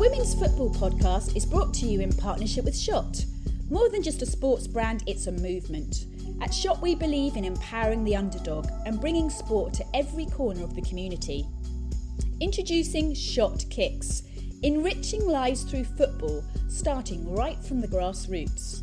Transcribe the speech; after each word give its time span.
Women's 0.00 0.34
Football 0.34 0.70
Podcast 0.70 1.36
is 1.36 1.44
brought 1.44 1.74
to 1.74 1.84
you 1.84 2.00
in 2.00 2.10
partnership 2.10 2.64
with 2.64 2.74
Shot. 2.74 3.22
More 3.68 3.90
than 3.90 4.02
just 4.02 4.22
a 4.22 4.26
sports 4.26 4.66
brand, 4.66 5.04
it's 5.06 5.26
a 5.26 5.32
movement. 5.32 6.06
At 6.40 6.54
Shot, 6.54 6.80
we 6.80 6.94
believe 6.94 7.36
in 7.36 7.44
empowering 7.44 8.02
the 8.02 8.16
underdog 8.16 8.66
and 8.86 8.98
bringing 8.98 9.28
sport 9.28 9.74
to 9.74 9.84
every 9.94 10.24
corner 10.24 10.64
of 10.64 10.74
the 10.74 10.80
community. 10.80 11.46
Introducing 12.40 13.12
Shot 13.12 13.62
Kicks, 13.68 14.22
enriching 14.62 15.26
lives 15.28 15.64
through 15.64 15.84
football, 15.84 16.42
starting 16.70 17.34
right 17.34 17.62
from 17.62 17.82
the 17.82 17.88
grassroots. 17.88 18.80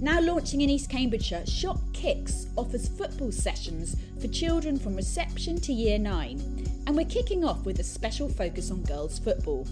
Now 0.00 0.22
launching 0.22 0.62
in 0.62 0.70
East 0.70 0.88
Cambridgeshire, 0.88 1.44
Shot 1.44 1.80
Kicks 1.92 2.46
offers 2.56 2.88
football 2.88 3.30
sessions 3.30 3.94
for 4.22 4.28
children 4.28 4.78
from 4.78 4.96
reception 4.96 5.60
to 5.60 5.74
year 5.74 5.98
9, 5.98 6.82
and 6.86 6.96
we're 6.96 7.04
kicking 7.04 7.44
off 7.44 7.66
with 7.66 7.78
a 7.78 7.84
special 7.84 8.30
focus 8.30 8.70
on 8.70 8.80
girls' 8.84 9.18
football. 9.18 9.66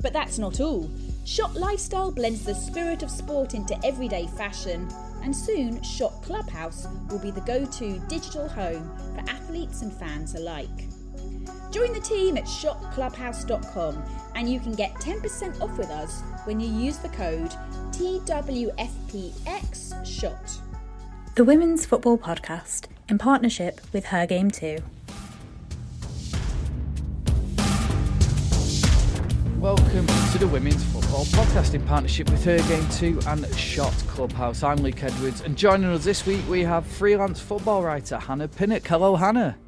But 0.00 0.12
that's 0.12 0.38
not 0.38 0.60
all. 0.60 0.90
Shot 1.24 1.54
Lifestyle 1.54 2.10
blends 2.10 2.44
the 2.44 2.54
spirit 2.54 3.02
of 3.02 3.10
sport 3.10 3.54
into 3.54 3.78
everyday 3.84 4.26
fashion, 4.28 4.88
and 5.22 5.34
soon 5.34 5.82
Shot 5.82 6.22
Clubhouse 6.22 6.86
will 7.10 7.18
be 7.18 7.30
the 7.30 7.40
go 7.42 7.64
to 7.64 7.98
digital 8.08 8.48
home 8.48 8.90
for 9.14 9.20
athletes 9.30 9.82
and 9.82 9.92
fans 9.92 10.34
alike. 10.34 10.88
Join 11.70 11.92
the 11.92 12.00
team 12.00 12.38
at 12.38 12.44
shotclubhouse.com 12.44 14.02
and 14.34 14.50
you 14.50 14.58
can 14.58 14.72
get 14.72 14.94
10% 14.94 15.60
off 15.60 15.76
with 15.76 15.90
us 15.90 16.22
when 16.44 16.58
you 16.60 16.68
use 16.68 16.96
the 16.98 17.10
code 17.10 17.52
TWFPXSHOT. 17.92 18.68
The 21.34 21.44
Women's 21.44 21.84
Football 21.84 22.16
Podcast 22.18 22.86
in 23.08 23.18
partnership 23.18 23.80
with 23.92 24.06
Her 24.06 24.26
Game 24.26 24.50
Too. 24.50 24.78
Welcome 29.60 30.06
to 30.06 30.38
the 30.38 30.46
Women's 30.46 30.84
Football 30.84 31.24
Podcast 31.24 31.74
in 31.74 31.84
partnership 31.84 32.30
with 32.30 32.44
Her 32.44 32.58
Game 32.68 32.88
Too 32.90 33.18
and 33.26 33.44
Shot 33.56 33.92
Clubhouse. 34.06 34.62
I'm 34.62 34.76
Luke 34.76 35.02
Edwards, 35.02 35.40
and 35.40 35.58
joining 35.58 35.90
us 35.90 36.04
this 36.04 36.24
week 36.24 36.48
we 36.48 36.62
have 36.62 36.86
freelance 36.86 37.40
football 37.40 37.82
writer 37.82 38.18
Hannah 38.18 38.46
Pinnock. 38.46 38.86
Hello, 38.86 39.16
Hannah. 39.16 39.58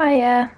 Hiya. 0.00 0.52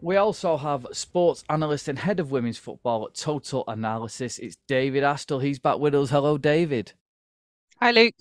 We 0.00 0.16
also 0.16 0.56
have 0.56 0.86
sports 0.92 1.44
analyst 1.50 1.86
and 1.86 1.98
head 1.98 2.18
of 2.18 2.30
women's 2.30 2.56
football 2.56 3.06
at 3.08 3.14
Total 3.14 3.62
Analysis. 3.68 4.38
It's 4.38 4.56
David 4.66 5.02
Astill. 5.02 5.42
He's 5.42 5.58
back 5.58 5.78
with 5.78 5.94
us. 5.94 6.08
Hello, 6.08 6.38
David. 6.38 6.94
Hi, 7.78 7.90
Luke. 7.90 8.14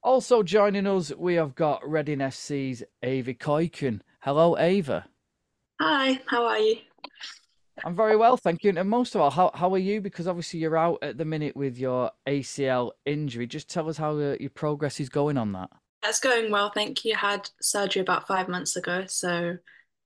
Also 0.00 0.44
joining 0.44 0.86
us, 0.86 1.12
we 1.18 1.34
have 1.34 1.56
got 1.56 1.82
Reading 1.88 2.18
FC's 2.18 2.84
Ava 3.02 3.34
Kuyken. 3.34 4.02
Hello, 4.20 4.56
Ava. 4.56 5.06
Hi, 5.80 6.20
how 6.26 6.44
are 6.44 6.58
you? 6.58 6.76
I'm 7.84 7.96
very 7.96 8.16
well, 8.16 8.36
thank 8.36 8.64
you. 8.64 8.72
And 8.76 8.88
most 8.88 9.14
of 9.14 9.20
all, 9.20 9.30
how 9.30 9.50
how 9.54 9.72
are 9.74 9.78
you? 9.78 10.00
Because 10.00 10.26
obviously 10.26 10.60
you're 10.60 10.76
out 10.76 10.98
at 11.02 11.18
the 11.18 11.24
minute 11.24 11.56
with 11.56 11.78
your 11.78 12.10
ACL 12.26 12.92
injury. 13.06 13.46
Just 13.46 13.68
tell 13.68 13.88
us 13.88 13.96
how 13.96 14.12
uh, 14.12 14.36
your 14.40 14.50
progress 14.50 15.00
is 15.00 15.08
going 15.08 15.36
on 15.36 15.52
that. 15.52 15.70
That's 16.02 16.20
going 16.20 16.50
well, 16.50 16.70
thank 16.74 17.04
you. 17.04 17.14
Had 17.14 17.48
surgery 17.60 18.02
about 18.02 18.26
five 18.26 18.48
months 18.48 18.76
ago, 18.76 19.04
so 19.06 19.56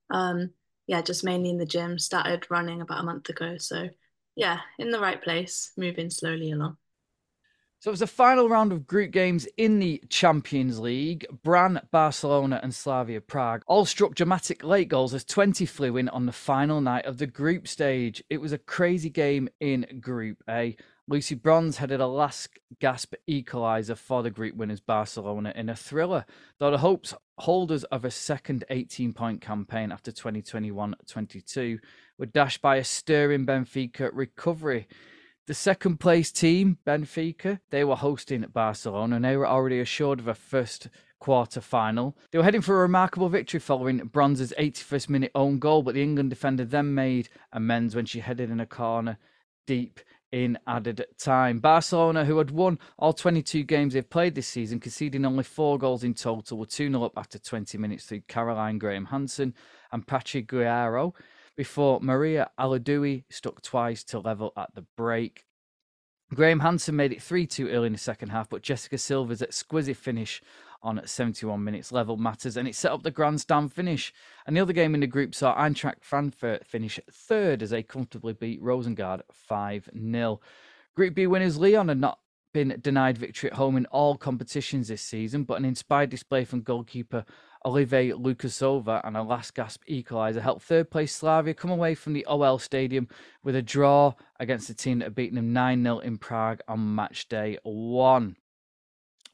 um, 0.09 0.51
yeah, 0.87 1.01
just 1.01 1.23
mainly 1.23 1.49
in 1.49 1.57
the 1.57 1.65
gym. 1.65 1.99
Started 1.99 2.45
running 2.49 2.81
about 2.81 3.01
a 3.01 3.05
month 3.05 3.29
ago, 3.29 3.57
so 3.57 3.89
yeah, 4.35 4.59
in 4.77 4.91
the 4.91 4.99
right 4.99 5.21
place, 5.21 5.71
moving 5.77 6.09
slowly 6.09 6.51
along. 6.51 6.77
So 7.85 7.89
it 7.89 7.93
was 7.93 7.99
the 7.99 8.07
final 8.07 8.49
round 8.49 8.71
of 8.71 8.87
group 8.87 9.11
games 9.11 9.47
in 9.57 9.77
the 9.77 10.01
Champions 10.09 10.79
League. 10.79 11.23
Brann, 11.43 11.81
Barcelona, 11.91 12.59
and 12.63 12.73
Slavia 12.73 13.21
Prague 13.21 13.61
all 13.67 13.85
struck 13.85 14.15
dramatic 14.15 14.63
late 14.63 14.87
goals 14.87 15.13
as 15.13 15.23
20 15.23 15.67
flew 15.67 15.95
in 15.95 16.09
on 16.09 16.25
the 16.25 16.31
final 16.31 16.81
night 16.81 17.05
of 17.05 17.19
the 17.19 17.27
group 17.27 17.67
stage. 17.67 18.23
It 18.27 18.41
was 18.41 18.51
a 18.51 18.57
crazy 18.57 19.11
game 19.11 19.49
in 19.59 19.99
Group 20.01 20.41
A. 20.49 20.75
Lucy 21.07 21.35
Bronze 21.35 21.77
headed 21.77 22.01
a 22.01 22.07
last 22.07 22.49
gasp 22.79 23.13
equaliser 23.29 23.95
for 23.95 24.23
the 24.23 24.31
group 24.31 24.55
winners 24.55 24.81
Barcelona 24.81 25.53
in 25.55 25.69
a 25.69 25.75
thriller, 25.75 26.25
though 26.57 26.71
the 26.71 26.79
hopes 26.79 27.13
holders 27.37 27.83
of 27.83 28.03
a 28.03 28.09
second 28.09 28.63
18 28.71 29.13
point 29.13 29.41
campaign 29.41 29.91
after 29.91 30.11
2021 30.11 30.95
22 31.05 31.77
were 32.17 32.25
dashed 32.25 32.63
by 32.63 32.77
a 32.77 32.83
stirring 32.83 33.45
Benfica 33.45 34.09
recovery. 34.11 34.87
The 35.47 35.53
second 35.53 35.99
place 35.99 36.31
team, 36.31 36.79
Benfica, 36.87 37.59
they 37.69 37.83
were 37.83 37.95
hosting 37.95 38.43
Barcelona 38.51 39.17
and 39.17 39.25
they 39.25 39.37
were 39.37 39.47
already 39.47 39.79
assured 39.79 40.19
of 40.19 40.27
a 40.27 40.33
first 40.33 40.89
quarter 41.19 41.61
final. 41.61 42.17
They 42.31 42.39
were 42.39 42.43
heading 42.43 42.61
for 42.61 42.77
a 42.77 42.81
remarkable 42.81 43.29
victory 43.29 43.59
following 43.59 43.99
Bronze's 43.99 44.55
81st 44.57 45.07
minute 45.07 45.31
own 45.35 45.59
goal, 45.59 45.83
but 45.83 45.93
the 45.93 46.01
England 46.01 46.31
defender 46.31 46.65
then 46.65 46.95
made 46.95 47.29
amends 47.53 47.95
when 47.95 48.07
she 48.07 48.21
headed 48.21 48.49
in 48.49 48.59
a 48.59 48.65
corner 48.65 49.19
deep 49.67 49.99
in 50.31 50.57
added 50.65 51.05
time. 51.19 51.59
Barcelona, 51.59 52.25
who 52.25 52.39
had 52.39 52.49
won 52.49 52.79
all 52.97 53.13
22 53.13 53.63
games 53.65 53.93
they've 53.93 54.09
played 54.09 54.33
this 54.33 54.47
season, 54.47 54.79
conceding 54.79 55.25
only 55.25 55.43
four 55.43 55.77
goals 55.77 56.03
in 56.03 56.15
total, 56.15 56.57
were 56.57 56.65
2 56.65 56.89
0 56.89 57.03
up 57.03 57.13
after 57.17 57.37
20 57.37 57.77
minutes 57.77 58.05
through 58.05 58.21
Caroline 58.27 58.79
Graham 58.79 59.05
Hansen 59.05 59.53
and 59.91 60.07
Patri 60.07 60.41
Guijarro 60.41 61.13
before 61.55 61.99
Maria 62.01 62.49
Alidou 62.59 63.23
stuck 63.29 63.61
twice 63.61 64.03
to 64.05 64.19
level 64.19 64.53
at 64.57 64.73
the 64.75 64.85
break. 64.97 65.45
Graham 66.33 66.61
Hansen 66.61 66.95
made 66.95 67.13
it 67.13 67.21
3 67.21 67.45
2 67.45 67.69
early 67.69 67.87
in 67.87 67.93
the 67.93 67.99
second 67.99 68.29
half, 68.29 68.49
but 68.49 68.63
Jessica 68.63 68.97
Silva's 68.97 69.41
exquisite 69.41 69.97
finish 69.97 70.41
on 70.81 71.01
71 71.05 71.63
minutes 71.63 71.91
level 71.91 72.17
matters 72.17 72.57
and 72.57 72.67
it 72.67 72.75
set 72.75 72.91
up 72.91 73.03
the 73.03 73.11
grandstand 73.11 73.73
finish. 73.73 74.13
And 74.45 74.55
the 74.55 74.61
other 74.61 74.73
game 74.73 74.93
in 74.93 75.01
the 75.01 75.07
group 75.07 75.33
saw 75.33 75.55
Eintracht 75.55 76.03
Frankfurt 76.03 76.65
finish 76.65 76.99
third 77.11 77.63
as 77.63 77.69
they 77.69 77.83
comfortably 77.83 78.33
beat 78.33 78.61
Rosengard 78.61 79.21
5 79.31 79.89
0. 79.93 80.39
Group 80.95 81.15
B 81.15 81.27
winners 81.27 81.57
Lyon 81.57 81.89
had 81.89 81.99
not 81.99 82.19
been 82.53 82.77
denied 82.81 83.17
victory 83.17 83.51
at 83.51 83.57
home 83.57 83.75
in 83.75 83.85
all 83.87 84.15
competitions 84.15 84.87
this 84.87 85.01
season, 85.01 85.43
but 85.43 85.59
an 85.59 85.65
inspired 85.65 86.09
display 86.09 86.45
from 86.45 86.61
goalkeeper 86.61 87.25
Olive 87.65 87.89
Lukasova 87.89 89.01
and 89.03 89.17
a 89.17 89.23
last 89.23 89.55
gasp 89.55 89.81
equaliser 89.89 90.39
helped 90.39 90.61
third 90.61 90.91
place 90.91 91.15
Slavia 91.15 91.55
come 91.55 91.71
away 91.71 91.95
from 91.95 92.13
the 92.13 92.23
OL 92.27 92.59
Stadium 92.59 93.07
with 93.43 93.55
a 93.55 93.61
draw 93.63 94.13
against 94.39 94.67
the 94.67 94.75
team 94.75 94.99
that 94.99 95.05
had 95.05 95.15
beaten 95.15 95.35
them 95.35 95.51
9 95.51 95.83
0 95.83 95.99
in 95.99 96.19
Prague 96.19 96.61
on 96.67 96.93
match 96.93 97.27
day 97.27 97.57
one. 97.63 98.35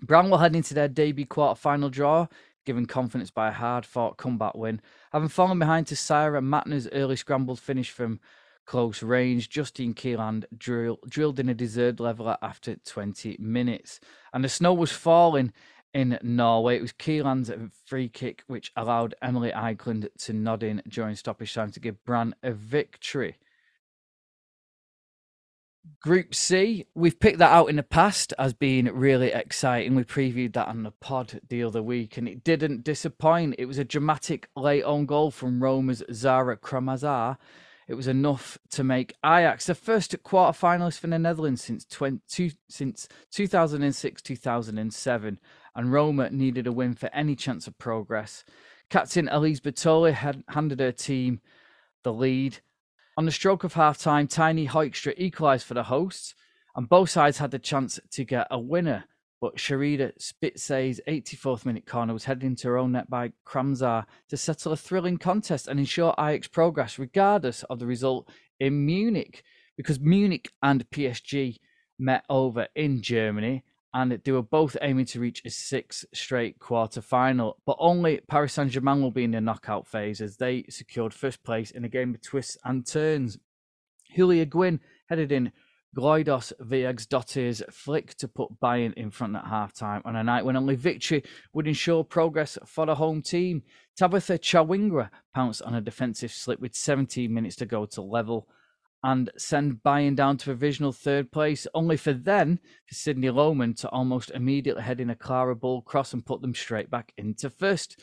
Brann 0.01 0.29
will 0.29 0.37
head 0.37 0.55
into 0.55 0.73
their 0.73 0.87
debut 0.87 1.25
quarter 1.25 1.59
final 1.59 1.89
draw, 1.89 2.27
given 2.65 2.85
confidence 2.85 3.31
by 3.31 3.49
a 3.49 3.51
hard 3.51 3.85
fought 3.85 4.15
comeback 4.15 4.55
win. 4.55 4.81
Having 5.11 5.29
fallen 5.29 5.59
behind 5.59 5.87
to 5.87 5.97
Sarah 5.97 6.41
Matner's 6.41 6.87
early 6.93 7.17
scrambled 7.17 7.59
finish 7.59 7.91
from 7.91 8.21
close 8.65 9.03
range, 9.03 9.49
Justine 9.49 9.93
Kielland 9.93 10.45
drill, 10.57 10.99
drilled 11.05 11.39
in 11.41 11.49
a 11.49 11.53
deserved 11.53 11.99
leveller 11.99 12.37
after 12.41 12.77
20 12.77 13.35
minutes. 13.39 13.99
And 14.33 14.41
the 14.41 14.49
snow 14.49 14.73
was 14.73 14.93
falling 14.93 15.51
in 15.93 16.17
Norway. 16.21 16.77
It 16.77 16.81
was 16.81 16.93
Kielland's 16.93 17.51
free 17.85 18.09
kick 18.09 18.43
which 18.47 18.71
allowed 18.75 19.15
Emily 19.21 19.51
Eikeland 19.51 20.07
to 20.19 20.33
nod 20.33 20.63
in 20.63 20.81
during 20.87 21.15
stoppage 21.15 21.53
time 21.53 21.71
to 21.71 21.79
give 21.79 22.03
Brann 22.03 22.35
a 22.43 22.51
victory. 22.51 23.37
Group 25.99 26.35
C, 26.35 26.85
we've 26.93 27.19
picked 27.19 27.39
that 27.39 27.51
out 27.51 27.69
in 27.69 27.75
the 27.75 27.83
past 27.83 28.33
as 28.37 28.53
being 28.53 28.85
really 28.85 29.31
exciting. 29.31 29.95
We 29.95 30.03
previewed 30.03 30.53
that 30.53 30.67
on 30.67 30.83
the 30.83 30.91
pod 30.91 31.41
the 31.49 31.63
other 31.63 31.81
week 31.81 32.17
and 32.17 32.27
it 32.27 32.43
didn't 32.43 32.83
disappoint. 32.83 33.55
It 33.57 33.65
was 33.65 33.79
a 33.79 33.83
dramatic 33.83 34.47
late 34.55 34.83
on 34.83 35.07
goal 35.07 35.31
from 35.31 35.61
Roma's 35.61 36.03
Zara 36.13 36.55
Kramzar. 36.55 37.37
It 37.87 37.95
was 37.95 38.07
enough 38.07 38.57
to 38.69 38.83
make 38.83 39.15
Ajax 39.25 39.65
the 39.65 39.75
first 39.75 40.15
quarter 40.23 40.57
finalist 40.57 40.99
for 40.99 41.07
the 41.07 41.19
Netherlands 41.19 41.63
since 41.63 41.83
20, 41.83 42.53
since 42.69 43.07
2006 43.31 44.21
2007, 44.21 45.39
and 45.75 45.91
Roma 45.91 46.29
needed 46.29 46.67
a 46.67 46.71
win 46.71 46.93
for 46.93 47.09
any 47.13 47.35
chance 47.35 47.67
of 47.67 47.77
progress. 47.77 48.43
Captain 48.89 49.29
Elisa 49.29 49.61
Bartoli 49.61 50.13
had 50.13 50.43
handed 50.49 50.79
her 50.79 50.91
team 50.91 51.39
the 52.03 52.13
lead 52.13 52.59
on 53.17 53.25
the 53.25 53.31
stroke 53.31 53.63
of 53.63 53.73
half 53.73 53.97
time, 53.97 54.27
Tiny 54.27 54.67
Hoekstra 54.67 55.13
equalised 55.17 55.65
for 55.65 55.73
the 55.73 55.83
hosts, 55.83 56.33
and 56.75 56.87
both 56.87 57.09
sides 57.09 57.39
had 57.39 57.51
the 57.51 57.59
chance 57.59 57.99
to 58.11 58.23
get 58.23 58.47
a 58.49 58.57
winner. 58.57 59.03
But 59.41 59.57
Sherida 59.57 60.13
Spitse's 60.19 61.01
84th 61.07 61.65
minute 61.65 61.85
corner 61.85 62.13
was 62.13 62.25
headed 62.25 62.43
into 62.43 62.67
her 62.69 62.77
own 62.77 62.93
net 62.93 63.09
by 63.09 63.33
Kramzar 63.45 64.05
to 64.29 64.37
settle 64.37 64.71
a 64.71 64.77
thrilling 64.77 65.17
contest 65.17 65.67
and 65.67 65.79
ensure 65.79 66.15
Ajax 66.17 66.47
progress, 66.47 66.97
regardless 66.97 67.63
of 67.63 67.79
the 67.79 67.85
result 67.85 68.29
in 68.59 68.85
Munich, 68.85 69.43
because 69.75 69.99
Munich 69.99 70.51
and 70.63 70.89
PSG 70.89 71.57
met 71.99 72.23
over 72.29 72.67
in 72.75 73.01
Germany 73.01 73.63
and 73.93 74.11
they 74.11 74.31
were 74.31 74.41
both 74.41 74.77
aiming 74.81 75.05
to 75.05 75.19
reach 75.19 75.41
a 75.45 75.49
six 75.49 76.05
straight 76.13 76.59
quarter 76.59 77.01
final. 77.01 77.57
But 77.65 77.77
only 77.79 78.21
Paris 78.27 78.53
Saint 78.53 78.71
Germain 78.71 79.01
will 79.01 79.11
be 79.11 79.25
in 79.25 79.31
the 79.31 79.41
knockout 79.41 79.87
phase 79.87 80.21
as 80.21 80.37
they 80.37 80.65
secured 80.69 81.13
first 81.13 81.43
place 81.43 81.71
in 81.71 81.83
a 81.83 81.89
game 81.89 82.13
of 82.13 82.21
twists 82.21 82.57
and 82.63 82.85
turns. 82.85 83.37
Giulia 84.15 84.45
Gwinn 84.45 84.79
headed 85.07 85.31
in 85.31 85.51
Glódís 85.95 86.53
Viggósdóttir's 86.61 87.61
flick 87.69 88.15
to 88.15 88.27
put 88.29 88.59
Bayern 88.61 88.93
in 88.93 89.11
front 89.11 89.35
at 89.35 89.43
halftime 89.43 90.01
on 90.05 90.15
a 90.15 90.23
night 90.23 90.45
when 90.45 90.55
only 90.55 90.75
victory 90.75 91.21
would 91.53 91.67
ensure 91.67 92.03
progress 92.05 92.57
for 92.65 92.85
the 92.85 92.95
home 92.95 93.21
team. 93.21 93.61
Tabitha 93.97 94.39
Chawinga 94.39 95.09
pounced 95.35 95.61
on 95.63 95.75
a 95.75 95.81
defensive 95.81 96.31
slip 96.31 96.61
with 96.61 96.75
17 96.75 97.33
minutes 97.33 97.57
to 97.57 97.65
go 97.65 97.85
to 97.87 98.01
level 98.01 98.47
and 99.03 99.31
send 99.37 99.81
Bayern 99.83 100.15
down 100.15 100.37
to 100.37 100.45
provisional 100.45 100.91
third 100.91 101.31
place, 101.31 101.65
only 101.73 101.97
for 101.97 102.13
then 102.13 102.59
for 102.87 102.95
Sydney 102.95 103.29
Lohmann 103.29 103.75
to 103.77 103.89
almost 103.89 104.31
immediately 104.31 104.83
head 104.83 104.99
in 104.99 105.09
a 105.09 105.15
Klara 105.15 105.55
Bühl 105.55 105.83
cross 105.83 106.13
and 106.13 106.25
put 106.25 106.41
them 106.41 106.53
straight 106.53 106.89
back 106.89 107.13
into 107.17 107.49
first. 107.49 107.99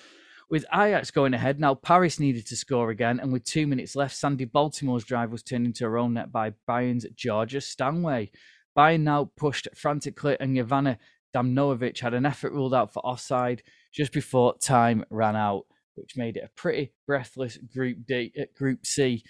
With 0.51 0.65
Ajax 0.73 1.11
going 1.11 1.35
ahead, 1.35 1.61
now 1.61 1.75
Paris 1.75 2.19
needed 2.19 2.47
to 2.47 2.57
score 2.57 2.91
again, 2.91 3.21
and 3.21 3.33
with 3.33 3.45
two 3.45 3.67
minutes 3.67 3.95
left, 3.95 4.17
Sandy 4.17 4.47
Baltimore's 4.47 5.05
drive 5.05 5.31
was 5.31 5.43
turned 5.43 5.67
into 5.67 5.87
a 5.87 5.99
own 5.99 6.15
net 6.15 6.33
by 6.33 6.55
Bayern's 6.67 7.07
Georgia 7.15 7.61
Stanway. 7.61 8.31
Bayern 8.77 9.01
now 9.01 9.31
pushed 9.37 9.69
frantically, 9.75 10.37
and 10.41 10.57
Jovana 10.57 10.97
Damjanovic 11.35 12.01
had 12.01 12.15
an 12.15 12.25
effort 12.25 12.53
ruled 12.53 12.75
out 12.75 12.93
for 12.93 13.01
offside 13.01 13.63
just 13.93 14.13
before 14.13 14.57
time 14.59 15.05
ran 15.11 15.37
out, 15.37 15.67
which 15.97 16.17
made 16.17 16.39
it 16.39 16.45
a 16.45 16.61
pretty 16.61 16.93
breathless 17.07 17.59
Group 17.59 17.99
D, 18.07 18.33
uh, 18.41 18.45
Group 18.57 18.87
C. 18.87 19.23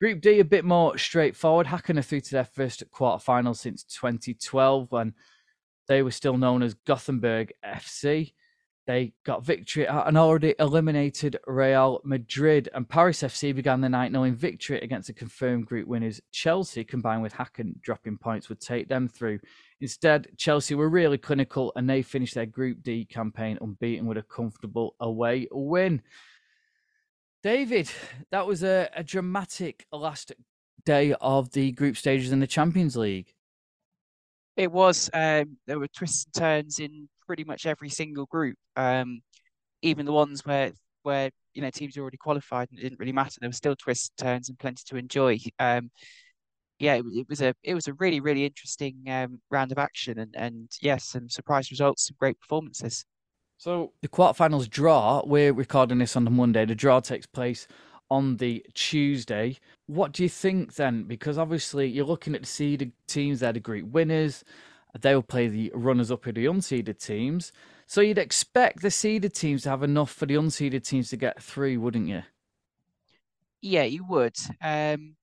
Group 0.00 0.22
D 0.22 0.40
a 0.40 0.44
bit 0.44 0.64
more 0.64 0.96
straightforward. 0.96 1.66
Hacken 1.66 1.98
are 1.98 2.02
through 2.02 2.22
to 2.22 2.30
their 2.30 2.44
first 2.44 2.82
quarterfinal 2.90 3.54
since 3.54 3.84
2012 3.84 4.90
when 4.90 5.12
they 5.88 6.02
were 6.02 6.10
still 6.10 6.38
known 6.38 6.62
as 6.62 6.72
Gothenburg 6.72 7.52
FC. 7.62 8.32
They 8.86 9.12
got 9.24 9.44
victory 9.44 9.86
at 9.86 10.08
an 10.08 10.16
already 10.16 10.54
eliminated 10.58 11.38
Real 11.46 12.00
Madrid, 12.02 12.70
and 12.72 12.88
Paris 12.88 13.22
FC 13.22 13.54
began 13.54 13.82
the 13.82 13.90
night 13.90 14.10
knowing 14.10 14.34
victory 14.34 14.80
against 14.80 15.08
the 15.08 15.12
confirmed 15.12 15.66
group 15.66 15.86
winners 15.86 16.18
Chelsea, 16.32 16.82
combined 16.82 17.22
with 17.22 17.34
Hacken 17.34 17.78
dropping 17.82 18.16
points, 18.16 18.48
would 18.48 18.60
take 18.60 18.88
them 18.88 19.06
through. 19.06 19.38
Instead, 19.82 20.28
Chelsea 20.38 20.74
were 20.74 20.88
really 20.88 21.18
clinical 21.18 21.72
and 21.76 21.88
they 21.88 22.00
finished 22.00 22.34
their 22.34 22.46
Group 22.46 22.82
D 22.82 23.04
campaign 23.04 23.58
unbeaten 23.60 24.06
with 24.06 24.16
a 24.16 24.22
comfortable 24.22 24.96
away 24.98 25.46
win. 25.52 26.00
David, 27.42 27.90
that 28.30 28.46
was 28.46 28.62
a, 28.62 28.88
a 28.94 29.02
dramatic 29.02 29.86
last 29.92 30.32
day 30.84 31.14
of 31.20 31.52
the 31.52 31.72
group 31.72 31.96
stages 31.96 32.32
in 32.32 32.40
the 32.40 32.46
Champions 32.46 32.96
League. 32.96 33.32
It 34.56 34.70
was. 34.70 35.08
Um, 35.14 35.56
there 35.66 35.78
were 35.78 35.88
twists 35.88 36.26
and 36.26 36.34
turns 36.34 36.78
in 36.80 37.08
pretty 37.26 37.44
much 37.44 37.64
every 37.64 37.88
single 37.88 38.26
group. 38.26 38.56
Um, 38.76 39.20
even 39.82 40.04
the 40.04 40.12
ones 40.12 40.44
where 40.44 40.72
where 41.02 41.30
you 41.54 41.62
know 41.62 41.70
teams 41.70 41.96
were 41.96 42.02
already 42.02 42.18
qualified 42.18 42.68
and 42.70 42.78
it 42.78 42.82
didn't 42.82 42.98
really 42.98 43.12
matter. 43.12 43.38
There 43.40 43.48
were 43.48 43.54
still 43.54 43.76
twists 43.76 44.10
and 44.18 44.26
turns 44.26 44.48
and 44.50 44.58
plenty 44.58 44.82
to 44.86 44.96
enjoy. 44.96 45.38
Um, 45.58 45.90
yeah, 46.78 46.94
it, 46.96 47.04
it, 47.12 47.28
was 47.28 47.40
a 47.40 47.54
it 47.62 47.74
was 47.74 47.88
a 47.88 47.94
really 47.94 48.20
really 48.20 48.44
interesting 48.44 48.96
um, 49.08 49.40
round 49.50 49.72
of 49.72 49.78
action 49.78 50.18
and 50.18 50.34
and 50.36 50.70
yes, 50.82 51.04
some 51.06 51.28
surprise 51.28 51.70
results, 51.70 52.06
some 52.08 52.16
great 52.18 52.38
performances. 52.40 53.04
So 53.60 53.92
the 54.00 54.08
quarterfinals 54.08 54.70
draw. 54.70 55.22
We're 55.26 55.52
recording 55.52 55.98
this 55.98 56.16
on 56.16 56.24
the 56.24 56.30
Monday. 56.30 56.64
The 56.64 56.74
draw 56.74 57.00
takes 57.00 57.26
place 57.26 57.68
on 58.10 58.38
the 58.38 58.64
Tuesday. 58.72 59.58
What 59.86 60.12
do 60.12 60.22
you 60.22 60.30
think 60.30 60.76
then? 60.76 61.02
Because 61.02 61.36
obviously 61.36 61.86
you're 61.86 62.06
looking 62.06 62.34
at 62.34 62.40
the 62.40 62.46
seeded 62.46 62.92
teams, 63.06 63.40
they're 63.40 63.52
the 63.52 63.60
group 63.60 63.88
winners. 63.88 64.44
They 64.98 65.14
will 65.14 65.22
play 65.22 65.48
the 65.48 65.70
runners 65.74 66.10
up 66.10 66.24
of 66.26 66.36
the 66.36 66.46
unseeded 66.46 67.04
teams. 67.04 67.52
So 67.86 68.00
you'd 68.00 68.16
expect 68.16 68.80
the 68.80 68.90
seeded 68.90 69.34
teams 69.34 69.64
to 69.64 69.68
have 69.68 69.82
enough 69.82 70.10
for 70.10 70.24
the 70.24 70.36
unseeded 70.36 70.82
teams 70.82 71.10
to 71.10 71.18
get 71.18 71.42
through, 71.42 71.80
wouldn't 71.80 72.08
you? 72.08 72.22
Yeah, 73.60 73.82
you 73.82 74.06
would. 74.08 74.38
Um, 74.62 75.16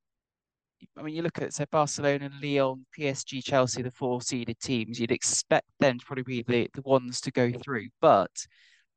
I 0.98 1.02
mean, 1.02 1.16
you 1.16 1.22
look 1.22 1.42
at 1.42 1.54
say 1.54 1.66
Barcelona, 1.72 2.30
Lyon, 2.42 2.86
PSG, 2.98 3.42
Chelsea, 3.42 3.82
the 3.82 3.92
four 3.92 4.22
seeded 4.22 4.60
teams. 4.60 5.00
You'd 5.00 5.12
expect 5.12 5.68
them 5.80 6.00
to 6.00 6.06
probably 6.06 6.24
be 6.24 6.44
the, 6.44 6.70
the 6.74 6.82
ones 6.82 7.22
to 7.22 7.32
go 7.32 7.52
through. 7.52 7.88
But 8.02 8.32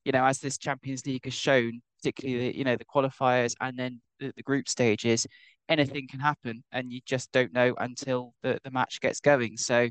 you 0.05 0.13
know, 0.13 0.25
as 0.25 0.39
this 0.41 0.59
Champions 0.59 1.07
League 1.07 1.25
has 1.25 1.35
shown, 1.35 1.81
particularly 1.99 2.51
the, 2.51 2.59
you 2.59 2.65
know 2.65 2.77
the 2.77 2.85
qualifiers 2.85 3.55
and 3.61 3.79
then 3.79 4.01
the, 4.19 4.33
the 4.37 4.43
group 4.43 4.69
stages, 4.69 5.27
anything 5.69 6.07
can 6.09 6.21
happen, 6.21 6.63
and 6.73 6.93
you 6.93 7.01
just 7.07 7.33
don't 7.33 7.53
know 7.53 7.75
until 7.79 8.35
the, 8.43 8.59
the 8.65 8.71
match 8.71 9.01
gets 9.01 9.21
going. 9.21 9.57
So, 9.57 9.89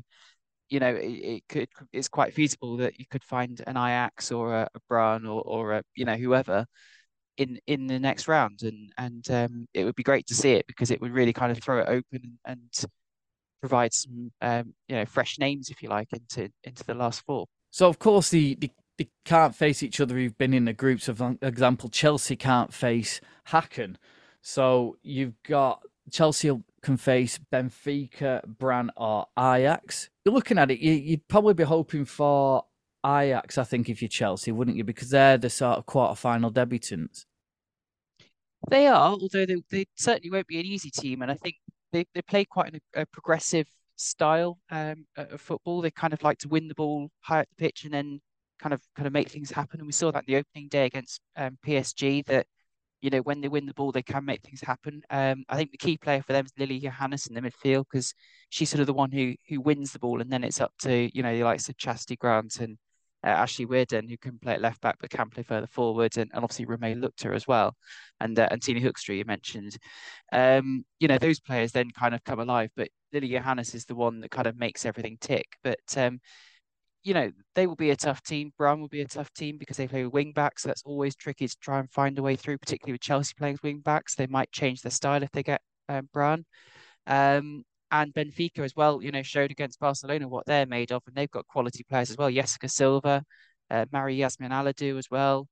you 0.68 0.80
know, 0.80 0.94
it, 0.94 1.04
it 1.06 1.42
could 1.48 1.68
it's 1.92 2.08
quite 2.08 2.34
feasible 2.34 2.76
that 2.78 2.98
you 2.98 3.06
could 3.10 3.24
find 3.24 3.60
an 3.66 3.76
Ajax 3.76 4.32
or 4.32 4.54
a, 4.54 4.68
a 4.74 4.80
Brann 4.88 5.26
or 5.26 5.42
or 5.42 5.72
a 5.74 5.82
you 5.94 6.04
know 6.04 6.16
whoever 6.16 6.66
in 7.40 7.58
in 7.66 7.86
the 7.86 7.98
next 7.98 8.28
round, 8.28 8.62
and 8.62 8.92
and 8.98 9.30
um, 9.30 9.66
it 9.72 9.84
would 9.84 9.96
be 9.96 10.02
great 10.02 10.26
to 10.26 10.34
see 10.34 10.52
it 10.52 10.66
because 10.66 10.90
it 10.90 11.00
would 11.00 11.12
really 11.12 11.32
kind 11.32 11.50
of 11.50 11.58
throw 11.58 11.80
it 11.80 11.88
open 11.88 12.04
and, 12.12 12.38
and 12.44 12.84
provide 13.60 13.92
some 13.94 14.30
um, 14.42 14.74
you 14.88 14.96
know 14.96 15.06
fresh 15.06 15.38
names, 15.38 15.70
if 15.70 15.82
you 15.82 15.88
like, 15.88 16.12
into 16.12 16.50
into 16.64 16.84
the 16.84 16.94
last 16.94 17.22
four. 17.26 17.46
So 17.70 17.88
of 17.88 17.98
course 17.98 18.28
the, 18.28 18.56
the 18.56 18.70
they 18.98 19.08
can't 19.24 19.54
face 19.54 19.82
each 19.82 20.00
other 20.00 20.14
who've 20.14 20.36
been 20.36 20.52
in 20.52 20.66
the 20.66 20.74
groups. 20.74 21.08
Of 21.08 21.22
example, 21.40 21.88
Chelsea 21.88 22.36
can't 22.36 22.72
face 22.74 23.20
Hacken. 23.48 23.96
So 24.42 24.98
you've 25.02 25.42
got 25.42 25.82
Chelsea 26.10 26.50
can 26.82 26.96
face 26.98 27.38
Benfica, 27.52 28.46
Brann, 28.46 28.90
or 28.96 29.26
Ajax. 29.38 30.10
You're 30.24 30.34
looking 30.34 30.58
at 30.58 30.70
it, 30.70 30.80
you'd 30.80 31.28
probably 31.28 31.54
be 31.54 31.64
hoping 31.64 32.04
for 32.04 32.64
Ajax, 33.04 33.58
I 33.58 33.64
think, 33.64 33.88
if 33.88 34.02
you're 34.02 34.08
Chelsea, 34.08 34.52
wouldn't 34.52 34.76
you? 34.76 34.84
Because 34.84 35.10
they're 35.10 35.38
the 35.38 35.50
sort 35.50 35.78
of 35.78 35.86
quarter-final 35.86 36.52
debutants. 36.52 37.24
They 38.68 38.86
are, 38.86 39.10
although 39.10 39.46
they, 39.46 39.56
they 39.70 39.86
certainly 39.96 40.30
won't 40.30 40.46
be 40.46 40.60
an 40.60 40.66
easy 40.66 40.90
team. 40.90 41.22
And 41.22 41.30
I 41.30 41.34
think 41.34 41.56
they, 41.92 42.06
they 42.14 42.22
play 42.22 42.44
quite 42.44 42.74
a 42.94 43.06
progressive 43.06 43.66
style 43.96 44.58
um, 44.70 45.06
of 45.16 45.40
football. 45.40 45.80
They 45.80 45.90
kind 45.90 46.12
of 46.12 46.22
like 46.22 46.38
to 46.38 46.48
win 46.48 46.68
the 46.68 46.74
ball 46.74 47.10
high 47.20 47.40
up 47.40 47.48
the 47.48 47.64
pitch 47.64 47.84
and 47.84 47.92
then 47.92 48.20
kind 48.60 48.74
of 48.74 48.82
kind 48.94 49.06
of 49.06 49.12
make 49.12 49.28
things 49.28 49.50
happen. 49.50 49.80
And 49.80 49.86
we 49.86 49.92
saw 49.92 50.10
that 50.12 50.24
in 50.26 50.34
the 50.34 50.38
opening 50.38 50.68
day 50.68 50.86
against 50.86 51.20
um, 51.36 51.58
PSG 51.66 52.24
that 52.26 52.46
you 53.00 53.08
know 53.08 53.20
when 53.20 53.40
they 53.40 53.48
win 53.48 53.64
the 53.64 53.74
ball 53.74 53.92
they 53.92 54.02
can 54.02 54.24
make 54.24 54.42
things 54.42 54.60
happen. 54.60 55.02
Um, 55.10 55.44
I 55.48 55.56
think 55.56 55.70
the 55.70 55.78
key 55.78 55.96
player 55.96 56.22
for 56.22 56.32
them 56.32 56.44
is 56.44 56.52
Lily 56.58 56.80
Yohannes 56.80 57.28
in 57.28 57.34
the 57.34 57.40
midfield 57.40 57.84
because 57.90 58.14
she's 58.50 58.68
sort 58.68 58.80
of 58.80 58.86
the 58.86 58.92
one 58.92 59.10
who 59.10 59.34
who 59.48 59.60
wins 59.60 59.92
the 59.92 59.98
ball, 59.98 60.20
and 60.20 60.30
then 60.30 60.44
it's 60.44 60.60
up 60.60 60.72
to 60.80 61.10
you 61.16 61.22
know 61.22 61.34
the 61.34 61.44
likes 61.44 61.68
of 61.68 61.76
Chasity 61.76 62.18
Grant 62.18 62.60
and 62.60 62.78
uh, 63.24 63.28
Ashley 63.28 63.66
Weirden, 63.66 64.08
who 64.08 64.16
can 64.16 64.38
play 64.38 64.54
at 64.54 64.60
left 64.60 64.80
back 64.80 64.96
but 65.00 65.10
can 65.10 65.28
play 65.28 65.42
further 65.42 65.66
forward, 65.66 66.16
and, 66.16 66.30
and 66.32 66.44
obviously 66.44 66.66
Romée 66.66 66.98
Leuchter 66.98 67.34
as 67.34 67.46
well, 67.46 67.76
and 68.20 68.38
uh, 68.38 68.48
and 68.50 68.62
Tina 68.62 68.80
you 68.80 69.24
mentioned. 69.26 69.76
Um, 70.32 70.84
you 70.98 71.08
know 71.08 71.18
those 71.18 71.40
players 71.40 71.72
then 71.72 71.90
kind 71.90 72.14
of 72.14 72.24
come 72.24 72.40
alive, 72.40 72.70
but 72.76 72.88
Lily 73.12 73.30
Yohannes 73.30 73.74
is 73.74 73.84
the 73.84 73.94
one 73.94 74.20
that 74.20 74.30
kind 74.30 74.46
of 74.46 74.56
makes 74.56 74.86
everything 74.86 75.18
tick. 75.20 75.46
But 75.62 75.78
um, 75.96 76.20
you 77.02 77.14
know, 77.14 77.30
they 77.54 77.66
will 77.66 77.76
be 77.76 77.90
a 77.90 77.96
tough 77.96 78.22
team. 78.22 78.52
Brann 78.58 78.80
will 78.80 78.88
be 78.88 79.00
a 79.00 79.06
tough 79.06 79.32
team 79.32 79.56
because 79.58 79.76
they 79.76 79.88
play 79.88 80.04
with 80.04 80.12
wing 80.12 80.32
backs. 80.32 80.62
So 80.62 80.68
that's 80.68 80.82
always 80.84 81.16
tricky 81.16 81.48
to 81.48 81.56
try 81.60 81.78
and 81.78 81.90
find 81.90 82.18
a 82.18 82.22
way 82.22 82.36
through, 82.36 82.58
particularly 82.58 82.92
with 82.92 83.00
Chelsea 83.00 83.34
playing 83.36 83.54
with 83.54 83.62
wing 83.62 83.80
backs. 83.80 84.14
They 84.14 84.26
might 84.26 84.52
change 84.52 84.82
their 84.82 84.90
style 84.90 85.22
if 85.22 85.30
they 85.30 85.42
get 85.42 85.62
um, 85.88 86.08
Brann. 86.12 86.44
Um, 87.06 87.64
and 87.90 88.14
Benfica 88.14 88.60
as 88.60 88.74
well, 88.76 89.02
you 89.02 89.10
know, 89.10 89.22
showed 89.22 89.50
against 89.50 89.80
Barcelona 89.80 90.28
what 90.28 90.46
they're 90.46 90.66
made 90.66 90.92
of, 90.92 91.02
and 91.06 91.14
they've 91.14 91.30
got 91.30 91.46
quality 91.46 91.84
players 91.88 92.10
as 92.10 92.16
well. 92.16 92.30
Jessica 92.30 92.68
Silva, 92.68 93.24
uh, 93.70 93.86
Marie-Yasmin 93.92 94.50
Alidou 94.50 94.98
as 94.98 95.10
well, 95.10 95.48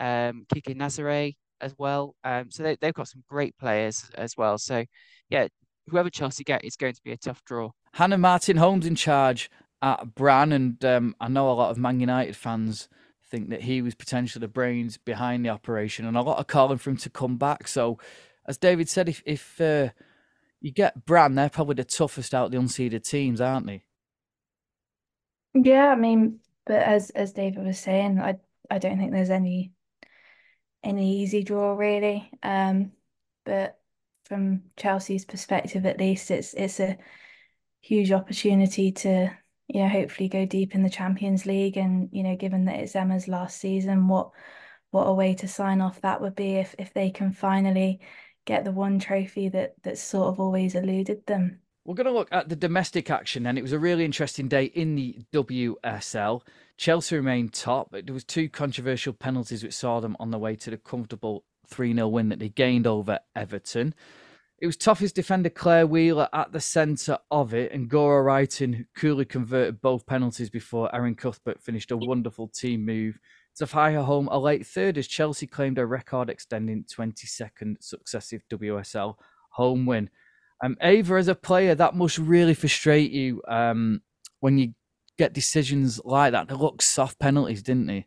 um, 0.00 0.46
Kika 0.52 0.74
Nazareth 0.74 1.34
as 1.60 1.74
well. 1.78 2.14
Um, 2.24 2.50
so 2.50 2.62
they, 2.62 2.76
they've 2.80 2.94
got 2.94 3.08
some 3.08 3.22
great 3.28 3.56
players 3.58 4.10
as 4.16 4.36
well. 4.36 4.58
So, 4.58 4.84
yeah, 5.28 5.48
whoever 5.88 6.10
Chelsea 6.10 6.44
get 6.44 6.64
is 6.64 6.76
going 6.76 6.94
to 6.94 7.02
be 7.04 7.12
a 7.12 7.16
tough 7.16 7.44
draw. 7.44 7.70
Hannah 7.94 8.18
Martin 8.18 8.56
Ho's 8.56 8.86
in 8.86 8.94
charge 8.94 9.50
at 9.82 10.14
Brann, 10.14 10.52
and 10.52 10.84
um, 10.84 11.14
I 11.20 11.28
know 11.28 11.50
a 11.50 11.52
lot 11.52 11.70
of 11.70 11.78
Man 11.78 12.00
United 12.00 12.36
fans 12.36 12.88
think 13.30 13.50
that 13.50 13.62
he 13.62 13.82
was 13.82 13.94
potentially 13.94 14.40
the 14.40 14.48
brains 14.48 14.96
behind 14.96 15.44
the 15.44 15.50
operation, 15.50 16.06
and 16.06 16.16
a 16.16 16.22
lot 16.22 16.38
are 16.38 16.44
calling 16.44 16.78
for 16.78 16.90
him 16.90 16.96
to 16.98 17.10
come 17.10 17.36
back. 17.36 17.68
So, 17.68 17.98
as 18.46 18.58
David 18.58 18.88
said, 18.88 19.08
if 19.08 19.22
if 19.26 19.60
uh, 19.60 19.88
you 20.62 20.72
get 20.72 21.04
Brann, 21.04 21.34
they're 21.34 21.50
probably 21.50 21.74
the 21.74 21.84
toughest 21.84 22.34
out 22.34 22.46
of 22.46 22.52
the 22.52 22.58
unseeded 22.58 23.04
teams, 23.04 23.40
aren't 23.40 23.66
they? 23.66 23.82
Yeah, 25.54 25.88
I 25.88 25.96
mean, 25.96 26.40
but 26.64 26.80
as 26.80 27.10
as 27.10 27.32
David 27.32 27.64
was 27.64 27.78
saying, 27.78 28.20
I 28.20 28.36
I 28.70 28.78
don't 28.78 28.98
think 28.98 29.12
there's 29.12 29.30
any 29.30 29.72
any 30.82 31.18
easy 31.22 31.42
draw 31.42 31.74
really. 31.74 32.30
Um, 32.42 32.92
but 33.44 33.78
from 34.24 34.62
Chelsea's 34.76 35.24
perspective, 35.24 35.84
at 35.84 35.98
least, 35.98 36.30
it's 36.30 36.54
it's 36.54 36.80
a 36.80 36.96
huge 37.80 38.12
opportunity 38.12 38.92
to 38.92 39.30
you 39.68 39.82
know 39.82 39.88
hopefully 39.88 40.28
go 40.28 40.46
deep 40.46 40.74
in 40.74 40.82
the 40.82 40.90
Champions 40.90 41.44
League, 41.44 41.76
and 41.76 42.08
you 42.12 42.22
know, 42.22 42.36
given 42.36 42.66
that 42.66 42.80
it's 42.80 42.96
Emma's 42.96 43.28
last 43.28 43.58
season, 43.58 44.08
what 44.08 44.30
what 44.90 45.04
a 45.04 45.12
way 45.14 45.34
to 45.34 45.48
sign 45.48 45.80
off 45.80 46.00
that 46.02 46.20
would 46.20 46.36
be 46.36 46.56
if 46.56 46.74
if 46.78 46.94
they 46.94 47.10
can 47.10 47.32
finally 47.32 48.00
get 48.44 48.64
the 48.64 48.72
one 48.72 48.98
trophy 48.98 49.48
that 49.50 49.74
that's 49.82 50.02
sort 50.02 50.28
of 50.28 50.40
always 50.40 50.74
eluded 50.74 51.26
them. 51.26 51.60
We're 51.84 51.94
going 51.94 52.06
to 52.06 52.12
look 52.12 52.28
at 52.30 52.48
the 52.48 52.56
domestic 52.56 53.10
action, 53.10 53.46
and 53.46 53.58
it 53.58 53.62
was 53.62 53.72
a 53.72 53.78
really 53.78 54.04
interesting 54.04 54.46
day 54.46 54.66
in 54.66 54.94
the 54.94 55.18
WSL. 55.32 56.42
Chelsea 56.76 57.16
remained 57.16 57.52
top. 57.52 57.88
But 57.90 58.06
there 58.06 58.14
was 58.14 58.24
two 58.24 58.48
controversial 58.48 59.12
penalties 59.12 59.64
which 59.64 59.74
saw 59.74 60.00
them 60.00 60.16
on 60.20 60.30
the 60.30 60.38
way 60.38 60.54
to 60.56 60.70
the 60.70 60.76
comfortable 60.76 61.44
3 61.66 61.94
0 61.94 62.08
win 62.08 62.28
that 62.28 62.38
they 62.38 62.50
gained 62.50 62.86
over 62.86 63.18
Everton. 63.34 63.94
It 64.58 64.66
was 64.66 64.76
Toffee's 64.76 65.12
defender 65.12 65.50
Clare 65.50 65.88
Wheeler 65.88 66.28
at 66.32 66.52
the 66.52 66.60
centre 66.60 67.18
of 67.32 67.52
it, 67.52 67.72
and 67.72 67.90
Guro 67.90 68.24
Reiten 68.24 68.86
coolly 68.96 69.24
converted 69.24 69.80
both 69.80 70.06
penalties 70.06 70.50
before 70.50 70.94
Erin 70.94 71.16
Cuthbert 71.16 71.60
finished 71.60 71.90
a 71.90 71.96
wonderful 71.96 72.46
team 72.46 72.84
move 72.84 73.18
to 73.56 73.66
fire 73.66 74.02
home 74.02 74.28
a 74.28 74.38
late 74.38 74.66
third 74.66 74.98
as 74.98 75.06
Chelsea 75.06 75.46
claimed 75.46 75.78
a 75.78 75.86
record 75.86 76.30
extending 76.30 76.84
22nd 76.84 77.76
successive 77.80 78.42
WSL 78.50 79.14
home 79.50 79.86
win. 79.86 80.10
Um, 80.64 80.76
Ava, 80.80 81.16
as 81.16 81.28
a 81.28 81.34
player, 81.34 81.74
that 81.74 81.94
must 81.94 82.18
really 82.18 82.54
frustrate 82.54 83.10
you 83.10 83.42
um, 83.48 84.00
when 84.40 84.58
you 84.58 84.74
get 85.18 85.32
decisions 85.32 86.00
like 86.04 86.32
that. 86.32 86.48
They 86.48 86.54
look 86.54 86.80
soft 86.80 87.18
penalties, 87.18 87.62
didn't 87.62 87.86
they? 87.86 88.06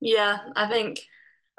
Yeah, 0.00 0.38
I 0.56 0.68
think 0.68 1.00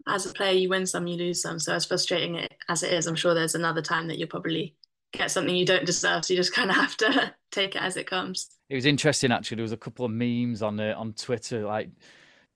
as 0.07 0.25
a 0.25 0.33
player, 0.33 0.53
you 0.53 0.69
win 0.69 0.85
some, 0.85 1.07
you 1.07 1.17
lose 1.17 1.41
some. 1.41 1.59
So 1.59 1.73
as 1.73 1.85
frustrating 1.85 2.47
as 2.67 2.83
it 2.83 2.93
is, 2.93 3.05
I'm 3.05 3.15
sure 3.15 3.33
there's 3.33 3.55
another 3.55 3.81
time 3.81 4.07
that 4.07 4.17
you'll 4.17 4.29
probably 4.29 4.75
get 5.11 5.31
something 5.31 5.55
you 5.55 5.65
don't 5.65 5.85
deserve. 5.85 6.25
So 6.25 6.33
you 6.33 6.39
just 6.39 6.53
kind 6.53 6.69
of 6.69 6.75
have 6.75 6.97
to 6.97 7.35
take 7.51 7.75
it 7.75 7.81
as 7.81 7.97
it 7.97 8.07
comes. 8.07 8.49
It 8.69 8.75
was 8.75 8.85
interesting 8.85 9.31
actually. 9.31 9.55
There 9.55 9.63
was 9.63 9.71
a 9.71 9.77
couple 9.77 10.05
of 10.05 10.11
memes 10.11 10.61
on 10.61 10.79
uh, 10.79 10.93
on 10.97 11.13
Twitter 11.13 11.65
like 11.65 11.89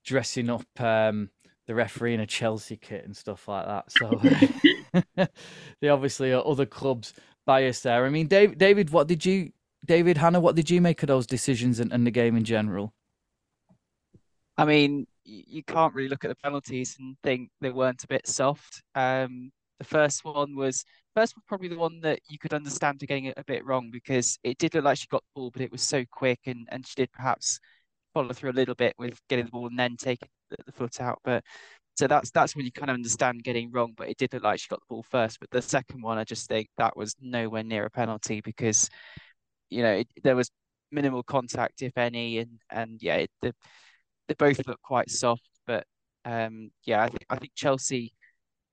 dressing 0.04 0.50
up 0.50 0.80
um, 0.80 1.30
the 1.66 1.74
referee 1.74 2.14
in 2.14 2.20
a 2.20 2.26
Chelsea 2.26 2.76
kit 2.76 3.04
and 3.04 3.16
stuff 3.16 3.48
like 3.48 3.66
that. 3.66 3.90
So 3.90 4.20
they 5.80 5.88
obviously 5.88 6.32
are 6.32 6.46
other 6.46 6.66
clubs 6.66 7.14
biased 7.46 7.82
there. 7.84 8.04
I 8.04 8.10
mean, 8.10 8.26
David, 8.26 8.58
David, 8.58 8.90
what 8.90 9.08
did 9.08 9.24
you, 9.24 9.50
David 9.84 10.16
Hannah, 10.16 10.40
what 10.40 10.56
did 10.56 10.70
you 10.70 10.80
make 10.80 11.02
of 11.02 11.08
those 11.08 11.26
decisions 11.26 11.80
and, 11.80 11.92
and 11.92 12.06
the 12.06 12.10
game 12.10 12.36
in 12.36 12.44
general? 12.44 12.92
I 14.56 14.64
mean, 14.64 15.06
you 15.24 15.62
can't 15.64 15.94
really 15.94 16.08
look 16.08 16.24
at 16.24 16.28
the 16.28 16.36
penalties 16.36 16.96
and 17.00 17.16
think 17.22 17.50
they 17.60 17.70
weren't 17.70 18.04
a 18.04 18.08
bit 18.08 18.26
soft. 18.26 18.82
Um, 18.94 19.50
the 19.78 19.84
first 19.84 20.24
one 20.24 20.54
was 20.54 20.84
first 21.14 21.34
was 21.36 21.44
probably 21.46 21.68
the 21.68 21.78
one 21.78 22.00
that 22.00 22.20
you 22.28 22.38
could 22.38 22.54
understand 22.54 23.00
her 23.00 23.06
getting 23.06 23.26
it 23.26 23.34
a 23.38 23.44
bit 23.44 23.64
wrong 23.64 23.90
because 23.90 24.38
it 24.44 24.58
did 24.58 24.74
look 24.74 24.84
like 24.84 24.98
she 24.98 25.06
got 25.08 25.22
the 25.22 25.40
ball, 25.40 25.50
but 25.50 25.62
it 25.62 25.72
was 25.72 25.82
so 25.82 26.04
quick 26.10 26.40
and 26.46 26.68
and 26.70 26.86
she 26.86 26.94
did 26.96 27.12
perhaps 27.12 27.60
follow 28.14 28.32
through 28.32 28.50
a 28.50 28.52
little 28.52 28.74
bit 28.74 28.94
with 28.98 29.18
getting 29.28 29.46
the 29.46 29.50
ball 29.50 29.66
and 29.66 29.78
then 29.78 29.96
taking 29.96 30.28
the, 30.50 30.56
the 30.66 30.72
foot 30.72 31.00
out. 31.00 31.20
But 31.24 31.44
so 31.96 32.06
that's 32.08 32.30
that's 32.30 32.56
when 32.56 32.64
you 32.66 32.72
kind 32.72 32.90
of 32.90 32.94
understand 32.94 33.44
getting 33.44 33.70
wrong. 33.72 33.94
But 33.96 34.08
it 34.10 34.18
did 34.18 34.32
look 34.34 34.44
like 34.44 34.60
she 34.60 34.68
got 34.68 34.80
the 34.80 34.86
ball 34.94 35.04
first. 35.10 35.40
But 35.40 35.50
the 35.50 35.62
second 35.62 36.02
one, 36.02 36.18
I 36.18 36.24
just 36.24 36.48
think 36.48 36.68
that 36.78 36.96
was 36.96 37.14
nowhere 37.20 37.64
near 37.64 37.86
a 37.86 37.90
penalty 37.90 38.40
because 38.42 38.88
you 39.70 39.82
know 39.82 39.92
it, 39.92 40.08
there 40.24 40.36
was 40.36 40.50
minimal 40.92 41.22
contact, 41.22 41.82
if 41.82 41.96
any, 41.98 42.38
and 42.38 42.60
and 42.70 43.02
yeah, 43.02 43.16
it, 43.16 43.30
the 43.42 43.54
they 44.28 44.34
both 44.34 44.66
look 44.66 44.80
quite 44.82 45.10
soft, 45.10 45.48
but 45.66 45.86
um, 46.24 46.70
yeah, 46.84 47.02
I 47.04 47.10
I 47.30 47.36
think 47.38 47.52
Chelsea, 47.54 48.12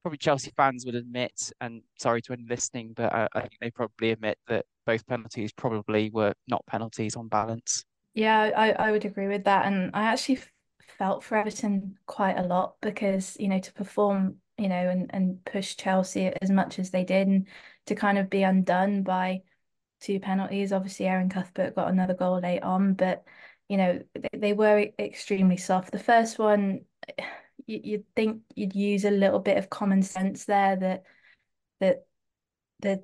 probably 0.02 0.18
Chelsea 0.18 0.52
fans 0.56 0.86
would 0.86 0.96
admit, 0.96 1.52
and 1.62 1.82
sorry 2.00 2.22
to 2.24 2.34
anyone 2.34 2.50
listening, 2.50 2.94
but 2.96 3.14
I, 3.14 3.28
I 3.34 3.42
think 3.42 3.54
they 3.62 3.72
probably 3.72 4.12
admit 4.12 4.38
that 4.48 4.66
both 4.86 5.06
penalties 5.08 5.52
probably 5.54 6.10
were 6.10 6.34
not 6.48 6.66
penalties 6.66 7.16
on 7.16 7.28
balance. 7.28 7.84
Yeah, 8.14 8.52
I, 8.56 8.72
I 8.72 8.92
would 8.92 9.06
agree 9.06 9.28
with 9.28 9.46
that, 9.46 9.66
and 9.66 9.92
I 9.94 10.04
actually 10.04 10.40
felt 10.98 11.24
for 11.24 11.38
Everton 11.38 11.98
quite 12.06 12.38
a 12.38 12.44
lot 12.44 12.76
because 12.82 13.38
you 13.40 13.48
know 13.48 13.60
to 13.60 13.74
perform 13.74 14.36
you 14.58 14.68
know 14.68 14.90
and 14.90 15.10
and 15.14 15.44
push 15.46 15.76
Chelsea 15.76 16.32
as 16.42 16.50
much 16.50 16.80
as 16.80 16.92
they 16.92 17.04
did, 17.04 17.28
and 17.28 17.48
to 17.86 17.96
kind 17.96 18.18
of 18.18 18.30
be 18.30 18.44
undone 18.44 19.04
by 19.04 19.42
two 20.02 20.20
penalties. 20.20 20.74
Obviously, 20.74 21.08
Erin 21.08 21.30
Cuthbert 21.30 21.76
got 21.76 21.90
another 21.90 22.14
goal 22.14 22.40
late 22.40 22.64
on, 22.64 22.96
but 22.96 23.24
you 23.70 23.78
know, 23.78 24.02
they, 24.16 24.38
they 24.38 24.54
were 24.54 24.88
extremely 25.00 25.56
soft. 25.56 25.92
The 25.92 26.00
first 26.00 26.38
one, 26.38 26.82
you'd 27.68 28.06
think 28.16 28.42
you'd 28.56 28.76
use 28.76 29.06
a 29.06 29.12
little 29.12 29.40
bit 29.40 29.58
of 29.58 29.70
common 29.70 30.02
sense 30.02 30.46
there 30.46 30.76
that 30.76 31.04
that 31.80 32.06
the 32.82 33.04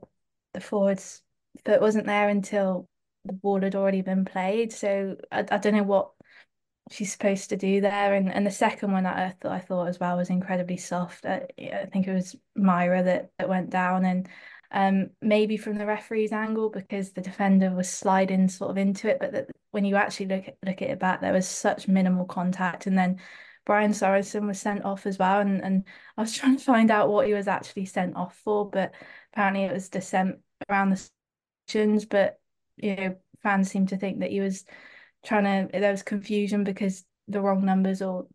the 0.54 0.62
forwards 0.62 1.22
foot 1.66 1.82
wasn't 1.82 2.06
there 2.06 2.30
until 2.30 2.88
the 3.26 3.34
ball 3.34 3.62
had 3.62 3.76
already 3.76 4.02
been 4.02 4.26
played. 4.26 4.72
So 4.72 5.18
I, 5.32 5.40
I 5.52 5.58
don't 5.58 5.76
know 5.76 5.84
what 5.84 6.12
she's 6.92 7.12
supposed 7.12 7.50
to 7.50 7.58
do 7.58 7.82
there. 7.82 8.14
And 8.14 8.32
and 8.32 8.46
the 8.46 8.52
second 8.52 8.92
one 8.92 9.06
I 9.06 9.36
thought 9.42 9.52
I 9.52 9.60
thought 9.60 9.88
as 9.88 10.00
well 10.00 10.18
was 10.18 10.30
incredibly 10.30 10.78
soft. 10.78 11.26
I, 11.26 11.48
I 11.60 11.86
think 11.92 12.08
it 12.08 12.14
was 12.14 12.36
Mayra 12.58 13.04
that 13.06 13.32
that 13.38 13.50
went 13.50 13.70
down 13.70 14.06
and 14.06 14.28
um, 14.72 15.12
maybe 15.22 15.58
from 15.58 15.78
the 15.78 15.86
referee's 15.86 16.32
angle 16.32 16.70
because 16.70 17.12
the 17.12 17.22
defender 17.22 17.72
was 17.72 17.90
sliding 17.90 18.50
sort 18.50 18.72
of 18.72 18.78
into 18.78 19.08
it, 19.08 19.18
but 19.20 19.32
that 19.32 19.48
when 19.72 19.86
you 19.86 19.96
actually 19.96 20.28
look 20.28 20.46
look 20.66 20.82
at 20.82 20.90
it 20.90 21.00
back, 21.00 21.22
there 21.22 21.34
was 21.34 21.48
such 21.48 21.88
minimal 21.88 22.26
contact, 22.26 22.86
and 22.88 22.98
then 22.98 23.20
Brian 23.68 23.92
Sorensen 23.92 24.48
was 24.48 24.62
sent 24.62 24.86
off 24.86 25.06
as 25.06 25.20
well, 25.20 25.42
and 25.42 25.62
and 25.64 25.84
I 26.18 26.22
was 26.22 26.34
trying 26.38 26.58
to 26.58 26.64
find 26.64 26.90
out 26.90 27.10
what 27.10 27.28
he 27.28 27.34
was 27.34 27.48
actually 27.50 27.86
sent 27.86 28.16
off 28.16 28.36
for, 28.38 28.70
but 28.70 28.94
apparently 29.34 29.66
it 29.66 29.74
was 29.74 29.90
dissent 29.90 30.40
around 30.70 30.92
the 30.92 31.10
sections, 31.68 32.06
but 32.06 32.40
you 32.78 32.96
know 32.96 33.16
fans 33.44 33.70
seem 33.70 33.88
to 33.88 33.98
think 33.98 34.22
that 34.22 34.32
he 34.32 34.40
was 34.40 34.66
trying 35.26 35.68
to 35.68 35.80
there 35.80 35.92
was 35.92 36.04
confusion 36.04 36.64
because 36.64 37.06
the 37.28 37.42
wrong 37.42 37.66
numbers 37.66 38.02
or 38.02 38.28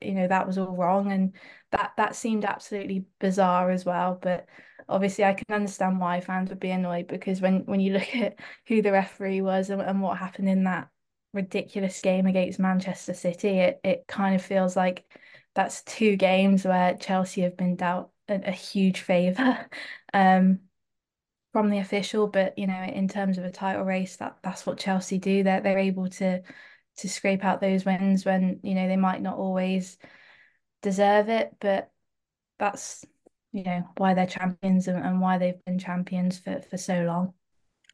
you 0.00 0.12
know 0.14 0.28
that 0.28 0.46
was 0.46 0.58
all 0.58 0.76
wrong 0.76 1.10
and 1.10 1.34
that 1.72 1.92
that 1.96 2.14
seemed 2.14 2.44
absolutely 2.44 3.06
bizarre 3.18 3.70
as 3.70 3.84
well 3.84 4.18
but 4.20 4.46
obviously 4.88 5.24
I 5.24 5.34
can 5.34 5.54
understand 5.54 5.98
why 5.98 6.20
fans 6.20 6.50
would 6.50 6.60
be 6.60 6.70
annoyed 6.70 7.08
because 7.08 7.40
when 7.40 7.64
when 7.66 7.80
you 7.80 7.94
look 7.94 8.14
at 8.16 8.38
who 8.66 8.82
the 8.82 8.92
referee 8.92 9.40
was 9.42 9.70
and, 9.70 9.82
and 9.82 10.00
what 10.00 10.18
happened 10.18 10.48
in 10.48 10.64
that 10.64 10.88
ridiculous 11.32 12.00
game 12.00 12.26
against 12.26 12.58
Manchester 12.58 13.14
City, 13.14 13.48
it 13.58 13.80
it 13.84 14.06
kind 14.08 14.34
of 14.34 14.42
feels 14.42 14.76
like 14.76 15.04
that's 15.54 15.82
two 15.84 16.16
games 16.16 16.64
where 16.64 16.96
Chelsea 16.96 17.42
have 17.42 17.56
been 17.56 17.76
dealt 17.76 18.10
a, 18.28 18.40
a 18.48 18.52
huge 18.52 19.00
favour 19.00 19.68
um, 20.14 20.60
from 21.52 21.70
the 21.70 21.78
official. 21.78 22.26
But 22.28 22.58
you 22.58 22.66
know, 22.66 22.82
in 22.82 23.08
terms 23.08 23.38
of 23.38 23.44
a 23.44 23.50
title 23.50 23.84
race, 23.84 24.16
that 24.16 24.38
that's 24.42 24.66
what 24.66 24.78
Chelsea 24.78 25.18
do. 25.18 25.42
They're 25.42 25.60
they're 25.60 25.78
able 25.78 26.08
to 26.10 26.42
to 26.98 27.08
scrape 27.08 27.44
out 27.44 27.60
those 27.60 27.84
wins 27.84 28.24
when 28.24 28.60
you 28.62 28.74
know 28.74 28.88
they 28.88 28.96
might 28.96 29.22
not 29.22 29.38
always 29.38 29.98
deserve 30.82 31.28
it, 31.28 31.54
but 31.60 31.90
that's 32.58 33.04
you 33.52 33.64
know 33.64 33.88
why 33.96 34.14
they're 34.14 34.26
champions 34.26 34.88
and, 34.88 35.04
and 35.04 35.20
why 35.20 35.38
they've 35.38 35.64
been 35.64 35.78
champions 35.78 36.38
for, 36.38 36.62
for 36.62 36.76
so 36.76 37.02
long. 37.04 37.34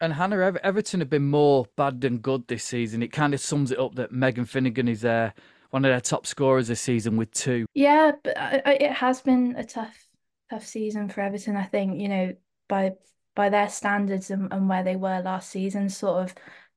And 0.00 0.12
Hannah 0.12 0.58
Everton 0.62 1.00
have 1.00 1.10
been 1.10 1.28
more 1.30 1.66
bad 1.76 2.00
than 2.00 2.18
good 2.18 2.46
this 2.48 2.64
season. 2.64 3.02
It 3.02 3.12
kind 3.12 3.32
of 3.32 3.40
sums 3.40 3.70
it 3.70 3.78
up 3.78 3.94
that 3.94 4.12
Megan 4.12 4.44
Finnigan 4.44 4.88
is 4.88 5.02
there, 5.02 5.32
one 5.70 5.84
of 5.84 5.90
their 5.90 6.00
top 6.00 6.26
scorers 6.26 6.68
this 6.68 6.80
season 6.80 7.16
with 7.16 7.30
two. 7.30 7.66
Yeah, 7.74 8.12
but 8.22 8.36
it 8.66 8.92
has 8.92 9.20
been 9.20 9.54
a 9.56 9.64
tough, 9.64 10.06
tough 10.50 10.66
season 10.66 11.08
for 11.08 11.20
Everton. 11.20 11.56
I 11.56 11.64
think 11.64 12.00
you 12.00 12.08
know 12.08 12.32
by 12.68 12.92
by 13.36 13.48
their 13.48 13.68
standards 13.68 14.30
and, 14.30 14.52
and 14.52 14.68
where 14.68 14.82
they 14.82 14.96
were 14.96 15.20
last 15.20 15.50
season, 15.50 15.88
sort 15.88 16.24
of 16.24 16.34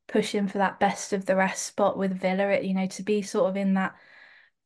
pushing 0.08 0.48
for 0.48 0.60
that 0.60 0.80
best 0.80 1.12
of 1.12 1.26
the 1.26 1.36
rest 1.36 1.66
spot 1.66 1.98
with 1.98 2.20
Villa. 2.20 2.62
You 2.62 2.76
know 2.76 2.88
to 2.88 3.04
be 3.04 3.24
sort 3.24 3.50
of 3.50 3.58
in 3.58 3.74
that 3.74 3.96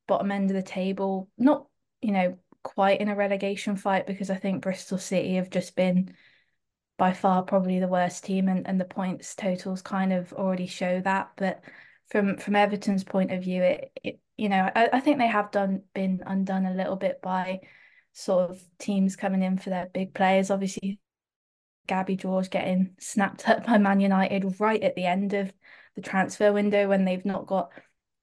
bottom 0.08 0.32
end 0.32 0.50
of 0.50 0.56
the 0.56 0.62
table, 0.62 1.30
not 1.38 1.68
you 2.02 2.12
know 2.12 2.38
quite 2.64 3.02
in 3.02 3.10
a 3.10 3.16
relegation 3.16 3.76
fight 3.76 4.06
because 4.06 4.30
I 4.30 4.36
think 4.36 4.62
Bristol 4.62 4.98
City 4.98 5.36
have 5.36 5.50
just 5.50 5.76
been 5.76 6.14
by 7.02 7.12
far 7.14 7.42
probably 7.42 7.80
the 7.80 7.88
worst 7.88 8.24
team 8.24 8.48
and, 8.48 8.68
and 8.68 8.80
the 8.80 8.86
points 8.86 9.34
totals 9.34 9.82
kind 9.82 10.14
of 10.14 10.32
already 10.34 10.68
show 10.68 11.02
that. 11.02 11.32
But 11.36 11.64
from 12.12 12.38
from 12.38 12.56
Everton's 12.56 13.04
point 13.04 13.32
of 13.32 13.42
view, 13.42 13.64
it, 13.64 13.92
it 14.04 14.20
you 14.38 14.50
know, 14.50 14.70
I, 14.76 14.88
I 14.94 15.00
think 15.00 15.18
they 15.18 15.26
have 15.26 15.50
done 15.50 15.82
been 15.96 16.22
undone 16.28 16.68
a 16.68 16.76
little 16.76 16.98
bit 16.98 17.20
by 17.24 17.62
sort 18.14 18.52
of 18.52 18.62
teams 18.78 19.16
coming 19.16 19.42
in 19.42 19.58
for 19.58 19.72
their 19.72 19.88
big 19.92 20.14
players. 20.14 20.52
Obviously, 20.52 21.00
Gabby 21.88 22.18
George 22.18 22.52
getting 22.52 22.94
snapped 23.00 23.50
up 23.50 23.66
by 23.66 23.80
Man 23.80 24.00
United 24.00 24.60
right 24.60 24.84
at 24.84 24.94
the 24.94 25.06
end 25.06 25.34
of 25.34 25.52
the 25.96 26.04
transfer 26.04 26.54
window 26.54 26.88
when 26.88 27.04
they've 27.04 27.26
not 27.26 27.48
got 27.48 27.72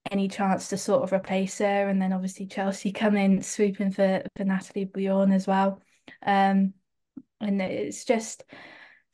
any 0.08 0.28
chance 0.28 0.68
to 0.68 0.78
sort 0.78 1.02
of 1.02 1.12
replace 1.12 1.58
her. 1.58 1.88
And 1.88 2.00
then 2.00 2.12
obviously 2.12 2.46
Chelsea 2.46 2.92
come 2.92 3.16
in 3.16 3.42
swooping 3.42 3.90
for 3.90 4.22
for 4.36 4.44
Natalie 4.44 4.86
Björn 4.86 5.34
as 5.34 5.48
well. 5.48 5.82
Um, 6.24 6.74
and 7.40 7.60
it's 7.62 8.04
just 8.04 8.44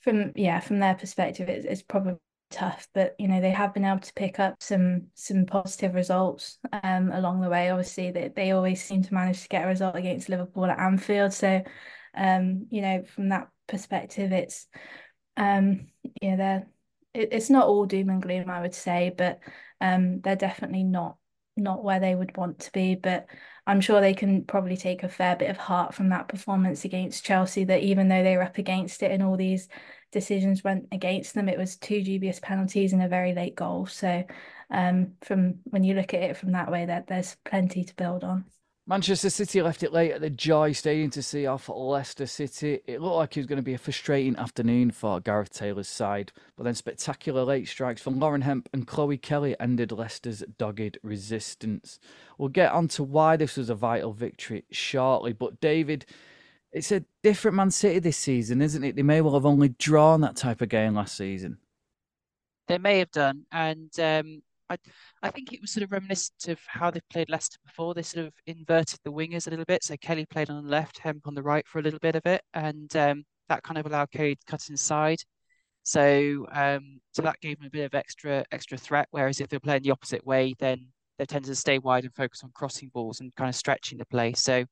from 0.00 0.32
yeah 0.36 0.60
from 0.60 0.80
their 0.80 0.94
perspective, 0.94 1.48
it's, 1.48 1.66
it's 1.66 1.82
probably 1.82 2.16
tough, 2.50 2.88
but 2.94 3.14
you 3.18 3.28
know 3.28 3.40
they 3.40 3.50
have 3.50 3.74
been 3.74 3.84
able 3.84 4.00
to 4.00 4.12
pick 4.14 4.38
up 4.38 4.56
some 4.60 5.08
some 5.14 5.46
positive 5.46 5.94
results 5.94 6.58
um 6.82 7.10
along 7.12 7.40
the 7.40 7.50
way. 7.50 7.70
Obviously, 7.70 8.10
they 8.10 8.28
they 8.28 8.50
always 8.52 8.82
seem 8.82 9.02
to 9.02 9.14
manage 9.14 9.42
to 9.42 9.48
get 9.48 9.64
a 9.64 9.68
result 9.68 9.96
against 9.96 10.28
Liverpool 10.28 10.66
at 10.66 10.78
Anfield. 10.78 11.32
So, 11.32 11.62
um, 12.16 12.66
you 12.70 12.82
know 12.82 13.04
from 13.04 13.30
that 13.30 13.48
perspective, 13.66 14.32
it's 14.32 14.66
um 15.36 15.86
know 16.22 16.36
they're 16.36 16.66
it, 17.14 17.28
it's 17.32 17.50
not 17.50 17.66
all 17.66 17.86
doom 17.86 18.10
and 18.10 18.22
gloom, 18.22 18.50
I 18.50 18.60
would 18.60 18.74
say, 18.74 19.12
but 19.16 19.40
um, 19.80 20.20
they're 20.20 20.36
definitely 20.36 20.84
not 20.84 21.16
not 21.56 21.84
where 21.84 22.00
they 22.00 22.14
would 22.14 22.36
want 22.36 22.58
to 22.60 22.72
be. 22.72 22.96
But 22.96 23.26
I'm 23.66 23.80
sure 23.80 24.00
they 24.00 24.14
can 24.14 24.44
probably 24.44 24.76
take 24.76 25.02
a 25.02 25.08
fair 25.08 25.36
bit 25.36 25.50
of 25.50 25.56
heart 25.56 25.94
from 25.94 26.10
that 26.10 26.28
performance 26.28 26.84
against 26.84 27.24
Chelsea. 27.24 27.64
That 27.64 27.82
even 27.82 28.08
though 28.08 28.22
they 28.22 28.36
were 28.36 28.42
up 28.42 28.58
against 28.58 29.02
it 29.02 29.10
and 29.10 29.22
all 29.22 29.36
these 29.36 29.68
decisions 30.12 30.62
went 30.62 30.88
against 30.92 31.34
them, 31.34 31.48
it 31.48 31.58
was 31.58 31.76
two 31.76 32.02
dubious 32.02 32.40
penalties 32.40 32.92
and 32.92 33.02
a 33.02 33.08
very 33.08 33.34
late 33.34 33.54
goal. 33.54 33.86
So 33.86 34.24
um, 34.70 35.12
from 35.22 35.60
when 35.64 35.82
you 35.84 35.94
look 35.94 36.14
at 36.14 36.22
it 36.22 36.36
from 36.36 36.52
that 36.52 36.70
way, 36.70 36.86
that 36.86 37.06
there's 37.06 37.36
plenty 37.44 37.84
to 37.84 37.96
build 37.96 38.22
on. 38.22 38.44
Manchester 38.86 39.30
City 39.30 39.62
left 39.62 39.82
it 39.82 39.94
late 39.94 40.12
at 40.12 40.20
the 40.20 40.28
Joie 40.28 40.72
Stadium 40.72 41.08
to 41.12 41.22
see 41.22 41.46
off 41.46 41.70
Leicester 41.70 42.26
City. 42.26 42.80
It 42.86 43.00
looked 43.00 43.16
like 43.16 43.34
it 43.34 43.40
was 43.40 43.46
going 43.46 43.56
to 43.56 43.62
be 43.62 43.72
a 43.72 43.78
frustrating 43.78 44.36
afternoon 44.36 44.90
for 44.90 45.20
Gareth 45.20 45.54
Taylor's 45.54 45.88
side, 45.88 46.32
but 46.54 46.64
then 46.64 46.74
spectacular 46.74 47.44
late 47.44 47.66
strikes 47.66 48.02
from 48.02 48.18
Lauren 48.20 48.42
Hemp 48.42 48.68
and 48.74 48.86
Chloe 48.86 49.16
Kelly 49.16 49.56
ended 49.58 49.90
Leicester's 49.90 50.44
dogged 50.58 50.98
resistance. 51.02 51.98
We'll 52.36 52.50
get 52.50 52.72
on 52.72 52.88
to 52.88 53.02
why 53.02 53.38
this 53.38 53.56
was 53.56 53.70
a 53.70 53.74
vital 53.74 54.12
victory 54.12 54.64
shortly, 54.70 55.32
but 55.32 55.62
David, 55.62 56.04
It's 56.74 56.90
a 56.90 57.04
different 57.22 57.56
Man 57.56 57.70
City 57.70 58.00
this 58.00 58.16
season, 58.18 58.60
isn't 58.60 58.82
it? 58.82 58.96
They 58.96 59.02
may 59.02 59.20
well 59.20 59.34
have 59.34 59.46
only 59.46 59.68
drawn 59.70 60.20
that 60.22 60.34
type 60.36 60.60
of 60.60 60.68
game 60.68 60.94
last 60.94 61.16
season. 61.16 61.58
They 62.66 62.78
may 62.78 62.98
have 62.98 63.12
done, 63.12 63.46
and 63.52 63.90
um, 64.00 64.42
I 64.74 65.28
I 65.28 65.30
think 65.30 65.52
it 65.52 65.60
was 65.60 65.72
sort 65.72 65.84
of 65.84 65.92
reminiscent 65.92 66.48
of 66.48 66.60
how 66.66 66.90
they've 66.90 67.08
played 67.10 67.30
Leicester 67.30 67.58
before. 67.64 67.94
They 67.94 68.02
sort 68.02 68.26
of 68.26 68.34
inverted 68.46 69.00
the 69.04 69.12
wingers 69.12 69.46
a 69.46 69.50
little 69.50 69.64
bit. 69.64 69.84
So 69.84 69.96
Kelly 69.96 70.26
played 70.26 70.50
on 70.50 70.64
the 70.64 70.70
left, 70.70 70.98
Hemp 70.98 71.26
on 71.26 71.34
the 71.34 71.42
right 71.42 71.66
for 71.66 71.78
a 71.78 71.82
little 71.82 71.98
bit 72.00 72.16
of 72.16 72.26
it, 72.26 72.42
and 72.54 72.94
um, 72.96 73.24
that 73.48 73.62
kind 73.62 73.78
of 73.78 73.86
allowed 73.86 74.10
Kelly 74.10 74.36
to 74.36 74.46
cut 74.46 74.68
inside. 74.70 75.18
So 75.82 76.46
um, 76.52 77.00
so 77.12 77.22
that 77.22 77.40
gave 77.40 77.58
them 77.58 77.66
a 77.66 77.70
bit 77.70 77.84
of 77.84 77.94
extra 77.94 78.44
extra 78.52 78.78
threat. 78.78 79.08
Whereas 79.10 79.40
if 79.40 79.48
they're 79.48 79.60
playing 79.60 79.82
the 79.82 79.90
opposite 79.92 80.26
way, 80.26 80.54
then 80.58 80.88
they 81.18 81.26
tend 81.26 81.44
to 81.46 81.54
stay 81.54 81.78
wide 81.78 82.04
and 82.04 82.14
focus 82.14 82.42
on 82.42 82.50
crossing 82.54 82.88
balls 82.88 83.20
and 83.20 83.34
kind 83.36 83.48
of 83.48 83.54
stretching 83.54 83.98
the 83.98 84.06
play. 84.06 84.32
So 84.34 84.64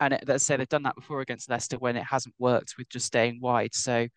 and 0.00 0.14
it, 0.14 0.24
let's 0.26 0.44
say 0.44 0.56
they've 0.56 0.68
done 0.68 0.82
that 0.84 0.96
before 0.96 1.20
against 1.20 1.50
Leicester 1.50 1.78
when 1.78 1.96
it 1.96 2.04
hasn't 2.04 2.34
worked 2.38 2.74
with 2.78 2.88
just 2.88 3.06
staying 3.06 3.38
wide. 3.40 3.74
So 3.74 4.08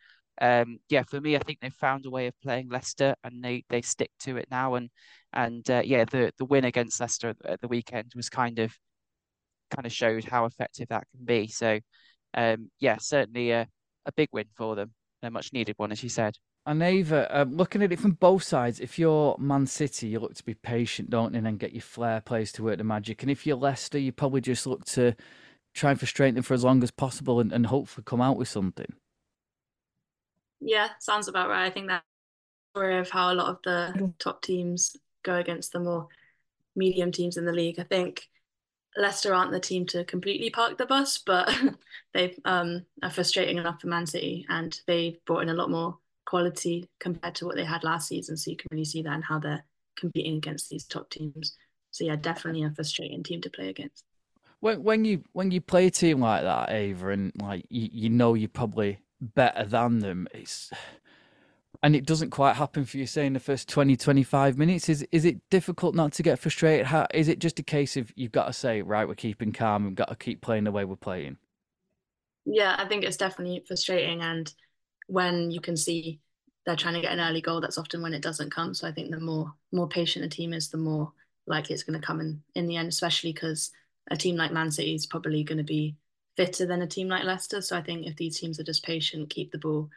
um, 0.42 0.80
yeah, 0.90 1.04
for 1.04 1.22
me, 1.22 1.36
I 1.36 1.40
think 1.40 1.60
they've 1.60 1.74
found 1.74 2.06
a 2.06 2.10
way 2.10 2.28
of 2.28 2.40
playing 2.42 2.70
Leicester 2.70 3.16
and 3.24 3.44
they 3.44 3.64
they 3.70 3.82
stick 3.82 4.12
to 4.22 4.38
it 4.38 4.48
now. 4.50 4.76
And 4.76 4.90
and 5.32 5.70
uh, 5.70 5.82
yeah, 5.86 6.06
the 6.06 6.32
the 6.38 6.46
win 6.46 6.66
against 6.66 7.00
Leicester 7.00 7.36
at 7.46 7.62
the 7.62 7.68
weekend 7.68 8.14
was 8.16 8.30
kind 8.30 8.60
of 8.60 8.74
kind 9.72 9.86
of 9.86 9.92
showed 9.92 10.24
how 10.24 10.46
effective 10.46 10.88
that 10.90 11.08
can 11.16 11.26
be. 11.26 11.48
So 11.48 11.80
um, 12.34 12.70
yeah, 12.80 12.98
certainly 13.00 13.52
a, 13.52 13.68
a 14.06 14.12
big 14.12 14.30
win 14.32 14.46
for 14.56 14.76
them, 14.76 14.94
a 15.22 15.30
much 15.30 15.54
needed 15.54 15.76
one, 15.78 15.92
as 15.92 16.04
you 16.04 16.10
said. 16.10 16.36
And 16.66 16.82
Ava, 16.82 17.42
um, 17.42 17.58
looking 17.58 17.84
at 17.84 17.92
it 17.92 18.00
from 18.00 18.12
both 18.12 18.44
sides, 18.44 18.80
if 18.80 18.98
you're 18.98 19.36
Man 19.38 19.68
City, 19.68 20.08
you 20.08 20.20
look 20.20 20.34
to 20.36 20.44
be 20.46 20.54
patient, 20.54 21.10
don't 21.10 21.34
you, 21.34 21.46
and 21.46 21.60
get 21.60 21.74
your 21.74 21.82
flair 21.82 22.22
plays 22.22 22.54
to 22.54 22.64
work 22.64 22.78
the 22.78 22.86
magic. 22.86 23.22
And 23.22 23.30
if 23.30 23.46
you're 23.46 23.58
Leicester, 23.58 24.00
you 24.00 24.14
probably 24.14 24.40
just 24.40 24.66
look 24.66 24.86
to 24.86 25.14
try 25.74 25.92
and 25.92 26.00
frustrate 26.00 26.36
them 26.36 26.44
for 26.44 26.54
as 26.54 26.64
long 26.64 26.82
as 26.82 26.92
possible 26.92 27.42
and, 27.42 27.52
and 27.52 27.66
hopefully 27.66 28.04
come 28.06 28.22
out 28.22 28.38
with 28.38 28.48
something. 28.48 28.94
Yeah, 30.64 30.90
sounds 31.00 31.28
about 31.28 31.50
right. 31.50 31.66
I 31.66 31.70
think 31.70 31.88
that 31.88 32.04
story 32.74 32.98
of 32.98 33.10
how 33.10 33.32
a 33.32 33.36
lot 33.36 33.50
of 33.50 33.60
the 33.64 34.14
top 34.20 34.42
teams 34.42 34.96
go 35.24 35.36
against 35.36 35.72
the 35.72 35.80
more 35.80 36.08
medium 36.76 37.12
teams 37.12 37.38
in 37.38 37.46
the 37.46 37.52
league. 37.52 37.80
I 37.80 37.84
think 37.84 38.28
Leicester 38.96 39.34
aren't 39.34 39.52
the 39.52 39.60
team 39.60 39.86
to 39.88 40.04
completely 40.06 40.50
park 40.50 40.78
the 40.78 40.86
bus, 40.86 41.20
but 41.20 41.54
they 42.14 42.36
um, 42.46 42.86
are 43.02 43.12
frustrating 43.12 43.58
enough 43.58 43.82
for 43.82 43.88
Man 43.88 44.06
City, 44.06 44.46
and 44.50 44.80
they've 44.88 45.24
brought 45.26 45.44
in 45.44 45.50
a 45.50 45.54
lot 45.54 45.70
more 45.70 45.98
quality 46.26 46.90
compared 47.00 47.36
to 47.36 47.46
what 47.46 47.56
they 47.56 47.66
had 47.66 47.84
last 47.84 48.08
season. 48.08 48.38
So 48.38 48.52
you 48.52 48.58
can 48.58 48.68
really 48.72 48.86
see 48.86 49.02
that 49.04 49.14
in 49.14 49.22
how 49.22 49.40
they're 49.40 49.64
competing 49.98 50.38
against 50.38 50.70
these 50.70 50.86
top 50.86 51.10
teams. 51.10 51.56
So 51.92 52.06
yeah, 52.06 52.16
definitely 52.16 52.64
a 52.64 52.72
frustrating 52.72 53.24
team 53.24 53.42
to 53.42 53.50
play 53.50 53.70
against. 53.70 54.04
When 54.62 54.82
when 54.82 55.06
you 55.06 55.24
when 55.34 55.52
you 55.52 55.62
play 55.62 55.88
a 55.88 55.92
team 55.92 56.22
like 56.22 56.44
that, 56.44 56.72
Ava, 56.72 57.10
and 57.10 57.32
like 57.42 57.66
you, 57.70 57.90
you 57.92 58.10
know 58.10 58.34
you're 58.34 58.48
probably 58.48 59.00
better 59.24 59.66
than 59.66 60.00
them, 60.00 60.28
it's 60.34 60.72
and 61.82 61.96
it 61.96 62.06
doesn't 62.06 62.30
quite 62.30 62.56
happen 62.56 62.86
for 62.86 62.98
you 62.98 63.06
say 63.06 63.26
in 63.26 63.34
the 63.34 63.40
first 63.40 63.68
20 63.68 63.96
25 63.98 64.58
minutes. 64.58 64.90
Is 64.90 65.06
is 65.12 65.26
it 65.26 65.38
difficult 65.50 65.96
not 65.96 66.14
to 66.14 66.24
get 66.24 66.40
frustrated? 66.40 66.88
How 66.88 67.08
is 67.14 67.28
it 67.28 67.40
just 67.40 67.60
a 67.60 67.64
case 67.64 67.98
of 67.98 68.12
you've 68.16 68.32
got 68.32 68.48
to 68.48 68.54
say 68.54 68.82
right 68.82 69.08
we're 69.08 69.16
keeping 69.16 69.52
calm 69.52 69.86
we've 69.86 69.96
got 69.96 70.10
to 70.10 70.16
keep 70.16 70.42
playing 70.42 70.64
the 70.64 70.72
way 70.72 70.86
we're 70.86 70.96
playing 70.96 71.38
yeah 72.46 72.76
i 72.78 72.86
think 72.86 73.04
it's 73.04 73.18
definitely 73.18 73.64
frustrating 73.68 74.22
and 74.22 74.54
when 75.08 75.52
you 75.52 75.62
can 75.62 75.78
see 75.78 76.20
they're 76.66 76.76
trying 76.76 76.94
to 76.94 77.02
get 77.02 77.12
an 77.12 77.20
early 77.20 77.42
goal 77.42 77.60
that's 77.60 77.78
often 77.78 78.02
when 78.02 78.14
it 78.14 78.22
doesn't 78.22 78.52
come. 78.52 78.74
So 78.74 78.88
i 78.88 78.92
think 78.92 79.12
the 79.12 79.20
more 79.20 79.54
more 79.72 79.88
patient 79.88 80.26
a 80.26 80.30
team 80.30 80.54
is 80.54 80.70
the 80.70 80.78
more 80.78 81.12
likely 81.48 81.74
it's 81.74 81.84
going 81.84 82.00
to 82.00 82.06
come 82.06 82.22
in 82.22 82.42
in 82.56 82.68
the 82.68 82.78
end 82.78 82.88
especially 82.88 83.34
because 83.34 83.72
a 84.10 84.16
team 84.16 84.38
like 84.38 84.52
man 84.52 84.72
city 84.72 84.96
is 84.96 85.06
probably 85.06 85.44
going 85.44 85.58
to 85.58 85.64
be 85.64 85.96
fitter 86.36 86.66
than 86.66 86.82
a 86.82 86.88
team 86.88 87.08
like 87.08 87.24
leicester 87.24 87.62
so 87.62 87.78
i 87.78 87.82
think 87.82 88.06
if 88.06 88.16
these 88.16 88.40
teams 88.40 88.60
are 88.60 88.64
just 88.64 88.84
patient 88.84 89.30
keep 89.30 89.52
the 89.52 89.58
ball 89.58 89.90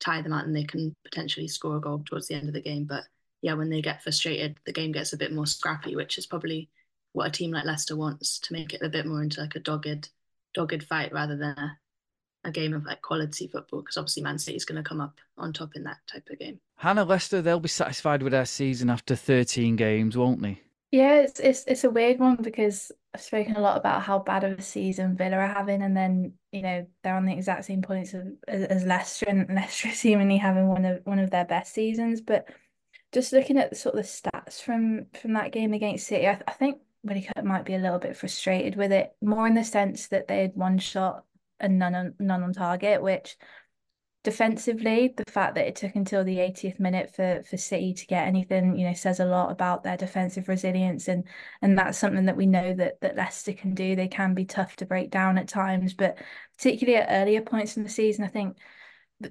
tie 0.00 0.22
them 0.22 0.32
out 0.32 0.46
and 0.46 0.54
they 0.54 0.64
can 0.64 0.94
potentially 1.04 1.48
score 1.48 1.76
a 1.76 1.80
goal 1.80 2.02
towards 2.04 2.28
the 2.28 2.34
end 2.34 2.48
of 2.48 2.54
the 2.54 2.60
game. 2.60 2.84
But 2.84 3.04
yeah, 3.42 3.54
when 3.54 3.70
they 3.70 3.82
get 3.82 4.02
frustrated, 4.02 4.58
the 4.66 4.72
game 4.72 4.92
gets 4.92 5.12
a 5.12 5.18
bit 5.18 5.32
more 5.32 5.46
scrappy, 5.46 5.96
which 5.96 6.18
is 6.18 6.26
probably 6.26 6.70
what 7.12 7.28
a 7.28 7.30
team 7.30 7.50
like 7.50 7.64
Leicester 7.64 7.96
wants 7.96 8.38
to 8.40 8.52
make 8.52 8.74
it 8.74 8.82
a 8.82 8.88
bit 8.88 9.06
more 9.06 9.22
into 9.22 9.40
like 9.40 9.54
a 9.54 9.60
dogged, 9.60 10.10
dogged 10.52 10.82
fight 10.84 11.12
rather 11.12 11.36
than 11.36 11.56
a, 11.56 11.78
a 12.44 12.50
game 12.50 12.74
of 12.74 12.84
like 12.84 13.02
quality 13.02 13.46
football. 13.48 13.80
Because 13.80 13.96
obviously 13.96 14.22
Man 14.22 14.38
City 14.38 14.56
is 14.56 14.64
going 14.64 14.82
to 14.82 14.88
come 14.88 15.00
up 15.00 15.18
on 15.38 15.52
top 15.52 15.70
in 15.74 15.84
that 15.84 15.98
type 16.10 16.28
of 16.30 16.38
game. 16.38 16.58
Hannah 16.76 17.04
Leicester, 17.04 17.40
they'll 17.40 17.60
be 17.60 17.68
satisfied 17.68 18.22
with 18.22 18.32
their 18.32 18.46
season 18.46 18.90
after 18.90 19.14
13 19.14 19.76
games, 19.76 20.16
won't 20.16 20.42
they? 20.42 20.60
Yeah, 20.94 21.22
it's 21.22 21.40
it's 21.40 21.64
it's 21.66 21.82
a 21.82 21.90
weird 21.90 22.20
one 22.20 22.36
because 22.36 22.92
I've 23.12 23.20
spoken 23.20 23.56
a 23.56 23.60
lot 23.60 23.76
about 23.76 24.02
how 24.02 24.20
bad 24.20 24.44
of 24.44 24.56
a 24.56 24.62
season 24.62 25.16
Villa 25.16 25.38
are 25.38 25.48
having, 25.48 25.82
and 25.82 25.96
then 25.96 26.34
you 26.52 26.62
know 26.62 26.86
they're 27.02 27.16
on 27.16 27.26
the 27.26 27.32
exact 27.32 27.64
same 27.64 27.82
points 27.82 28.14
of, 28.14 28.28
as, 28.46 28.62
as 28.66 28.84
Leicester, 28.84 29.26
and 29.28 29.52
Leicester 29.52 29.88
seemingly 29.92 30.36
having 30.36 30.68
one 30.68 30.84
of 30.84 31.00
one 31.02 31.18
of 31.18 31.30
their 31.32 31.46
best 31.46 31.74
seasons. 31.74 32.20
But 32.20 32.48
just 33.12 33.32
looking 33.32 33.58
at 33.58 33.70
the 33.70 33.76
sort 33.76 33.96
of 33.96 34.04
the 34.04 34.08
stats 34.08 34.62
from 34.62 35.06
from 35.20 35.32
that 35.32 35.50
game 35.50 35.72
against 35.72 36.06
City, 36.06 36.28
I, 36.28 36.40
I 36.46 36.52
think 36.52 36.78
Willie 37.02 37.22
Kirk 37.22 37.44
might 37.44 37.64
be 37.64 37.74
a 37.74 37.78
little 37.78 37.98
bit 37.98 38.16
frustrated 38.16 38.76
with 38.76 38.92
it, 38.92 39.16
more 39.20 39.48
in 39.48 39.54
the 39.54 39.64
sense 39.64 40.06
that 40.08 40.28
they 40.28 40.42
had 40.42 40.52
one 40.54 40.78
shot 40.78 41.24
and 41.58 41.76
none 41.76 41.96
on 41.96 42.14
none 42.20 42.44
on 42.44 42.52
target, 42.52 43.02
which 43.02 43.36
defensively, 44.24 45.14
the 45.16 45.30
fact 45.30 45.54
that 45.54 45.68
it 45.68 45.76
took 45.76 45.94
until 45.94 46.24
the 46.24 46.38
80th 46.38 46.80
minute 46.80 47.14
for 47.14 47.42
for 47.48 47.56
City 47.56 47.92
to 47.94 48.06
get 48.06 48.26
anything, 48.26 48.76
you 48.76 48.86
know, 48.86 48.94
says 48.94 49.20
a 49.20 49.26
lot 49.26 49.52
about 49.52 49.84
their 49.84 49.96
defensive 49.96 50.48
resilience 50.48 51.06
and 51.08 51.24
and 51.62 51.78
that's 51.78 51.98
something 51.98 52.24
that 52.24 52.36
we 52.36 52.46
know 52.46 52.74
that 52.74 53.00
that 53.02 53.16
Leicester 53.16 53.52
can 53.52 53.74
do. 53.74 53.94
They 53.94 54.08
can 54.08 54.34
be 54.34 54.46
tough 54.46 54.76
to 54.76 54.86
break 54.86 55.10
down 55.10 55.38
at 55.38 55.46
times, 55.46 55.94
but 55.94 56.18
particularly 56.56 56.98
at 56.98 57.08
earlier 57.10 57.42
points 57.42 57.76
in 57.76 57.84
the 57.84 57.88
season, 57.90 58.24
I 58.24 58.28
think 58.28 58.56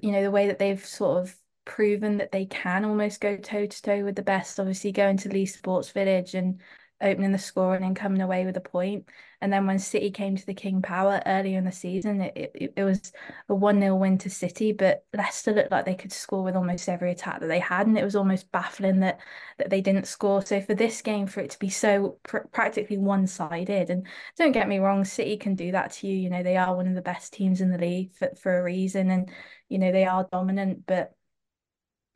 you 0.00 0.12
know 0.12 0.22
the 0.22 0.30
way 0.30 0.46
that 0.46 0.58
they've 0.58 0.84
sort 0.84 1.22
of 1.22 1.36
proven 1.64 2.18
that 2.18 2.32
they 2.32 2.46
can 2.46 2.84
almost 2.84 3.20
go 3.20 3.36
toe 3.36 3.66
to 3.66 3.82
toe 3.82 4.04
with 4.04 4.16
the 4.16 4.22
best. 4.22 4.60
Obviously, 4.60 4.92
going 4.92 5.16
to 5.18 5.28
Leigh 5.28 5.46
Sports 5.46 5.90
Village 5.90 6.34
and 6.34 6.60
opening 7.04 7.32
the 7.32 7.38
score 7.38 7.74
and 7.74 7.84
then 7.84 7.94
coming 7.94 8.22
away 8.22 8.46
with 8.46 8.56
a 8.56 8.60
point. 8.60 9.08
And 9.40 9.52
then 9.52 9.66
when 9.66 9.78
City 9.78 10.10
came 10.10 10.36
to 10.36 10.46
the 10.46 10.54
King 10.54 10.80
Power 10.80 11.20
earlier 11.26 11.58
in 11.58 11.64
the 11.64 11.72
season, 11.72 12.22
it, 12.22 12.52
it, 12.54 12.72
it 12.76 12.82
was 12.82 13.12
a 13.48 13.54
1 13.54 13.78
0 13.78 13.94
win 13.96 14.16
to 14.18 14.30
City, 14.30 14.72
but 14.72 15.04
Leicester 15.12 15.52
looked 15.52 15.70
like 15.70 15.84
they 15.84 15.94
could 15.94 16.12
score 16.12 16.42
with 16.42 16.56
almost 16.56 16.88
every 16.88 17.12
attack 17.12 17.40
that 17.40 17.46
they 17.46 17.58
had. 17.58 17.86
And 17.86 17.98
it 17.98 18.04
was 18.04 18.16
almost 18.16 18.50
baffling 18.50 19.00
that, 19.00 19.20
that 19.58 19.68
they 19.68 19.82
didn't 19.82 20.06
score. 20.06 20.44
So 20.44 20.60
for 20.62 20.74
this 20.74 21.02
game, 21.02 21.26
for 21.26 21.40
it 21.40 21.50
to 21.50 21.58
be 21.58 21.68
so 21.68 22.18
pr- 22.22 22.48
practically 22.52 22.96
one 22.96 23.26
sided, 23.26 23.90
and 23.90 24.06
don't 24.38 24.52
get 24.52 24.66
me 24.66 24.78
wrong, 24.78 25.04
City 25.04 25.36
can 25.36 25.54
do 25.54 25.72
that 25.72 25.92
to 25.92 26.06
you. 26.08 26.16
You 26.16 26.30
know, 26.30 26.42
they 26.42 26.56
are 26.56 26.74
one 26.74 26.88
of 26.88 26.94
the 26.94 27.02
best 27.02 27.34
teams 27.34 27.60
in 27.60 27.70
the 27.70 27.78
league 27.78 28.14
for, 28.14 28.30
for 28.40 28.58
a 28.58 28.62
reason. 28.62 29.10
And, 29.10 29.30
you 29.68 29.78
know, 29.78 29.92
they 29.92 30.06
are 30.06 30.26
dominant, 30.32 30.86
but 30.86 31.14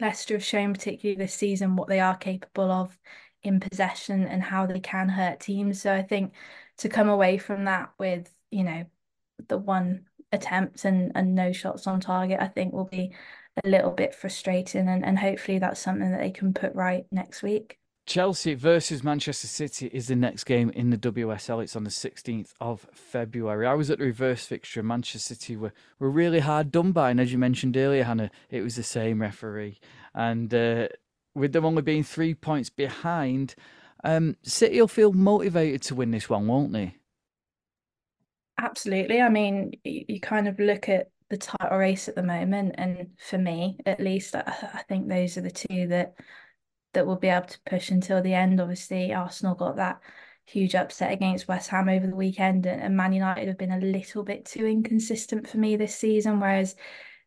Leicester 0.01 0.35
have 0.35 0.45
shown, 0.45 0.73
particularly 0.73 1.19
this 1.19 1.35
season, 1.35 1.77
what 1.77 1.89
they 1.89 2.01
are 2.01 2.17
capable 2.17 2.71
of 2.71 2.97
in 3.43 3.61
possession 3.61 4.25
and 4.25 4.43
how 4.43 4.67
they 4.67 4.81
can 4.81 5.09
hurt 5.09 5.41
teams. 5.41 5.81
So 5.81 5.95
I 5.95 6.03
think 6.03 6.33
to 6.79 6.89
come 6.89 7.09
away 7.09 7.39
from 7.39 7.65
that 7.65 7.93
with, 7.99 8.33
you 8.51 8.65
know, 8.65 8.85
the 9.49 9.59
one 9.59 10.07
attempt 10.33 10.85
and, 10.85 11.13
and 11.15 11.35
no 11.35 11.53
shots 11.53 11.87
on 11.87 12.01
target, 12.01 12.41
I 12.41 12.49
think 12.49 12.73
will 12.73 12.85
be 12.85 13.13
a 13.65 13.69
little 13.69 13.93
bit 13.93 14.15
frustrating 14.15 14.89
and, 14.89 15.05
and 15.05 15.19
hopefully 15.19 15.59
that's 15.59 15.81
something 15.81 16.11
that 16.13 16.21
they 16.21 16.31
can 16.31 16.53
put 16.55 16.75
right 16.75 17.07
next 17.11 17.43
week. 17.43 17.79
Chelsea 18.09 18.55
versus 18.55 19.05
Manchester 19.05 19.47
City 19.47 19.91
is 19.93 20.09
the 20.09 20.17
next 20.17 20.45
game 20.45 20.71
in 20.71 20.89
the 20.89 20.97
WSL. 20.97 21.63
It's 21.63 21.77
on 21.77 21.85
the 21.85 21.91
16th 21.91 22.55
of 22.59 22.87
February. 22.91 23.67
I 23.67 23.75
was 23.75 23.91
at 23.91 23.99
the 23.99 24.07
reverse 24.07 24.47
fixture. 24.47 24.83
Manchester 24.83 25.19
City 25.19 25.57
were, 25.57 25.75
were 25.99 26.09
really 26.09 26.41
hard 26.41 26.73
done 26.73 26.93
by. 26.93 27.11
And 27.11 27.21
as 27.21 27.33
you 27.33 27.39
mentioned 27.39 27.77
earlier, 27.77 28.05
Hannah, 28.05 28.31
it 28.49 28.63
was 28.63 28.77
the 28.77 28.83
same 28.83 29.21
referee. 29.21 29.79
And 30.15 30.55
uh, 30.55 30.89
with 31.39 31.53
them 31.53 31.65
only 31.65 31.83
being 31.83 32.03
three 32.03 32.35
points 32.35 32.71
behind, 32.71 33.55
um, 34.05 34.37
City 34.43 34.81
will 34.81 34.89
feel 34.89 35.13
motivated 35.13 35.83
to 35.83 35.95
win 35.95 36.11
this 36.11 36.29
one, 36.29 36.47
won't 36.47 36.73
they? 36.73 36.95
Absolutely. 38.61 39.21
I 39.21 39.29
mean, 39.29 39.73
you, 39.85 40.21
kind 40.21 40.49
of 40.49 40.59
look 40.59 40.89
at 40.89 41.11
the 41.31 41.37
title 41.37 41.79
race 41.79 42.09
at 42.09 42.15
the 42.15 42.23
moment, 42.23 42.75
and 42.79 43.09
for 43.19 43.39
me, 43.39 43.79
at 43.87 44.01
least, 44.01 44.35
I, 44.35 44.43
I 44.75 44.83
think 44.89 45.09
those 45.09 45.37
are 45.37 45.43
the 45.43 45.51
two 45.51 45.87
that 45.89 46.15
that 46.95 47.07
will 47.07 47.17
be 47.17 47.29
able 47.29 47.47
to 47.47 47.61
push 47.67 47.91
until 47.91 48.23
the 48.23 48.35
end. 48.35 48.61
Obviously, 48.61 49.13
Arsenal 49.13 49.55
got 49.55 49.77
that 49.77 50.01
huge 50.47 50.75
upset 50.75 51.13
against 51.13 51.47
West 51.47 51.69
Ham 51.69 51.89
over 51.89 52.07
the 52.07 52.17
weekend, 52.17 52.67
and 52.67 52.97
Man 52.97 53.13
United 53.13 53.47
have 53.47 53.59
been 53.59 53.73
a 53.73 53.79
little 53.79 54.25
bit 54.25 54.47
too 54.47 54.67
inconsistent 54.67 55.49
for 55.49 55.59
me 55.59 55.77
this 55.77 55.95
season, 55.95 56.41
whereas 56.41 56.75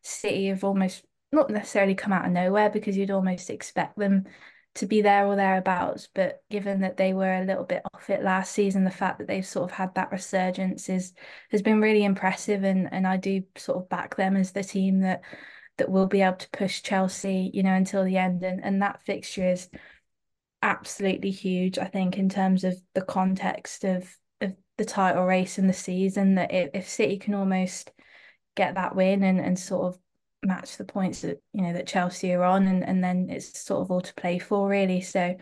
City 0.02 0.48
have 0.48 0.64
almost 0.64 1.04
not 1.32 1.50
necessarily 1.50 1.94
come 1.94 2.12
out 2.12 2.26
of 2.26 2.32
nowhere 2.32 2.70
because 2.70 2.96
you'd 2.96 3.10
almost 3.10 3.50
expect 3.50 3.98
them 3.98 4.24
to 4.74 4.86
be 4.86 5.02
there 5.02 5.26
or 5.26 5.36
thereabouts. 5.36 6.08
But 6.14 6.42
given 6.50 6.80
that 6.80 6.96
they 6.96 7.12
were 7.12 7.34
a 7.34 7.44
little 7.44 7.64
bit 7.64 7.82
off 7.94 8.10
it 8.10 8.22
last 8.22 8.52
season, 8.52 8.84
the 8.84 8.90
fact 8.90 9.18
that 9.18 9.28
they've 9.28 9.46
sort 9.46 9.70
of 9.70 9.76
had 9.76 9.94
that 9.94 10.12
resurgence 10.12 10.88
is 10.88 11.12
has 11.50 11.62
been 11.62 11.80
really 11.80 12.04
impressive, 12.04 12.64
and 12.64 12.92
and 12.92 13.06
I 13.06 13.16
do 13.16 13.42
sort 13.56 13.78
of 13.78 13.88
back 13.88 14.16
them 14.16 14.36
as 14.36 14.52
the 14.52 14.64
team 14.64 15.00
that 15.00 15.22
that 15.78 15.90
will 15.90 16.06
be 16.06 16.22
able 16.22 16.36
to 16.36 16.50
push 16.50 16.82
Chelsea, 16.82 17.50
you 17.52 17.62
know, 17.62 17.74
until 17.74 18.04
the 18.04 18.18
end. 18.18 18.42
And 18.42 18.62
and 18.64 18.82
that 18.82 19.02
fixture 19.04 19.48
is 19.50 19.68
absolutely 20.62 21.30
huge, 21.30 21.78
I 21.78 21.86
think, 21.86 22.18
in 22.18 22.28
terms 22.28 22.64
of 22.64 22.80
the 22.94 23.02
context 23.02 23.84
of 23.84 24.16
of 24.40 24.54
the 24.78 24.84
title 24.84 25.24
race 25.24 25.58
and 25.58 25.68
the 25.68 25.74
season. 25.74 26.36
That 26.36 26.52
if, 26.52 26.70
if 26.74 26.88
City 26.88 27.18
can 27.18 27.34
almost 27.34 27.90
get 28.54 28.74
that 28.74 28.94
win 28.94 29.22
and, 29.22 29.40
and 29.40 29.58
sort 29.58 29.94
of 29.94 30.01
match 30.42 30.76
the 30.76 30.84
points 30.84 31.20
that 31.20 31.40
you 31.52 31.62
know 31.62 31.72
that 31.72 31.86
Chelsea 31.86 32.32
are 32.32 32.44
on 32.44 32.66
and, 32.66 32.84
and 32.84 33.02
then 33.02 33.28
it's 33.30 33.60
sort 33.60 33.82
of 33.82 33.90
all 33.90 34.00
to 34.00 34.14
play 34.14 34.38
for 34.38 34.68
really 34.68 35.00
so 35.00 35.36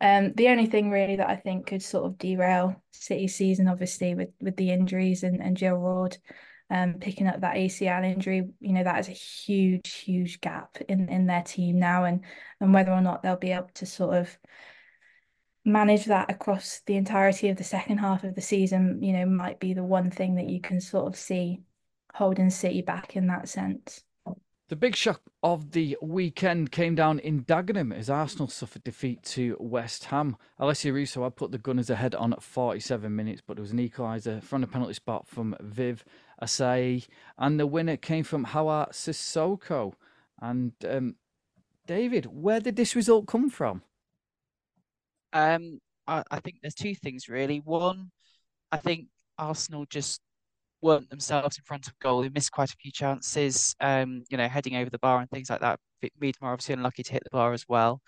um 0.00 0.32
the 0.34 0.48
only 0.48 0.66
thing 0.66 0.90
really 0.90 1.16
that 1.16 1.28
I 1.28 1.36
think 1.36 1.66
could 1.66 1.82
sort 1.82 2.04
of 2.04 2.18
derail 2.18 2.82
City 2.92 3.28
season 3.28 3.68
obviously 3.68 4.14
with 4.14 4.30
with 4.40 4.56
the 4.56 4.70
injuries 4.70 5.22
and, 5.22 5.42
and 5.42 5.56
Jill 5.56 5.76
Roord 5.76 6.18
um 6.70 6.94
picking 6.94 7.26
up 7.26 7.40
that 7.40 7.56
ACL 7.56 8.04
injury 8.04 8.48
you 8.60 8.72
know 8.72 8.84
that 8.84 8.98
is 9.00 9.08
a 9.08 9.12
huge 9.12 9.92
huge 9.94 10.40
gap 10.40 10.76
in 10.88 11.08
in 11.08 11.26
their 11.26 11.42
team 11.42 11.78
now 11.78 12.04
and 12.04 12.20
and 12.60 12.74
whether 12.74 12.92
or 12.92 13.00
not 13.00 13.22
they'll 13.22 13.36
be 13.36 13.52
able 13.52 13.70
to 13.74 13.86
sort 13.86 14.16
of 14.16 14.36
manage 15.64 16.04
that 16.04 16.30
across 16.30 16.82
the 16.84 16.96
entirety 16.96 17.48
of 17.48 17.56
the 17.56 17.64
second 17.64 17.96
half 17.96 18.24
of 18.24 18.34
the 18.34 18.42
season 18.42 19.02
you 19.02 19.14
know 19.14 19.24
might 19.24 19.58
be 19.58 19.72
the 19.72 19.82
one 19.84 20.10
thing 20.10 20.34
that 20.34 20.50
you 20.50 20.60
can 20.60 20.80
sort 20.80 21.06
of 21.06 21.16
see 21.16 21.60
holding 22.14 22.48
City 22.48 22.80
back 22.80 23.16
in 23.16 23.26
that 23.26 23.48
sense. 23.48 24.03
The 24.68 24.76
big 24.76 24.96
shock 24.96 25.20
of 25.42 25.72
the 25.72 25.98
weekend 26.00 26.72
came 26.72 26.94
down 26.94 27.18
in 27.18 27.44
Dagenham 27.44 27.92
as 27.92 28.08
Arsenal 28.08 28.48
suffered 28.48 28.82
defeat 28.82 29.22
to 29.24 29.58
West 29.60 30.04
Ham. 30.04 30.38
Alessia 30.58 30.90
Russo 30.90 31.22
had 31.22 31.36
put 31.36 31.52
the 31.52 31.58
Gunners 31.58 31.90
ahead 31.90 32.14
on 32.14 32.34
47 32.40 33.14
minutes, 33.14 33.42
but 33.46 33.56
there 33.56 33.62
was 33.62 33.72
an 33.72 33.78
equaliser 33.78 34.42
from 34.42 34.62
the 34.62 34.66
penalty 34.66 34.94
spot 34.94 35.28
from 35.28 35.54
Viv 35.60 36.02
Asseyi, 36.40 37.06
and 37.36 37.60
the 37.60 37.66
winner 37.66 37.98
came 37.98 38.24
from 38.24 38.44
Hawa 38.44 38.88
Cissoko. 38.90 39.92
And 40.40 40.72
um, 40.88 41.16
David, 41.86 42.24
where 42.26 42.60
did 42.60 42.76
this 42.76 42.96
result 42.96 43.26
come 43.26 43.50
from? 43.50 43.82
Um, 45.34 45.80
I, 46.06 46.22
I 46.30 46.40
think 46.40 46.56
there's 46.62 46.74
two 46.74 46.94
things 46.94 47.28
really. 47.28 47.58
One, 47.58 48.12
I 48.72 48.78
think 48.78 49.08
Arsenal 49.38 49.84
just 49.84 50.22
weren't 50.84 51.08
themselves 51.08 51.56
in 51.56 51.64
front 51.64 51.86
of 51.86 51.98
goal. 51.98 52.22
They 52.22 52.28
missed 52.28 52.52
quite 52.52 52.70
a 52.70 52.76
few 52.76 52.92
chances, 52.92 53.74
um, 53.80 54.22
you 54.30 54.36
know, 54.36 54.46
heading 54.48 54.76
over 54.76 54.90
the 54.90 54.98
bar 54.98 55.18
and 55.18 55.30
things 55.30 55.48
like 55.48 55.60
that. 55.60 55.80
Miedema 56.22 56.34
obviously 56.42 56.74
unlucky 56.74 57.02
to 57.02 57.12
hit 57.12 57.24
the 57.24 57.30
bar 57.30 57.54
as 57.54 57.64
well. 57.66 58.02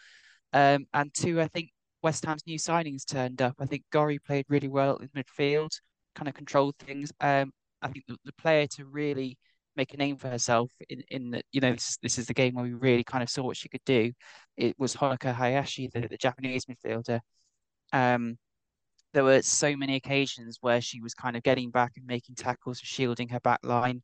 Um, 0.52 0.86
and 0.92 1.12
two, 1.14 1.40
I 1.40 1.48
think 1.48 1.70
West 2.02 2.26
Ham's 2.26 2.46
new 2.46 2.58
signings 2.58 3.06
turned 3.06 3.40
up. 3.40 3.54
I 3.58 3.64
think 3.64 3.84
Gorry 3.90 4.18
played 4.18 4.44
really 4.48 4.68
well 4.68 4.96
in 4.96 5.08
midfield, 5.08 5.70
kind 6.14 6.28
of 6.28 6.34
controlled 6.34 6.74
things. 6.78 7.10
Um, 7.20 7.50
I 7.80 7.88
think 7.88 8.04
the, 8.06 8.16
the 8.26 8.32
player 8.34 8.66
to 8.76 8.84
really 8.84 9.38
make 9.74 9.94
a 9.94 9.96
name 9.96 10.16
for 10.16 10.28
herself 10.28 10.70
in 10.88 11.02
in 11.10 11.30
the, 11.30 11.42
you 11.52 11.60
know 11.60 11.72
this, 11.72 11.98
this 12.02 12.18
is 12.18 12.26
the 12.26 12.34
game 12.34 12.54
where 12.54 12.64
we 12.64 12.74
really 12.74 13.04
kind 13.04 13.22
of 13.22 13.30
saw 13.30 13.42
what 13.42 13.56
she 13.56 13.68
could 13.68 13.84
do. 13.86 14.12
It 14.56 14.74
was 14.78 14.94
Honoka 14.94 15.34
Hayashi, 15.34 15.88
the, 15.92 16.08
the 16.08 16.16
Japanese 16.16 16.66
midfielder. 16.66 17.20
Um, 17.92 18.36
there 19.16 19.24
were 19.24 19.40
so 19.40 19.74
many 19.74 19.96
occasions 19.96 20.59
where 20.61 20.83
she 20.83 21.00
was 21.00 21.14
kind 21.14 21.37
of 21.37 21.42
getting 21.42 21.70
back 21.70 21.92
and 21.96 22.07
making 22.07 22.35
tackles, 22.35 22.81
and 22.81 22.87
shielding 22.87 23.31
her 23.31 23.40
back 23.40 23.61
line, 23.62 24.02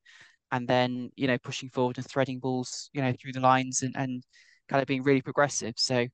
and 0.53 0.67
then 0.67 1.11
you 1.17 1.27
know 1.27 1.37
pushing 1.37 1.69
forward 1.69 1.99
and 1.99 2.07
threading 2.09 2.39
balls, 2.39 2.89
you 2.95 3.03
know, 3.03 3.13
through 3.21 3.33
the 3.33 3.41
lines 3.41 3.83
and, 3.83 3.95
and 3.95 4.23
kind 4.71 4.81
of 4.81 4.89
being 4.89 5.03
really 5.03 5.21
progressive. 5.21 5.75
So 5.77 6.07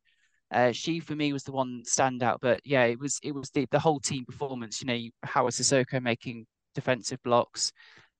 uh, 0.51 0.73
she 0.73 0.99
for 0.99 1.15
me 1.15 1.33
was 1.33 1.45
the 1.45 1.53
one 1.53 1.85
standout. 1.87 2.39
But 2.43 2.61
yeah, 2.65 2.87
it 2.87 2.99
was 2.99 3.21
it 3.23 3.33
was 3.33 3.51
the, 3.51 3.69
the 3.71 3.79
whole 3.79 4.01
team 4.01 4.25
performance. 4.25 4.83
You 4.83 4.89
know, 4.89 4.99
Hawa 5.25 5.51
Cissoko 5.51 6.03
making 6.03 6.47
defensive 6.75 7.23
blocks, 7.23 7.71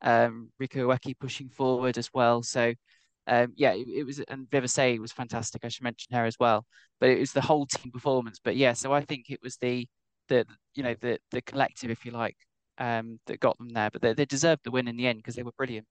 um, 0.03 0.53
Riko 0.62 0.97
Ueki 0.97 1.19
pushing 1.19 1.49
forward 1.49 1.99
as 1.99 2.09
well. 2.14 2.45
So 2.45 2.73
um, 3.27 3.53
yeah, 3.57 3.73
it, 3.73 3.88
it, 3.88 4.05
was 4.05 4.21
and 4.29 4.49
Viv 4.49 4.62
Asseyi 4.62 5.01
was 5.01 5.11
fantastic. 5.11 5.64
I 5.64 5.69
should 5.71 5.83
mention 5.83 6.14
her 6.14 6.25
as 6.25 6.37
well. 6.38 6.67
But 7.01 7.11
it 7.11 7.19
was 7.19 7.33
the 7.33 7.41
whole 7.41 7.67
team 7.67 7.91
performance. 7.91 8.38
But 8.43 8.55
yeah, 8.55 8.75
so 8.75 8.93
I 8.93 9.01
think 9.01 9.31
it 9.31 9.41
was 9.43 9.57
the 9.57 9.88
the 10.29 10.47
you 10.75 10.83
know 10.83 10.95
the 11.01 11.19
the 11.31 11.43
collective, 11.43 11.91
if 11.91 12.05
you 12.05 12.12
like, 12.12 12.37
um, 12.79 13.19
that 13.27 13.41
got 13.41 13.59
them 13.59 13.71
there. 13.71 13.91
But 13.91 14.03
they, 14.03 14.14
they 14.14 14.25
deserved 14.25 14.62
the 14.64 14.71
win 14.71 14.88
in 14.88 14.97
the 14.97 15.07
end 15.07 15.19
because 15.19 15.35
they 15.35 15.43
were 15.43 15.53
brilliant. 15.57 15.87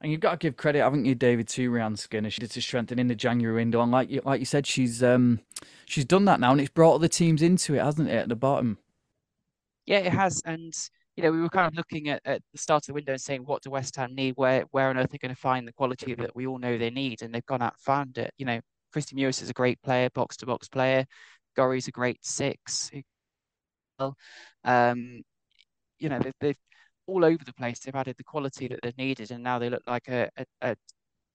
And 0.00 0.12
you've 0.12 0.20
got 0.20 0.32
to 0.32 0.36
give 0.36 0.58
credit, 0.58 0.82
haven't 0.82 1.06
you, 1.06 1.14
David, 1.14 1.48
to 1.48 1.70
Rehanne 1.70 1.98
Skinner? 1.98 2.28
She 2.28 2.40
did 2.40 2.50
to 2.50 2.60
strengthen 2.60 2.98
in 2.98 3.06
the 3.06 3.14
January 3.14 3.56
window, 3.56 3.80
and 3.80 3.90
like 3.90 4.10
you, 4.10 4.20
like 4.24 4.40
you 4.40 4.46
said, 4.46 4.66
she's 4.66 5.02
um, 5.02 5.40
she's 5.86 6.04
done 6.04 6.26
that 6.26 6.38
now, 6.38 6.52
and 6.52 6.60
it's 6.60 6.70
brought 6.70 6.96
other 6.96 7.08
teams 7.08 7.40
into 7.40 7.74
it, 7.74 7.82
hasn't 7.82 8.10
it, 8.10 8.14
at 8.14 8.28
the 8.28 8.36
bottom? 8.36 8.78
Yeah, 9.86 9.98
it 9.98 10.12
has, 10.12 10.42
and 10.44 10.74
you 11.16 11.22
know, 11.22 11.32
we 11.32 11.40
were 11.40 11.48
kind 11.48 11.66
of 11.66 11.74
looking 11.74 12.10
at, 12.10 12.20
at 12.26 12.42
the 12.52 12.58
start 12.58 12.82
of 12.82 12.88
the 12.88 12.92
window 12.92 13.12
and 13.12 13.20
saying, 13.20 13.42
what 13.44 13.62
do 13.62 13.70
West 13.70 13.96
Ham 13.96 14.14
need? 14.14 14.34
Where 14.36 14.64
where 14.70 14.90
on 14.90 14.98
earth 14.98 15.06
are 15.06 15.08
they 15.12 15.18
going 15.18 15.34
to 15.34 15.40
find 15.40 15.66
the 15.66 15.72
quality 15.72 16.14
that 16.14 16.36
we 16.36 16.46
all 16.46 16.58
know 16.58 16.76
they 16.76 16.90
need? 16.90 17.22
And 17.22 17.34
they've 17.34 17.46
gone 17.46 17.62
out 17.62 17.72
and 17.72 17.80
found 17.80 18.18
it. 18.18 18.32
You 18.36 18.44
know, 18.44 18.60
Kristie 18.94 19.14
Mewis 19.14 19.40
is 19.42 19.48
a 19.48 19.54
great 19.54 19.80
player, 19.82 20.10
box 20.10 20.36
to 20.38 20.46
box 20.46 20.68
player. 20.68 21.06
Gorry's 21.56 21.88
a 21.88 21.92
great 21.92 22.22
six 22.22 22.90
um, 24.64 25.22
you 25.98 26.08
know, 26.08 26.18
they've, 26.18 26.34
they've, 26.40 26.58
all 27.06 27.24
over 27.24 27.42
the 27.44 27.54
place. 27.54 27.80
They've 27.80 27.94
added 27.94 28.16
the 28.18 28.24
quality 28.24 28.68
that 28.68 28.80
they've 28.82 28.98
needed, 28.98 29.30
and 29.30 29.42
now 29.42 29.58
they 29.58 29.70
look 29.70 29.82
like 29.86 30.08
a 30.08 30.28
a, 30.60 30.76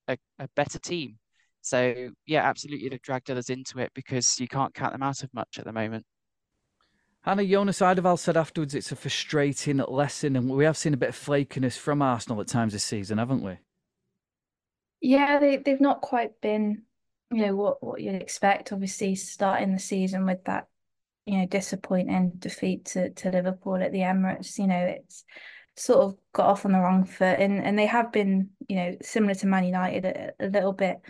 a, 0.08 0.18
a 0.38 0.48
better 0.54 0.78
team. 0.78 1.18
So 1.62 2.10
yeah, 2.26 2.42
absolutely, 2.42 2.88
they've 2.88 3.00
dragged 3.00 3.30
others 3.30 3.50
into 3.50 3.78
it 3.78 3.90
because 3.94 4.40
you 4.40 4.48
can't 4.48 4.74
count 4.74 4.92
them 4.92 5.02
out 5.02 5.22
of 5.22 5.32
much 5.32 5.58
at 5.58 5.64
the 5.64 5.72
moment. 5.72 6.04
Hannah 7.22 7.46
Jonas 7.46 7.78
Eidevall 7.78 8.18
said 8.18 8.36
afterwards 8.36 8.74
it's 8.74 8.90
a 8.90 8.96
frustrating 8.96 9.76
lesson, 9.76 10.36
and 10.36 10.50
we 10.50 10.64
have 10.64 10.76
seen 10.76 10.92
a 10.92 10.98
bit 10.98 11.10
of 11.10 11.16
flakiness 11.16 11.78
from 11.78 12.02
Arsenal 12.02 12.40
at 12.40 12.48
times 12.48 12.72
this 12.72 12.84
season, 12.84 13.18
haven't 13.18 13.42
we? 13.42 13.58
Yeah, 15.00 15.38
they 15.38 15.56
they've 15.56 15.80
not 15.80 16.00
quite 16.00 16.40
been, 16.40 16.82
you 17.30 17.46
know, 17.46 17.54
what 17.54 17.82
what 17.82 18.00
you'd 18.00 18.20
expect. 18.20 18.72
Obviously, 18.72 19.14
starting 19.14 19.72
the 19.72 19.78
season 19.78 20.26
with 20.26 20.44
that 20.44 20.66
you 21.26 21.38
know 21.38 21.46
disappointing 21.46 22.32
defeat 22.38 22.86
to, 22.86 23.10
to 23.10 23.30
Liverpool 23.30 23.76
at 23.76 23.92
the 23.92 24.00
Emirates. 24.00 24.58
You 24.58 24.66
know, 24.66 24.96
it's 24.98 25.24
sort 25.76 26.00
of 26.00 26.16
got 26.32 26.46
off 26.46 26.64
on 26.64 26.72
the 26.72 26.80
wrong 26.80 27.04
foot, 27.04 27.38
and 27.38 27.62
and 27.62 27.78
they 27.78 27.86
have 27.86 28.12
been 28.12 28.50
you 28.68 28.76
know 28.76 28.96
similar 29.02 29.34
to 29.34 29.46
Man 29.46 29.64
United 29.64 30.04
a, 30.04 30.32
a 30.40 30.48
little 30.48 30.72
bit 30.72 31.00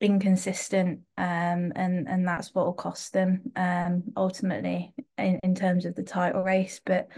inconsistent, 0.00 1.00
um, 1.18 1.72
and 1.76 2.08
and 2.08 2.26
that's 2.26 2.54
what 2.54 2.66
will 2.66 2.72
cost 2.72 3.12
them 3.12 3.42
um 3.56 4.04
ultimately 4.16 4.94
in, 5.18 5.38
in 5.42 5.54
terms 5.54 5.84
of 5.84 5.94
the 5.94 6.02
title 6.02 6.42
race. 6.42 6.80
But 6.84 7.08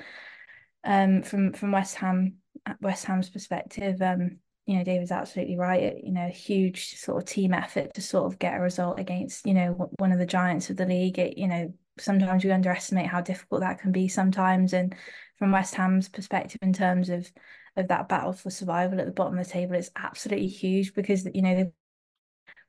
um, 0.84 1.22
from 1.22 1.52
from 1.52 1.72
West 1.72 1.96
Ham 1.96 2.36
West 2.80 3.04
Ham's 3.04 3.30
perspective, 3.30 4.00
um, 4.00 4.38
you 4.66 4.76
know, 4.76 4.84
David's 4.84 5.10
absolutely 5.10 5.56
right. 5.56 5.96
You 6.02 6.12
know, 6.12 6.28
huge 6.28 6.96
sort 6.96 7.22
of 7.22 7.28
team 7.28 7.52
effort 7.52 7.94
to 7.94 8.00
sort 8.00 8.32
of 8.32 8.38
get 8.38 8.56
a 8.56 8.60
result 8.60 8.98
against, 8.98 9.46
you 9.46 9.54
know, 9.54 9.90
one 9.98 10.12
of 10.12 10.18
the 10.18 10.26
giants 10.26 10.70
of 10.70 10.76
the 10.76 10.86
league. 10.86 11.18
It, 11.18 11.36
you 11.36 11.48
know, 11.48 11.72
sometimes 11.98 12.44
we 12.44 12.50
underestimate 12.50 13.06
how 13.06 13.20
difficult 13.20 13.60
that 13.60 13.80
can 13.80 13.92
be 13.92 14.08
sometimes. 14.08 14.72
And 14.72 14.94
from 15.38 15.52
West 15.52 15.74
Ham's 15.74 16.08
perspective, 16.08 16.58
in 16.62 16.72
terms 16.72 17.08
of 17.08 17.30
of 17.76 17.88
that 17.88 18.08
battle 18.08 18.34
for 18.34 18.50
survival 18.50 19.00
at 19.00 19.06
the 19.06 19.12
bottom 19.12 19.38
of 19.38 19.46
the 19.46 19.50
table, 19.50 19.74
it's 19.74 19.90
absolutely 19.96 20.48
huge 20.48 20.94
because 20.94 21.26
you 21.32 21.42
know 21.42 21.56
the 21.56 21.72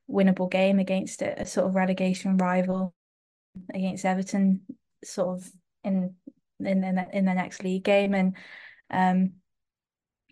winnable 0.09 0.49
game 0.49 0.79
against 0.79 1.21
a, 1.21 1.41
a 1.41 1.45
sort 1.45 1.67
of 1.67 1.75
relegation 1.75 2.37
rival 2.37 2.93
against 3.73 4.05
Everton, 4.05 4.61
sort 5.03 5.39
of 5.39 5.51
in 5.83 6.15
in 6.59 6.83
in 6.83 6.97
in 7.13 7.25
the 7.25 7.33
next 7.33 7.63
league 7.63 7.83
game, 7.83 8.13
and 8.13 8.35
um, 8.89 9.33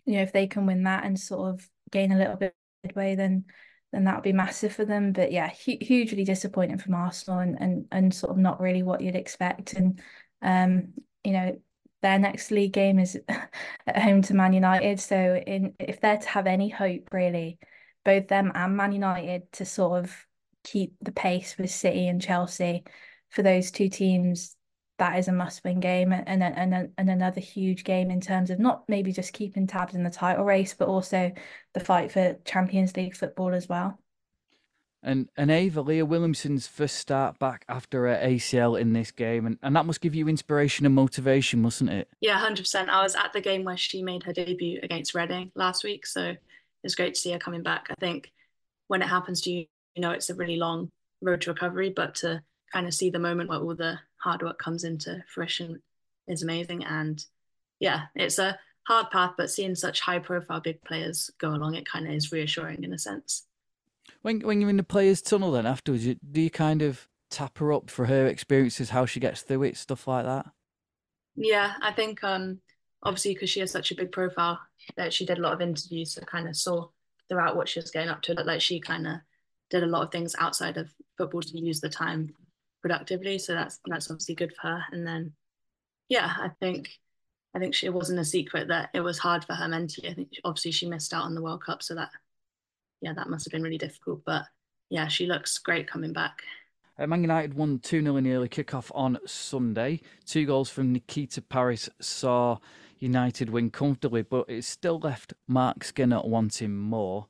you 0.04 0.16
know 0.16 0.22
if 0.22 0.32
they 0.32 0.46
can 0.46 0.66
win 0.66 0.84
that 0.84 1.04
and 1.04 1.18
sort 1.18 1.50
of 1.50 1.68
gain 1.90 2.12
a 2.12 2.18
little 2.18 2.36
bit 2.36 2.54
of 2.84 2.96
way, 2.96 3.14
then 3.14 3.44
then 3.92 4.04
that 4.04 4.14
would 4.14 4.24
be 4.24 4.32
massive 4.32 4.72
for 4.72 4.84
them. 4.84 5.12
But 5.12 5.32
yeah, 5.32 5.50
hu- 5.50 5.78
hugely 5.80 6.24
disappointing 6.24 6.78
from 6.78 6.94
Arsenal 6.94 7.40
and, 7.40 7.56
and 7.60 7.86
and 7.92 8.14
sort 8.14 8.30
of 8.30 8.38
not 8.38 8.60
really 8.60 8.82
what 8.82 9.00
you'd 9.00 9.16
expect. 9.16 9.74
And 9.74 10.00
um, 10.40 10.94
you 11.22 11.32
know, 11.32 11.60
their 12.00 12.18
next 12.18 12.50
league 12.50 12.72
game 12.72 12.98
is 12.98 13.18
at 13.86 14.02
home 14.02 14.22
to 14.22 14.34
Man 14.34 14.52
United. 14.52 14.98
So 15.00 15.36
in 15.46 15.74
if 15.78 16.00
they're 16.00 16.18
to 16.18 16.28
have 16.28 16.46
any 16.46 16.68
hope 16.68 17.08
really, 17.12 17.58
both 18.04 18.28
them 18.28 18.50
and 18.54 18.76
Man 18.76 18.92
United 18.92 19.52
to 19.52 19.64
sort 19.64 20.02
of 20.02 20.26
keep 20.64 20.94
the 21.00 21.12
pace 21.12 21.56
with 21.58 21.70
City 21.70 22.08
and 22.08 22.20
Chelsea 22.20 22.84
for 23.30 23.42
those 23.42 23.70
two 23.70 23.88
teams 23.88 24.56
that 25.02 25.18
is 25.18 25.26
a 25.26 25.32
must-win 25.32 25.80
game 25.80 26.12
and 26.12 26.44
and 26.44 26.92
and 26.96 27.10
another 27.10 27.40
huge 27.40 27.82
game 27.82 28.08
in 28.08 28.20
terms 28.20 28.50
of 28.50 28.60
not 28.60 28.84
maybe 28.88 29.10
just 29.10 29.32
keeping 29.32 29.66
tabs 29.66 29.96
in 29.96 30.04
the 30.04 30.10
title 30.10 30.44
race, 30.44 30.74
but 30.74 30.86
also 30.86 31.32
the 31.74 31.80
fight 31.80 32.12
for 32.12 32.36
Champions 32.44 32.96
League 32.96 33.16
football 33.16 33.52
as 33.52 33.68
well. 33.68 33.98
And 35.02 35.28
and 35.36 35.50
Ava 35.50 35.80
Leah 35.80 36.06
Williamson's 36.06 36.68
first 36.68 36.98
start 36.98 37.40
back 37.40 37.64
after 37.68 38.06
her 38.06 38.14
ACL 38.24 38.80
in 38.80 38.92
this 38.92 39.10
game, 39.10 39.44
and, 39.44 39.58
and 39.60 39.74
that 39.74 39.86
must 39.86 40.00
give 40.00 40.14
you 40.14 40.28
inspiration 40.28 40.86
and 40.86 40.94
motivation, 40.94 41.60
mustn't 41.62 41.90
it? 41.90 42.08
Yeah, 42.20 42.38
hundred 42.38 42.62
percent. 42.62 42.88
I 42.88 43.02
was 43.02 43.16
at 43.16 43.32
the 43.32 43.40
game 43.40 43.64
where 43.64 43.76
she 43.76 44.04
made 44.04 44.22
her 44.22 44.32
debut 44.32 44.78
against 44.84 45.16
Reading 45.16 45.50
last 45.56 45.82
week, 45.82 46.06
so 46.06 46.36
it's 46.84 46.94
great 46.94 47.14
to 47.14 47.20
see 47.20 47.32
her 47.32 47.40
coming 47.40 47.64
back. 47.64 47.88
I 47.90 47.96
think 47.98 48.30
when 48.86 49.02
it 49.02 49.08
happens 49.08 49.40
to 49.40 49.50
you, 49.50 49.66
you 49.96 50.02
know, 50.02 50.12
it's 50.12 50.30
a 50.30 50.36
really 50.36 50.58
long 50.58 50.92
road 51.20 51.40
to 51.40 51.50
recovery, 51.50 51.90
but 51.90 52.14
to 52.16 52.40
kind 52.72 52.86
of 52.86 52.94
see 52.94 53.10
the 53.10 53.18
moment 53.18 53.48
where 53.48 53.58
all 53.58 53.74
the 53.74 53.98
hard 54.22 54.42
work 54.42 54.58
comes 54.58 54.84
into 54.84 55.22
fruition 55.32 55.82
is 56.28 56.42
amazing. 56.42 56.84
And 56.84 57.24
yeah, 57.80 58.02
it's 58.14 58.38
a 58.38 58.58
hard 58.86 59.10
path, 59.10 59.32
but 59.36 59.50
seeing 59.50 59.74
such 59.74 60.00
high 60.00 60.18
profile 60.18 60.60
big 60.60 60.82
players 60.82 61.30
go 61.38 61.50
along 61.50 61.74
it 61.74 61.88
kind 61.88 62.06
of 62.06 62.12
is 62.12 62.32
reassuring 62.32 62.84
in 62.84 62.92
a 62.92 62.98
sense. 62.98 63.46
When 64.22 64.40
when 64.40 64.60
you're 64.60 64.70
in 64.70 64.76
the 64.76 64.82
players' 64.82 65.22
tunnel, 65.22 65.52
then 65.52 65.66
afterwards, 65.66 66.04
do 66.04 66.40
you 66.40 66.50
kind 66.50 66.82
of 66.82 67.08
tap 67.30 67.58
her 67.58 67.72
up 67.72 67.90
for 67.90 68.06
her 68.06 68.26
experiences, 68.26 68.90
how 68.90 69.06
she 69.06 69.20
gets 69.20 69.42
through 69.42 69.64
it, 69.64 69.76
stuff 69.76 70.06
like 70.06 70.24
that? 70.24 70.46
Yeah, 71.34 71.74
I 71.80 71.92
think 71.92 72.22
um, 72.22 72.60
obviously 73.02 73.34
because 73.34 73.50
she 73.50 73.60
has 73.60 73.70
such 73.70 73.90
a 73.90 73.96
big 73.96 74.12
profile 74.12 74.60
that 74.96 75.12
she 75.12 75.24
did 75.24 75.38
a 75.38 75.40
lot 75.40 75.54
of 75.54 75.60
interviews, 75.60 76.14
so 76.14 76.20
kind 76.22 76.48
of 76.48 76.56
saw 76.56 76.88
throughout 77.28 77.56
what 77.56 77.68
she 77.68 77.80
was 77.80 77.90
getting 77.90 78.10
up 78.10 78.22
to 78.22 78.34
like 78.34 78.60
she 78.60 78.80
kind 78.80 79.06
of 79.06 79.14
did 79.70 79.82
a 79.82 79.86
lot 79.86 80.02
of 80.02 80.12
things 80.12 80.36
outside 80.38 80.76
of 80.76 80.92
football 81.16 81.40
to 81.40 81.58
use 81.58 81.80
the 81.80 81.88
time 81.88 82.34
productively. 82.82 83.38
So 83.38 83.54
that's 83.54 83.80
that's 83.86 84.10
obviously 84.10 84.34
good 84.34 84.52
for 84.54 84.68
her. 84.68 84.84
And 84.92 85.06
then 85.06 85.32
yeah, 86.08 86.30
I 86.38 86.50
think 86.60 86.90
I 87.54 87.58
think 87.58 87.74
she, 87.74 87.86
it 87.86 87.94
wasn't 87.94 88.20
a 88.20 88.24
secret 88.24 88.68
that 88.68 88.90
it 88.92 89.00
was 89.00 89.18
hard 89.18 89.44
for 89.44 89.54
her 89.54 89.68
mentally. 89.68 90.10
I 90.10 90.14
think 90.14 90.32
obviously 90.44 90.72
she 90.72 90.86
missed 90.86 91.14
out 91.14 91.24
on 91.24 91.34
the 91.34 91.42
World 91.42 91.64
Cup, 91.64 91.82
so 91.82 91.94
that 91.94 92.10
yeah, 93.00 93.14
that 93.14 93.30
must 93.30 93.46
have 93.46 93.52
been 93.52 93.62
really 93.62 93.78
difficult. 93.78 94.22
But 94.26 94.44
yeah, 94.90 95.08
she 95.08 95.26
looks 95.26 95.58
great 95.58 95.88
coming 95.88 96.12
back. 96.12 96.42
Uh, 96.98 97.06
Man 97.06 97.22
United 97.22 97.54
won 97.54 97.78
2 97.78 98.02
0 98.02 98.16
in 98.16 98.24
the 98.24 98.32
early 98.32 98.48
kickoff 98.48 98.90
on 98.94 99.18
Sunday. 99.26 100.00
Two 100.26 100.44
goals 100.44 100.68
from 100.68 100.92
Nikita 100.92 101.40
Parris 101.40 101.88
saw 102.00 102.58
United 102.98 103.50
win 103.50 103.70
comfortably, 103.70 104.22
but 104.22 104.48
it 104.48 104.64
still 104.64 104.98
left 104.98 105.34
Marc 105.48 105.84
Skinner 105.84 106.20
wanting 106.22 106.76
more. 106.76 107.26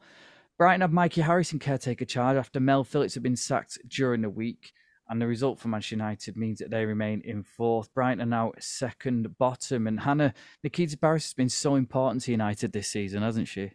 Brighton 0.59 0.83
had 0.83 0.93
Mikey 0.93 1.23
Harrison 1.23 1.59
caretaker 1.59 2.05
charge 2.05 2.37
after 2.37 2.61
Mel 2.61 2.85
Phillips 2.85 3.15
had 3.15 3.23
been 3.23 3.37
sacked 3.37 3.79
during 3.88 4.21
the 4.21 4.31
week, 4.31 4.73
and 5.12 5.20
the 5.20 5.27
result 5.27 5.61
for 5.61 5.68
Manchester 5.68 5.96
United 5.96 6.37
means 6.38 6.59
that 6.59 6.70
they 6.70 6.87
remain 6.87 7.20
in 7.20 7.42
fourth. 7.42 7.92
Brighton 7.92 8.22
are 8.22 8.27
now 8.27 8.53
second 8.59 9.37
bottom, 9.37 9.87
and 9.87 10.01
Hannah 10.01 10.33
Nikita 10.64 10.96
Parris 10.96 11.27
has 11.27 11.35
been 11.35 11.51
so 11.51 11.75
important 11.75 12.22
to 12.22 12.31
United 12.31 12.72
this 12.72 12.88
season, 12.88 13.22
hasn't 13.22 13.46
she? 13.46 13.72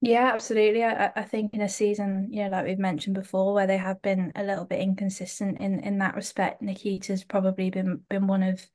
Yeah, 0.00 0.32
absolutely. 0.34 0.82
I, 0.82 1.12
I 1.14 1.22
think 1.22 1.54
in 1.54 1.60
a 1.60 1.68
season, 1.68 2.28
you 2.32 2.42
know, 2.42 2.50
like 2.50 2.66
we've 2.66 2.80
mentioned 2.80 3.14
before, 3.14 3.54
where 3.54 3.68
they 3.68 3.76
have 3.78 4.02
been 4.02 4.32
a 4.34 4.42
little 4.42 4.64
bit 4.64 4.80
inconsistent 4.80 5.60
in 5.60 5.78
in 5.78 5.98
that 5.98 6.16
respect, 6.16 6.62
Nikita's 6.62 7.22
probably 7.22 7.70
been 7.70 8.02
been 8.08 8.26
one 8.26 8.42
of 8.42 8.66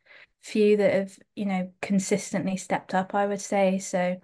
few 0.41 0.77
that 0.77 0.93
have, 0.93 1.19
you 1.35 1.45
know, 1.45 1.71
consistently 1.81 2.55
stepped 2.55 2.93
up, 2.93 3.13
I 3.13 3.25
would 3.25 3.41
say. 3.41 3.79
So 3.79 4.15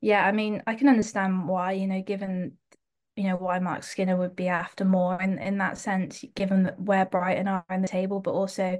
yeah, 0.00 0.26
I 0.26 0.32
mean, 0.32 0.62
I 0.66 0.74
can 0.74 0.88
understand 0.88 1.48
why, 1.48 1.72
you 1.72 1.86
know, 1.86 2.02
given 2.02 2.58
you 3.16 3.24
know 3.24 3.36
why 3.36 3.58
Marc 3.58 3.82
Skinner 3.84 4.16
would 4.16 4.36
be 4.36 4.48
after 4.48 4.84
more 4.84 5.20
in 5.20 5.38
in 5.38 5.58
that 5.58 5.78
sense, 5.78 6.24
given 6.34 6.64
that 6.64 6.80
where 6.80 7.06
Brighton 7.06 7.48
are 7.48 7.64
in 7.70 7.82
the 7.82 7.88
table, 7.88 8.20
but 8.20 8.32
also 8.32 8.78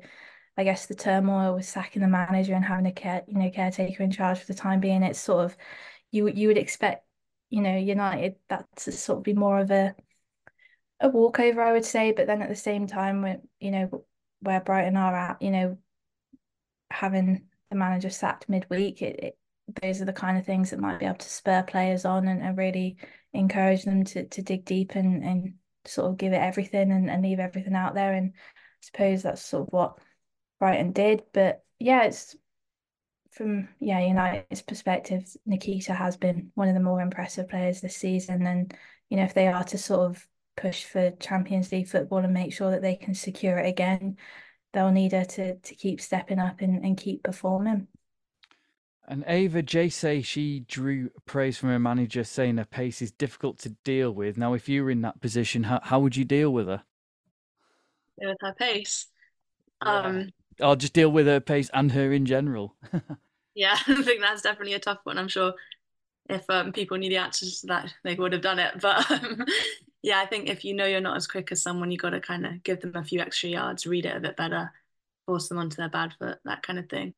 I 0.56 0.64
guess 0.64 0.86
the 0.86 0.94
turmoil 0.94 1.54
with 1.54 1.66
sacking 1.66 2.02
the 2.02 2.08
manager 2.08 2.54
and 2.54 2.64
having 2.64 2.86
a 2.86 2.92
care, 2.92 3.22
you 3.26 3.38
know, 3.38 3.50
caretaker 3.50 4.02
in 4.02 4.10
charge 4.10 4.38
for 4.40 4.46
the 4.46 4.54
time 4.54 4.80
being, 4.80 5.02
it's 5.02 5.20
sort 5.20 5.44
of 5.44 5.56
you 6.10 6.28
you 6.28 6.48
would 6.48 6.58
expect 6.58 7.04
you 7.54 7.60
know, 7.60 7.76
United, 7.76 8.34
that's 8.48 8.98
sort 8.98 9.18
of 9.18 9.22
be 9.22 9.32
more 9.32 9.60
of 9.60 9.70
a 9.70 9.94
a 11.00 11.08
walkover, 11.08 11.62
I 11.62 11.72
would 11.72 11.84
say. 11.84 12.12
But 12.12 12.26
then 12.26 12.42
at 12.42 12.48
the 12.48 12.56
same 12.56 12.86
time, 12.88 13.22
when 13.22 13.42
you 13.60 13.70
know 13.70 14.04
where 14.40 14.60
Brighton 14.60 14.96
are 14.96 15.14
at, 15.14 15.40
you 15.40 15.52
know, 15.52 15.78
having 16.90 17.46
the 17.70 17.76
manager 17.76 18.10
sacked 18.10 18.48
midweek, 18.48 19.02
it, 19.02 19.20
it 19.22 19.38
those 19.82 20.02
are 20.02 20.04
the 20.04 20.12
kind 20.12 20.36
of 20.36 20.44
things 20.44 20.70
that 20.70 20.80
might 20.80 20.98
be 20.98 21.06
able 21.06 21.16
to 21.16 21.28
spur 21.28 21.62
players 21.62 22.04
on 22.04 22.26
and, 22.28 22.42
and 22.42 22.58
really 22.58 22.96
encourage 23.34 23.84
them 23.84 24.04
to 24.04 24.26
to 24.26 24.42
dig 24.42 24.64
deep 24.64 24.94
and 24.94 25.22
and 25.24 25.54
sort 25.84 26.10
of 26.10 26.16
give 26.16 26.32
it 26.32 26.36
everything 26.36 26.90
and, 26.90 27.10
and 27.10 27.22
leave 27.22 27.40
everything 27.40 27.74
out 27.74 27.94
there. 27.94 28.14
And 28.14 28.32
I 28.34 28.80
suppose 28.80 29.22
that's 29.22 29.42
sort 29.42 29.68
of 29.68 29.72
what 29.72 29.98
Brighton 30.58 30.92
did. 30.92 31.24
But 31.32 31.62
yeah, 31.78 32.04
it's 32.04 32.36
from 33.32 33.68
yeah 33.80 34.00
United's 34.00 34.62
perspective, 34.62 35.24
Nikita 35.44 35.92
has 35.92 36.16
been 36.16 36.52
one 36.54 36.68
of 36.68 36.74
the 36.74 36.80
more 36.80 37.00
impressive 37.00 37.48
players 37.48 37.80
this 37.80 37.96
season, 37.96 38.46
and 38.46 38.74
you 39.10 39.16
know 39.16 39.24
if 39.24 39.34
they 39.34 39.48
are 39.48 39.64
to 39.64 39.78
sort 39.78 40.10
of 40.10 40.26
push 40.56 40.84
for 40.84 41.10
Champions 41.12 41.72
League 41.72 41.88
football 41.88 42.18
and 42.18 42.32
make 42.32 42.52
sure 42.52 42.70
that 42.70 42.82
they 42.82 42.94
can 42.96 43.14
secure 43.14 43.58
it 43.58 43.68
again, 43.68 44.16
they'll 44.72 44.92
need 44.92 45.12
her 45.12 45.24
to 45.24 45.56
to 45.56 45.74
keep 45.74 46.00
stepping 46.00 46.38
up 46.38 46.60
and, 46.60 46.84
and 46.84 46.96
keep 46.96 47.24
performing. 47.24 47.88
And 49.06 49.24
Ava 49.26 49.62
Jay 49.62 49.88
say 49.88 50.22
she 50.22 50.60
drew 50.60 51.10
praise 51.26 51.58
from 51.58 51.68
her 51.68 51.78
manager, 51.78 52.24
saying 52.24 52.56
her 52.56 52.64
pace 52.64 53.02
is 53.02 53.12
difficult 53.12 53.58
to 53.60 53.70
deal 53.84 54.10
with. 54.10 54.38
Now, 54.38 54.54
if 54.54 54.68
you 54.68 54.82
were 54.82 54.90
in 54.90 55.02
that 55.02 55.20
position, 55.20 55.64
how, 55.64 55.80
how 55.82 56.00
would 56.00 56.16
you 56.16 56.24
deal 56.24 56.50
with 56.50 56.68
her? 56.68 56.82
With 58.18 58.38
her 58.40 58.54
pace, 58.54 59.06
yeah. 59.84 60.00
um, 60.00 60.30
or 60.60 60.76
just 60.76 60.92
deal 60.92 61.10
with 61.10 61.26
her 61.26 61.40
pace 61.40 61.70
and 61.74 61.92
her 61.92 62.12
in 62.12 62.24
general. 62.24 62.76
yeah, 63.54 63.76
I 63.86 64.02
think 64.02 64.20
that's 64.20 64.42
definitely 64.42 64.74
a 64.74 64.78
tough 64.78 65.00
one. 65.04 65.18
I'm 65.18 65.28
sure 65.28 65.52
if 66.30 66.48
um, 66.48 66.72
people 66.72 66.96
knew 66.96 67.10
the 67.10 67.18
answers 67.18 67.60
to 67.60 67.66
that, 67.68 67.92
they 68.04 68.14
would 68.14 68.32
have 68.32 68.42
done 68.42 68.58
it. 68.58 68.74
But 68.80 69.10
um, 69.10 69.44
yeah, 70.02 70.20
I 70.20 70.26
think 70.26 70.48
if 70.48 70.64
you 70.64 70.74
know 70.74 70.86
you're 70.86 71.00
not 71.00 71.16
as 71.16 71.26
quick 71.26 71.52
as 71.52 71.62
someone, 71.62 71.90
you 71.90 71.98
got 71.98 72.10
to 72.10 72.20
kind 72.20 72.46
of 72.46 72.62
give 72.62 72.80
them 72.80 72.94
a 72.94 73.04
few 73.04 73.20
extra 73.20 73.50
yards, 73.50 73.86
read 73.86 74.06
it 74.06 74.16
a 74.16 74.20
bit 74.20 74.36
better, 74.36 74.72
force 75.26 75.48
them 75.48 75.58
onto 75.58 75.76
their 75.76 75.88
bad 75.90 76.14
foot, 76.18 76.38
that 76.44 76.62
kind 76.62 76.78
of 76.78 76.88
thing. 76.88 77.14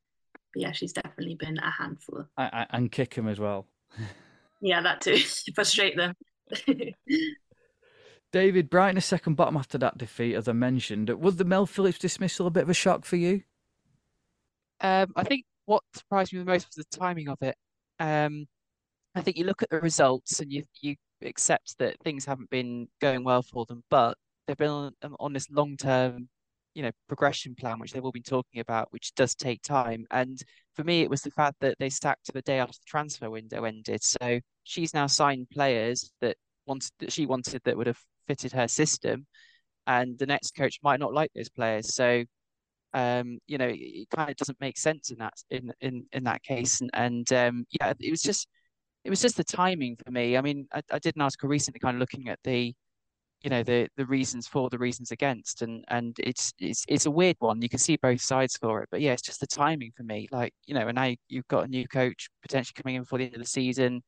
But 0.56 0.62
yeah, 0.62 0.72
she's 0.72 0.94
definitely 0.94 1.34
been 1.34 1.58
a 1.58 1.70
handful. 1.70 2.24
I, 2.38 2.44
I, 2.44 2.66
and 2.70 2.90
kick 2.90 3.14
them 3.14 3.28
as 3.28 3.38
well. 3.38 3.66
yeah, 4.62 4.80
that 4.80 5.02
too. 5.02 5.18
Frustrate 5.54 5.98
them. 5.98 6.14
David, 8.32 8.70
Brighton 8.70 8.96
is 8.96 9.04
second 9.04 9.34
bottom 9.34 9.58
after 9.58 9.76
that 9.76 9.98
defeat, 9.98 10.34
as 10.34 10.48
I 10.48 10.52
mentioned. 10.52 11.10
Was 11.10 11.36
the 11.36 11.44
Mel 11.44 11.66
Phillips 11.66 11.98
dismissal 11.98 12.46
a 12.46 12.50
bit 12.50 12.62
of 12.62 12.70
a 12.70 12.74
shock 12.74 13.04
for 13.04 13.16
you? 13.16 13.42
Um, 14.80 15.12
I 15.14 15.24
think 15.24 15.44
what 15.66 15.82
surprised 15.94 16.32
me 16.32 16.38
the 16.38 16.46
most 16.46 16.68
was 16.68 16.86
the 16.90 16.98
timing 16.98 17.28
of 17.28 17.42
it. 17.42 17.56
Um, 18.00 18.46
I 19.14 19.20
think 19.20 19.36
you 19.36 19.44
look 19.44 19.62
at 19.62 19.68
the 19.68 19.80
results 19.80 20.40
and 20.40 20.50
you 20.50 20.62
you 20.80 20.96
accept 21.20 21.76
that 21.80 22.00
things 22.02 22.24
haven't 22.24 22.48
been 22.48 22.88
going 23.02 23.24
well 23.24 23.42
for 23.42 23.66
them, 23.66 23.84
but 23.90 24.16
they've 24.46 24.56
been 24.56 24.70
on, 24.70 24.92
on 25.20 25.34
this 25.34 25.50
long 25.50 25.76
term, 25.76 26.30
you 26.76 26.82
know, 26.82 26.90
progression 27.08 27.54
plan, 27.54 27.78
which 27.78 27.92
they've 27.92 28.04
all 28.04 28.12
been 28.12 28.22
talking 28.22 28.60
about, 28.60 28.92
which 28.92 29.14
does 29.14 29.34
take 29.34 29.62
time. 29.62 30.04
And 30.10 30.38
for 30.74 30.84
me, 30.84 31.00
it 31.00 31.08
was 31.08 31.22
the 31.22 31.30
fact 31.30 31.56
that 31.62 31.78
they 31.78 31.88
sacked 31.88 32.30
the 32.30 32.42
day 32.42 32.58
after 32.60 32.74
the 32.74 32.86
transfer 32.86 33.30
window 33.30 33.64
ended. 33.64 34.04
So 34.04 34.40
she's 34.64 34.92
now 34.92 35.06
signed 35.06 35.48
players 35.50 36.12
that 36.20 36.36
wanted 36.66 36.90
that 36.98 37.12
she 37.12 37.24
wanted 37.24 37.62
that 37.64 37.78
would 37.78 37.86
have 37.86 37.98
fitted 38.28 38.52
her 38.52 38.68
system, 38.68 39.26
and 39.86 40.18
the 40.18 40.26
next 40.26 40.54
coach 40.54 40.78
might 40.82 41.00
not 41.00 41.14
like 41.14 41.30
those 41.34 41.48
players. 41.48 41.94
So, 41.94 42.24
um, 42.92 43.38
you 43.46 43.56
know, 43.56 43.72
it 43.72 44.10
kind 44.14 44.28
of 44.28 44.36
doesn't 44.36 44.60
make 44.60 44.76
sense 44.76 45.10
in 45.10 45.16
that 45.18 45.32
in 45.48 45.72
in 45.80 46.04
in 46.12 46.24
that 46.24 46.42
case. 46.42 46.82
And 46.82 46.90
and 46.92 47.32
um, 47.32 47.64
yeah, 47.80 47.94
it 47.98 48.10
was 48.10 48.20
just 48.20 48.48
it 49.02 49.08
was 49.08 49.22
just 49.22 49.38
the 49.38 49.44
timing 49.44 49.96
for 50.04 50.10
me. 50.10 50.36
I 50.36 50.42
mean, 50.42 50.66
I, 50.74 50.82
I 50.92 50.98
did 50.98 51.16
an 51.16 51.22
article 51.22 51.48
recently, 51.48 51.80
kind 51.80 51.96
of 51.96 52.00
looking 52.00 52.28
at 52.28 52.38
the 52.44 52.74
you 53.46 53.50
know 53.50 53.62
the 53.62 53.88
the 53.96 54.04
reasons 54.06 54.48
for 54.48 54.68
the 54.70 54.78
reasons 54.78 55.12
against 55.12 55.62
and 55.62 55.84
and 55.86 56.16
it's 56.18 56.52
it's 56.58 56.84
it's 56.88 57.06
a 57.06 57.10
weird 57.10 57.36
one 57.38 57.62
you 57.62 57.68
can 57.68 57.78
see 57.78 57.96
both 57.96 58.20
sides 58.20 58.56
for 58.56 58.82
it 58.82 58.88
but 58.90 59.00
yeah 59.00 59.12
it's 59.12 59.22
just 59.22 59.38
the 59.38 59.46
timing 59.46 59.92
for 59.96 60.02
me 60.02 60.26
like 60.32 60.52
you 60.66 60.74
know 60.74 60.88
and 60.88 60.96
now 60.96 61.14
you've 61.28 61.46
got 61.46 61.64
a 61.64 61.68
new 61.68 61.86
coach 61.86 62.28
potentially 62.42 62.74
coming 62.82 62.96
in 62.96 63.04
for 63.04 63.18
the 63.18 63.24
end 63.26 63.34
of 63.36 63.40
the 63.40 63.46
season 63.46 64.02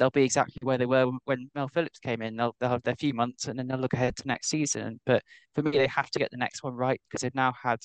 they'll 0.00 0.10
be 0.10 0.24
exactly 0.24 0.56
where 0.62 0.76
they 0.76 0.86
were 0.86 1.08
when 1.26 1.48
Mel 1.54 1.68
Phillips 1.68 1.98
came 1.98 2.22
in. 2.22 2.34
They'll, 2.34 2.56
they'll 2.58 2.70
have 2.70 2.82
their 2.84 2.96
few 2.96 3.12
months 3.12 3.46
and 3.46 3.58
then 3.58 3.68
they'll 3.68 3.78
look 3.78 3.92
ahead 3.92 4.16
to 4.16 4.26
next 4.26 4.48
season. 4.48 4.98
But 5.04 5.22
for 5.54 5.60
me, 5.60 5.72
they 5.72 5.86
have 5.88 6.10
to 6.12 6.18
get 6.18 6.30
the 6.30 6.38
next 6.38 6.62
one 6.62 6.72
right 6.72 6.98
because 7.06 7.20
they've 7.20 7.34
now 7.34 7.52
had, 7.62 7.80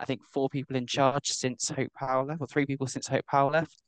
I 0.00 0.04
think, 0.04 0.20
four 0.32 0.48
people 0.48 0.74
in 0.74 0.88
charge 0.88 1.28
since 1.28 1.68
Hope 1.68 1.92
Powell 1.96 2.26
left, 2.26 2.40
or 2.40 2.48
three 2.48 2.66
people 2.66 2.88
since 2.88 3.06
Hope 3.06 3.24
Powell 3.26 3.52
left. 3.52 3.80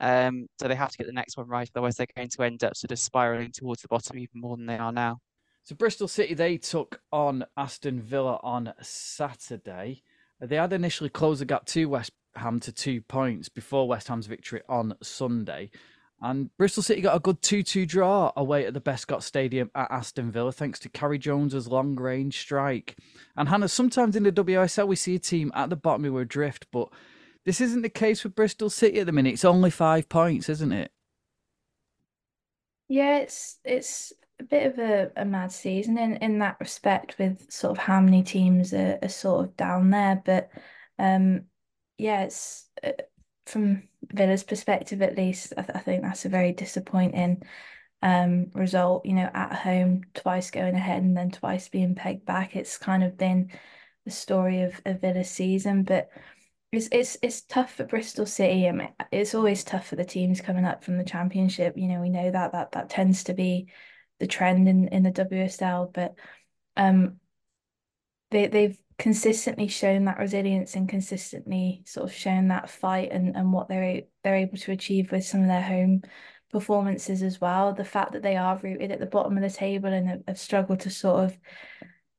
Um, 0.00 0.46
so 0.58 0.66
they 0.66 0.74
have 0.74 0.90
to 0.92 0.96
get 0.96 1.06
the 1.06 1.12
next 1.12 1.36
one 1.36 1.46
right. 1.46 1.70
Otherwise, 1.74 1.96
they're 1.96 2.06
going 2.16 2.30
to 2.30 2.42
end 2.42 2.64
up 2.64 2.74
sort 2.74 2.92
of 2.92 2.98
spiraling 2.98 3.52
towards 3.52 3.82
the 3.82 3.88
bottom 3.88 4.18
even 4.18 4.40
more 4.40 4.56
than 4.56 4.64
they 4.64 4.78
are 4.78 4.92
now. 4.92 5.18
So 5.66 5.74
Bristol 5.74 6.06
City, 6.06 6.32
they 6.32 6.58
took 6.58 7.00
on 7.10 7.44
Aston 7.56 8.00
Villa 8.00 8.38
on 8.44 8.72
Saturday. 8.82 10.04
They 10.40 10.54
had 10.54 10.72
initially 10.72 11.10
closed 11.10 11.40
the 11.40 11.44
gap 11.44 11.66
to 11.66 11.86
West 11.86 12.12
Ham 12.36 12.60
to 12.60 12.70
two 12.70 13.00
points 13.00 13.48
before 13.48 13.88
West 13.88 14.06
Ham's 14.06 14.28
victory 14.28 14.62
on 14.68 14.94
Sunday. 15.02 15.72
And 16.22 16.56
Bristol 16.56 16.84
City 16.84 17.00
got 17.00 17.16
a 17.16 17.20
good 17.20 17.42
2 17.42 17.64
2 17.64 17.84
draw 17.84 18.30
away 18.36 18.64
at 18.64 18.74
the 18.74 18.80
Bescot 18.80 19.24
Stadium 19.24 19.72
at 19.74 19.90
Aston 19.90 20.30
Villa, 20.30 20.52
thanks 20.52 20.78
to 20.78 20.88
Carrie 20.88 21.18
Jones's 21.18 21.66
long 21.66 21.96
range 21.96 22.38
strike. 22.38 22.96
And 23.36 23.48
Hannah, 23.48 23.66
sometimes 23.66 24.14
in 24.14 24.22
the 24.22 24.30
WSL 24.30 24.86
we 24.86 24.94
see 24.94 25.16
a 25.16 25.18
team 25.18 25.50
at 25.52 25.68
the 25.68 25.74
bottom 25.74 26.04
who 26.04 26.16
are 26.16 26.20
adrift, 26.20 26.68
but 26.70 26.90
this 27.44 27.60
isn't 27.60 27.82
the 27.82 27.88
case 27.88 28.22
with 28.22 28.36
Bristol 28.36 28.70
City 28.70 29.00
at 29.00 29.06
the 29.06 29.12
minute. 29.12 29.32
It's 29.32 29.44
only 29.44 29.70
five 29.70 30.08
points, 30.08 30.48
isn't 30.48 30.70
it? 30.70 30.92
Yeah, 32.88 33.18
it's 33.18 33.58
it's 33.64 34.12
bit 34.48 34.66
of 34.66 34.78
a, 34.78 35.10
a 35.16 35.24
mad 35.24 35.52
season 35.52 35.98
in, 35.98 36.16
in 36.16 36.38
that 36.40 36.56
respect 36.60 37.16
with 37.18 37.50
sort 37.50 37.72
of 37.72 37.78
how 37.78 38.00
many 38.00 38.22
teams 38.22 38.72
are, 38.72 38.98
are 39.02 39.08
sort 39.08 39.44
of 39.44 39.56
down 39.56 39.90
there. 39.90 40.22
But 40.24 40.50
um 40.98 41.46
yeah, 41.98 42.22
it's 42.22 42.68
uh, 42.82 42.92
from 43.46 43.84
Villa's 44.12 44.44
perspective, 44.44 45.02
at 45.02 45.16
least, 45.16 45.52
I, 45.56 45.62
th- 45.62 45.76
I 45.76 45.80
think 45.80 46.02
that's 46.02 46.24
a 46.24 46.30
very 46.30 46.52
disappointing 46.52 47.42
um, 48.02 48.50
result. 48.54 49.06
You 49.06 49.14
know, 49.14 49.30
at 49.32 49.52
home, 49.54 50.02
twice 50.14 50.50
going 50.50 50.74
ahead 50.74 51.02
and 51.02 51.16
then 51.16 51.30
twice 51.30 51.68
being 51.68 51.94
pegged 51.94 52.26
back. 52.26 52.56
It's 52.56 52.76
kind 52.78 53.02
of 53.02 53.16
been 53.16 53.50
the 54.04 54.10
story 54.10 54.62
of, 54.62 54.80
of 54.84 55.00
Villa's 55.00 55.30
season, 55.30 55.82
but 55.84 56.10
it's 56.72 56.88
it's 56.92 57.16
it's 57.22 57.42
tough 57.42 57.74
for 57.74 57.84
Bristol 57.84 58.26
City. 58.26 58.68
I 58.68 58.72
mean, 58.72 58.88
it's 59.12 59.34
always 59.34 59.64
tough 59.64 59.86
for 59.86 59.96
the 59.96 60.04
teams 60.04 60.40
coming 60.40 60.64
up 60.64 60.84
from 60.84 60.98
the 60.98 61.04
Championship. 61.04 61.74
You 61.76 61.88
know, 61.88 62.00
we 62.00 62.10
know 62.10 62.30
that 62.30 62.52
that 62.52 62.72
that 62.72 62.90
tends 62.90 63.24
to 63.24 63.34
be 63.34 63.68
the 64.18 64.26
trend 64.26 64.68
in 64.68 64.88
in 64.88 65.02
the 65.02 65.12
WSL, 65.12 65.92
but 65.92 66.14
um, 66.76 67.18
they 68.30 68.46
they've 68.46 68.78
consistently 68.98 69.68
shown 69.68 70.06
that 70.06 70.18
resilience 70.18 70.74
and 70.74 70.88
consistently 70.88 71.82
sort 71.84 72.08
of 72.08 72.14
shown 72.14 72.48
that 72.48 72.70
fight 72.70 73.12
and, 73.12 73.36
and 73.36 73.52
what 73.52 73.68
they're 73.68 74.02
they're 74.24 74.36
able 74.36 74.56
to 74.56 74.72
achieve 74.72 75.12
with 75.12 75.24
some 75.24 75.42
of 75.42 75.48
their 75.48 75.62
home 75.62 76.02
performances 76.50 77.22
as 77.22 77.40
well. 77.40 77.74
The 77.74 77.84
fact 77.84 78.12
that 78.12 78.22
they 78.22 78.36
are 78.36 78.58
rooted 78.62 78.90
at 78.90 79.00
the 79.00 79.06
bottom 79.06 79.36
of 79.36 79.42
the 79.42 79.50
table 79.50 79.92
and 79.92 80.08
have, 80.08 80.22
have 80.28 80.38
struggled 80.38 80.80
to 80.80 80.90
sort 80.90 81.24
of 81.24 81.38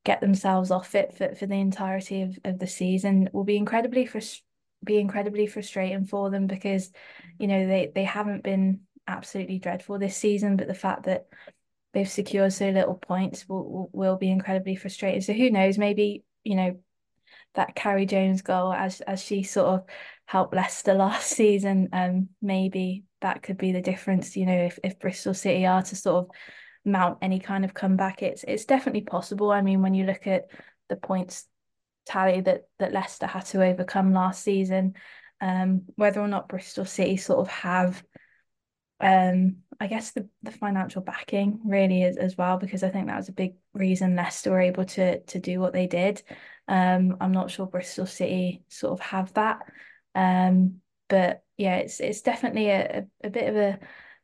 get 0.04 0.20
themselves 0.20 0.70
off 0.70 0.94
it 0.94 1.14
for, 1.16 1.34
for 1.34 1.46
the 1.46 1.54
entirety 1.54 2.22
of, 2.22 2.38
of 2.44 2.58
the 2.58 2.66
season 2.66 3.28
will 3.32 3.44
be 3.44 3.56
incredibly 3.56 4.06
frust- 4.06 4.42
be 4.84 4.98
incredibly 4.98 5.46
frustrating 5.46 6.04
for 6.04 6.30
them 6.30 6.46
because 6.46 6.92
you 7.38 7.48
know 7.48 7.66
they 7.66 7.90
they 7.94 8.04
haven't 8.04 8.44
been 8.44 8.80
absolutely 9.08 9.58
dreadful 9.58 9.98
this 9.98 10.16
season 10.16 10.56
but 10.56 10.68
the 10.68 10.74
fact 10.74 11.04
that 11.04 11.26
they've 11.92 12.08
secured 12.08 12.52
so 12.52 12.70
little 12.70 12.94
points 12.94 13.48
will, 13.48 13.90
will, 13.92 14.16
be 14.16 14.30
incredibly 14.30 14.76
frustrating 14.76 15.20
so 15.20 15.32
who 15.32 15.50
knows? 15.50 15.78
Maybe 15.78 16.24
you 16.44 16.54
know 16.54 16.78
that 17.54 17.74
Carrie 17.74 18.06
Jones 18.06 18.42
goal 18.42 18.72
as 18.72 19.00
as 19.02 19.22
she 19.22 19.42
sort 19.42 19.68
of 19.68 19.84
helped 20.26 20.54
Leicester 20.54 20.94
last 20.94 21.30
season 21.30 21.88
um 21.92 22.28
maybe 22.40 23.04
that 23.20 23.42
could 23.42 23.58
be 23.58 23.72
the 23.72 23.80
difference 23.80 24.36
you 24.36 24.46
know 24.46 24.64
if, 24.64 24.78
if 24.84 24.98
Bristol 24.98 25.34
City 25.34 25.66
are 25.66 25.82
to 25.82 25.96
sort 25.96 26.26
of 26.26 26.30
mount 26.84 27.18
any 27.20 27.38
kind 27.38 27.64
of 27.64 27.74
comeback 27.74 28.22
it's 28.22 28.44
it's 28.46 28.64
definitely 28.64 29.02
possible. 29.02 29.50
I 29.50 29.62
mean 29.62 29.82
when 29.82 29.94
you 29.94 30.04
look 30.04 30.26
at 30.26 30.46
the 30.88 30.96
points 30.96 31.46
tally 32.06 32.40
that 32.42 32.62
that 32.78 32.92
Leicester 32.92 33.26
had 33.26 33.44
to 33.46 33.64
overcome 33.64 34.12
last 34.12 34.42
season 34.42 34.94
um 35.40 35.82
whether 35.96 36.20
or 36.20 36.28
not 36.28 36.48
Bristol 36.48 36.84
City 36.84 37.16
sort 37.16 37.40
of 37.40 37.48
have 37.48 38.02
um 39.00 39.58
I 39.80 39.86
guess 39.86 40.10
the 40.10 40.28
the 40.42 40.50
financial 40.50 41.02
backing 41.02 41.60
really 41.64 42.02
is 42.02 42.16
as 42.16 42.36
well 42.36 42.58
because 42.58 42.82
I 42.82 42.88
think 42.88 43.06
that 43.06 43.16
was 43.16 43.28
a 43.28 43.32
big 43.32 43.54
reason 43.74 44.16
Leicester 44.16 44.50
were 44.50 44.60
able 44.60 44.84
to 44.84 45.20
to 45.20 45.38
do 45.38 45.60
what 45.60 45.72
they 45.72 45.86
did. 45.86 46.22
Um, 46.66 47.16
I'm 47.20 47.32
not 47.32 47.50
sure 47.50 47.66
Bristol 47.66 48.06
City 48.06 48.64
sort 48.68 48.98
of 48.98 49.06
have 49.06 49.32
that. 49.34 49.60
Um, 50.14 50.80
but 51.08 51.42
yeah, 51.56 51.76
it's 51.76 52.00
it's 52.00 52.22
definitely 52.22 52.70
a, 52.70 53.06
a, 53.22 53.30
bit 53.30 53.48
of 53.48 53.56
a 53.56 53.78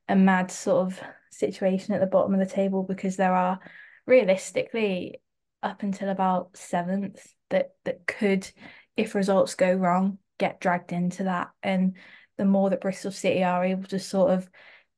a 0.08 0.16
mad 0.16 0.50
sort 0.50 0.86
of 0.86 1.00
situation 1.30 1.94
at 1.94 2.00
the 2.00 2.06
bottom 2.06 2.34
of 2.34 2.40
the 2.40 2.52
table 2.52 2.82
because 2.82 3.16
there 3.16 3.34
are 3.34 3.60
realistically 4.06 5.20
up 5.62 5.82
until 5.82 6.10
about 6.10 6.56
seventh 6.56 7.26
that 7.50 7.70
that 7.84 8.06
could, 8.06 8.50
if 8.96 9.14
results 9.14 9.54
go 9.54 9.72
wrong, 9.72 10.18
get 10.38 10.60
dragged 10.60 10.92
into 10.92 11.24
that. 11.24 11.50
And 11.62 11.96
the 12.36 12.44
more 12.44 12.70
that 12.70 12.80
Bristol 12.80 13.12
City 13.12 13.44
are 13.44 13.64
able 13.64 13.84
to 13.84 13.98
sort 13.98 14.32
of 14.32 14.48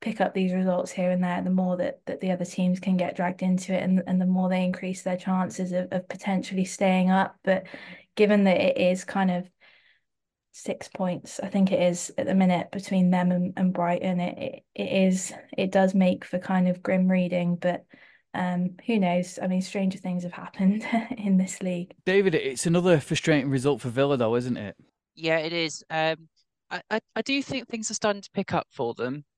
pick 0.07 0.21
up 0.21 0.35
these 0.35 0.53
results 0.53 0.93
here 0.93 1.11
and 1.11 1.25
there, 1.25 1.43
the 1.43 1.51
more 1.51 1.77
that, 1.77 1.99
that 2.07 2.21
the 2.21 2.31
other 2.31 2.45
teams 2.45 2.79
can 2.79 2.97
get 2.97 3.17
dragged 3.17 3.43
into 3.43 3.75
it 3.75 3.83
and, 3.83 4.05
and 4.07 4.21
the 4.21 4.27
more 4.27 4.49
they 4.49 4.63
increase 4.63 5.03
their 5.03 5.17
chances 5.17 5.73
of, 5.73 5.89
of 5.91 6.09
potentially 6.09 6.65
staying 6.65 7.11
up. 7.11 7.35
But 7.43 7.65
given 8.15 8.45
that 8.45 8.61
it 8.61 8.79
is 8.79 9.05
kind 9.05 9.33
of 9.33 9.51
six 10.53 10.87
points, 10.87 11.41
I 11.41 11.49
think 11.49 11.73
it 11.73 11.83
is 11.83 12.13
at 12.17 12.27
the 12.27 12.37
minute 12.37 12.71
between 12.71 13.11
them 13.11 13.33
and, 13.33 13.53
and 13.57 13.73
Brighton, 13.73 14.21
it, 14.21 14.39
it, 14.39 14.65
it 14.77 15.09
is 15.09 15.33
it 15.59 15.73
does 15.73 15.93
make 15.93 16.25
for 16.25 16.39
kind 16.39 16.69
of 16.69 16.85
grim 16.85 17.11
reading, 17.11 17.57
but 17.57 17.85
um, 18.33 18.77
who 18.87 19.01
knows? 19.01 19.41
I 19.43 19.49
mean, 19.49 19.61
stranger 19.61 19.99
things 19.99 20.23
have 20.23 20.33
happened 20.33 20.87
in 21.19 21.37
this 21.37 21.61
league. 21.65 21.95
David, 22.05 22.37
it's 22.37 22.67
another 22.67 23.01
frustrating 23.01 23.51
result 23.51 23.81
for 23.81 23.89
Villa, 23.89 24.17
though, 24.17 24.37
isn't 24.37 24.57
it? 24.57 24.77
Yeah, 25.17 25.39
it 25.39 25.53
is. 25.53 25.83
Um, 25.91 26.29
I, 26.71 26.81
I, 26.93 27.01
I 27.17 27.23
do 27.23 27.43
think 27.43 27.67
things 27.67 27.91
are 27.91 27.95
starting 27.95 28.23
to 28.23 28.31
pick 28.33 28.55
up 28.55 28.69
for 28.71 28.95
them, 28.95 29.25
but 29.25 29.36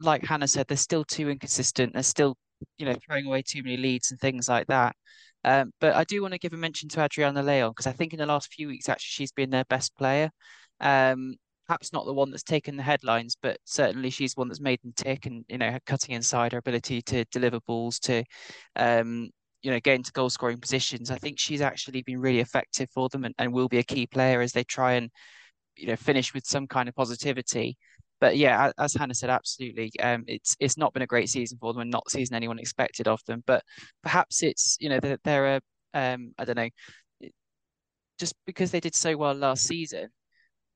like 0.00 0.24
Hannah 0.24 0.48
said, 0.48 0.66
they're 0.66 0.76
still 0.76 1.04
too 1.04 1.28
inconsistent. 1.28 1.92
They're 1.92 2.02
still, 2.02 2.36
you 2.78 2.86
know, 2.86 2.94
throwing 3.06 3.26
away 3.26 3.42
too 3.42 3.62
many 3.62 3.76
leads 3.76 4.10
and 4.10 4.20
things 4.20 4.48
like 4.48 4.66
that. 4.68 4.96
Um, 5.44 5.72
but 5.80 5.94
I 5.94 6.04
do 6.04 6.20
want 6.22 6.32
to 6.32 6.38
give 6.38 6.52
a 6.52 6.56
mention 6.56 6.88
to 6.90 7.02
Adriana 7.02 7.42
Leon 7.42 7.70
because 7.70 7.86
I 7.86 7.92
think 7.92 8.12
in 8.12 8.18
the 8.18 8.26
last 8.26 8.52
few 8.52 8.68
weeks, 8.68 8.88
actually, 8.88 9.10
she's 9.10 9.32
been 9.32 9.50
their 9.50 9.64
best 9.64 9.96
player. 9.96 10.30
Um, 10.80 11.34
perhaps 11.66 11.92
not 11.92 12.04
the 12.04 12.12
one 12.12 12.30
that's 12.30 12.42
taken 12.42 12.76
the 12.76 12.82
headlines, 12.82 13.36
but 13.40 13.58
certainly 13.64 14.10
she's 14.10 14.36
one 14.36 14.48
that's 14.48 14.60
made 14.60 14.80
them 14.82 14.92
tick 14.96 15.26
and, 15.26 15.44
you 15.48 15.58
know, 15.58 15.78
cutting 15.86 16.14
inside 16.14 16.52
her 16.52 16.58
ability 16.58 17.00
to 17.02 17.24
deliver 17.26 17.60
balls, 17.66 17.98
to, 18.00 18.24
um, 18.76 19.30
you 19.62 19.70
know, 19.70 19.80
get 19.80 19.94
into 19.94 20.12
goal 20.12 20.30
scoring 20.30 20.58
positions. 20.58 21.10
I 21.10 21.18
think 21.18 21.38
she's 21.38 21.60
actually 21.60 22.02
been 22.02 22.20
really 22.20 22.40
effective 22.40 22.88
for 22.92 23.08
them 23.08 23.24
and, 23.24 23.34
and 23.38 23.52
will 23.52 23.68
be 23.68 23.78
a 23.78 23.84
key 23.84 24.06
player 24.06 24.40
as 24.40 24.52
they 24.52 24.64
try 24.64 24.94
and, 24.94 25.10
you 25.76 25.86
know, 25.86 25.96
finish 25.96 26.34
with 26.34 26.44
some 26.46 26.66
kind 26.66 26.88
of 26.88 26.94
positivity 26.94 27.76
but 28.20 28.36
yeah, 28.36 28.70
as 28.78 28.94
Hannah 28.94 29.14
said, 29.14 29.30
absolutely. 29.30 29.90
Um, 30.00 30.24
it's 30.26 30.56
it's 30.60 30.76
not 30.76 30.92
been 30.92 31.02
a 31.02 31.06
great 31.06 31.28
season 31.28 31.58
for 31.60 31.72
them, 31.72 31.82
and 31.82 31.90
not 31.90 32.10
season 32.10 32.36
anyone 32.36 32.58
expected 32.58 33.08
of 33.08 33.20
them. 33.26 33.42
But 33.46 33.64
perhaps 34.02 34.42
it's 34.42 34.76
you 34.80 34.88
know 34.88 35.00
they're, 35.00 35.18
they're 35.24 35.56
a 35.56 35.60
um, 35.94 36.32
I 36.38 36.44
don't 36.44 36.56
know, 36.56 36.68
just 38.18 38.34
because 38.46 38.70
they 38.70 38.80
did 38.80 38.94
so 38.94 39.16
well 39.16 39.34
last 39.34 39.64
season, 39.64 40.08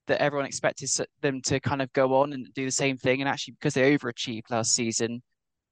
that 0.06 0.20
everyone 0.22 0.46
expected 0.46 0.90
them 1.22 1.40
to 1.42 1.60
kind 1.60 1.82
of 1.82 1.92
go 1.92 2.14
on 2.14 2.32
and 2.32 2.46
do 2.54 2.64
the 2.64 2.70
same 2.70 2.96
thing, 2.96 3.20
and 3.20 3.28
actually 3.28 3.54
because 3.54 3.74
they 3.74 3.96
overachieved 3.96 4.50
last 4.50 4.74
season, 4.74 5.22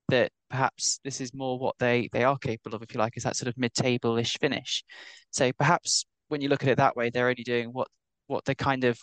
that 0.08 0.30
perhaps 0.50 1.00
this 1.04 1.20
is 1.20 1.32
more 1.34 1.58
what 1.58 1.76
they 1.78 2.08
they 2.12 2.24
are 2.24 2.38
capable 2.38 2.76
of, 2.76 2.82
if 2.82 2.92
you 2.94 3.00
like, 3.00 3.16
is 3.16 3.24
that 3.24 3.36
sort 3.36 3.48
of 3.48 3.56
mid-table-ish 3.58 4.36
finish. 4.40 4.84
So 5.30 5.52
perhaps 5.52 6.04
when 6.28 6.40
you 6.42 6.48
look 6.48 6.62
at 6.62 6.68
it 6.68 6.78
that 6.78 6.96
way, 6.96 7.10
they're 7.10 7.28
only 7.28 7.44
doing 7.44 7.68
what 7.72 7.88
what 8.26 8.44
they 8.44 8.54
kind 8.54 8.84
of 8.84 8.98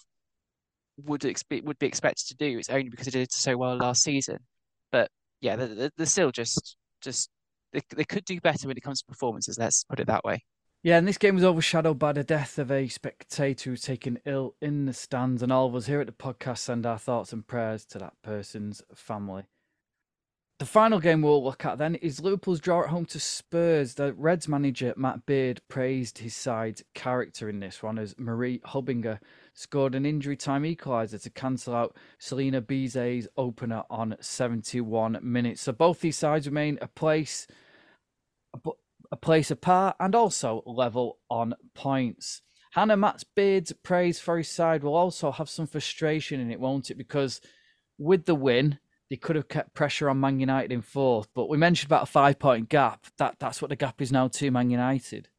would 1.06 1.26
expect 1.26 1.66
would 1.66 1.80
be 1.80 1.88
expected 1.88 2.28
to 2.28 2.36
do. 2.36 2.58
It's 2.60 2.70
only 2.70 2.90
because 2.90 3.08
they 3.08 3.12
did 3.12 3.32
so 3.32 3.58
well 3.58 3.78
last 3.78 4.04
season. 4.04 4.40
But 4.92 5.10
yeah, 5.42 5.56
they're, 5.56 5.92
they're 5.96 6.06
still 6.06 6.32
just 6.32 6.76
just 7.02 7.30
they, 7.74 7.82
they 7.96 8.04
could 8.04 8.26
do 8.26 8.40
better 8.42 8.68
when 8.68 8.78
it 8.78 8.84
comes 8.84 9.00
to 9.02 9.06
performances. 9.06 9.58
Let's 9.58 9.84
put 9.84 10.00
it 10.00 10.08
that 10.08 10.24
way. 10.24 10.44
Yeah, 10.82 10.98
and 10.98 11.06
this 11.06 11.18
game 11.18 11.36
was 11.36 11.44
overshadowed 11.44 12.00
by 12.00 12.14
the 12.14 12.24
death 12.24 12.58
of 12.58 12.72
a 12.72 12.88
spectator 12.88 13.70
who's 13.70 13.82
taken 13.82 14.20
ill 14.26 14.56
in 14.62 14.86
the 14.86 14.94
stands, 14.94 15.44
and 15.44 15.52
all 15.52 15.68
of 15.68 15.76
us 15.76 15.88
here 15.88 16.00
at 16.00 16.08
the 16.08 16.14
podcast 16.14 16.60
send 16.60 16.86
our 16.86 16.98
thoughts 16.98 17.34
and 17.34 17.46
prayers 17.46 17.86
to 17.88 17.98
that 18.00 18.14
person's 18.24 18.82
family. 18.96 19.44
The 20.60 20.66
final 20.66 21.00
game 21.00 21.22
we'll 21.22 21.42
look 21.42 21.64
at 21.64 21.78
then 21.78 21.96
is 21.96 22.20
Liverpool's 22.20 22.60
draw 22.60 22.84
at 22.84 22.90
home 22.90 23.06
to 23.08 23.20
Spurs. 23.20 23.94
The 23.94 24.14
Reds 24.14 24.48
manager 24.50 24.94
Matt 24.98 25.26
Beard 25.26 25.62
praised 25.70 26.18
his 26.18 26.36
side's 26.36 26.84
character 26.94 27.48
in 27.48 27.62
this 27.62 27.82
one 27.82 27.98
as 27.98 28.14
Marie 28.18 28.60
Höbinger 28.60 29.20
scored 29.60 29.94
an 29.94 30.06
injury 30.06 30.38
time 30.38 30.64
equaliser 30.64 31.22
to 31.22 31.30
cancel 31.30 31.76
out 31.76 31.96
Celin 32.20 32.60
Bizet's 32.62 33.28
opener 33.36 33.84
on 33.90 34.16
71 34.22 35.20
minutes. 35.22 35.62
So 35.62 35.74
both 35.74 36.00
these 36.00 36.18
sides 36.18 36.48
remain 36.48 36.78
a 36.82 36.88
place 36.88 37.46
a 39.12 39.18
place 39.18 39.52
apart 39.52 39.96
and 40.00 40.16
also 40.16 40.64
level 40.66 41.18
on 41.30 41.56
points. 41.74 42.42
Hannah 42.74 42.98
Matt 42.98 43.24
Beard's 43.36 43.74
praise 43.84 44.20
for 44.20 44.38
his 44.38 44.48
side 44.48 44.84
will 44.84 44.96
also 44.96 45.32
have 45.32 45.50
some 45.50 45.68
frustration 45.68 46.40
in 46.40 46.52
it, 46.52 46.60
won't 46.60 46.92
it? 46.92 46.98
Because 46.98 47.42
with 47.98 48.26
the 48.26 48.36
win, 48.36 48.80
they 49.10 49.16
could 49.16 49.36
have 49.36 49.48
kept 49.48 49.74
pressure 49.74 50.10
on 50.10 50.20
Man 50.20 50.40
United 50.40 50.72
in 50.72 50.82
fourth, 50.82 51.28
but 51.34 51.50
we 51.50 51.58
mentioned 51.58 51.90
about 51.90 52.04
a 52.04 52.12
five 52.12 52.38
point 52.38 52.70
gap. 52.70 53.08
That 53.18 53.38
that's 53.40 53.62
what 53.62 53.70
the 53.70 53.76
gap 53.76 54.02
is 54.02 54.12
now 54.12 54.28
to 54.28 54.52
Man 54.52 54.70
United. 54.70 55.30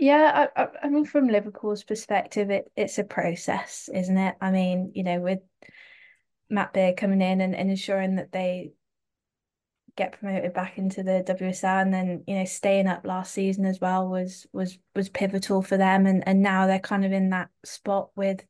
Yeah, 0.00 0.46
I, 0.56 0.68
I 0.82 0.88
mean, 0.88 1.04
from 1.04 1.28
Liverpool's 1.28 1.84
perspective, 1.84 2.48
it 2.48 2.72
it's 2.74 2.98
a 2.98 3.04
process, 3.04 3.90
isn't 3.92 4.16
it? 4.16 4.34
I 4.40 4.50
mean, 4.50 4.92
you 4.94 5.02
know, 5.02 5.20
with 5.20 5.40
Matt 6.48 6.72
Beard 6.72 6.96
coming 6.96 7.20
in 7.20 7.42
and, 7.42 7.54
and 7.54 7.68
ensuring 7.68 8.16
that 8.16 8.32
they 8.32 8.72
get 9.96 10.12
promoted 10.12 10.54
back 10.54 10.78
into 10.78 11.02
the 11.02 11.22
WSL 11.26 11.82
and 11.82 11.92
then 11.92 12.24
you 12.26 12.36
know 12.36 12.46
staying 12.46 12.86
up 12.86 13.04
last 13.04 13.34
season 13.34 13.66
as 13.66 13.78
well 13.78 14.08
was 14.08 14.46
was 14.54 14.78
was 14.94 15.10
pivotal 15.10 15.60
for 15.60 15.76
them 15.76 16.06
and 16.06 16.26
and 16.26 16.40
now 16.40 16.66
they're 16.66 16.78
kind 16.78 17.04
of 17.04 17.12
in 17.12 17.28
that 17.30 17.50
spot 17.66 18.08
with 18.16 18.42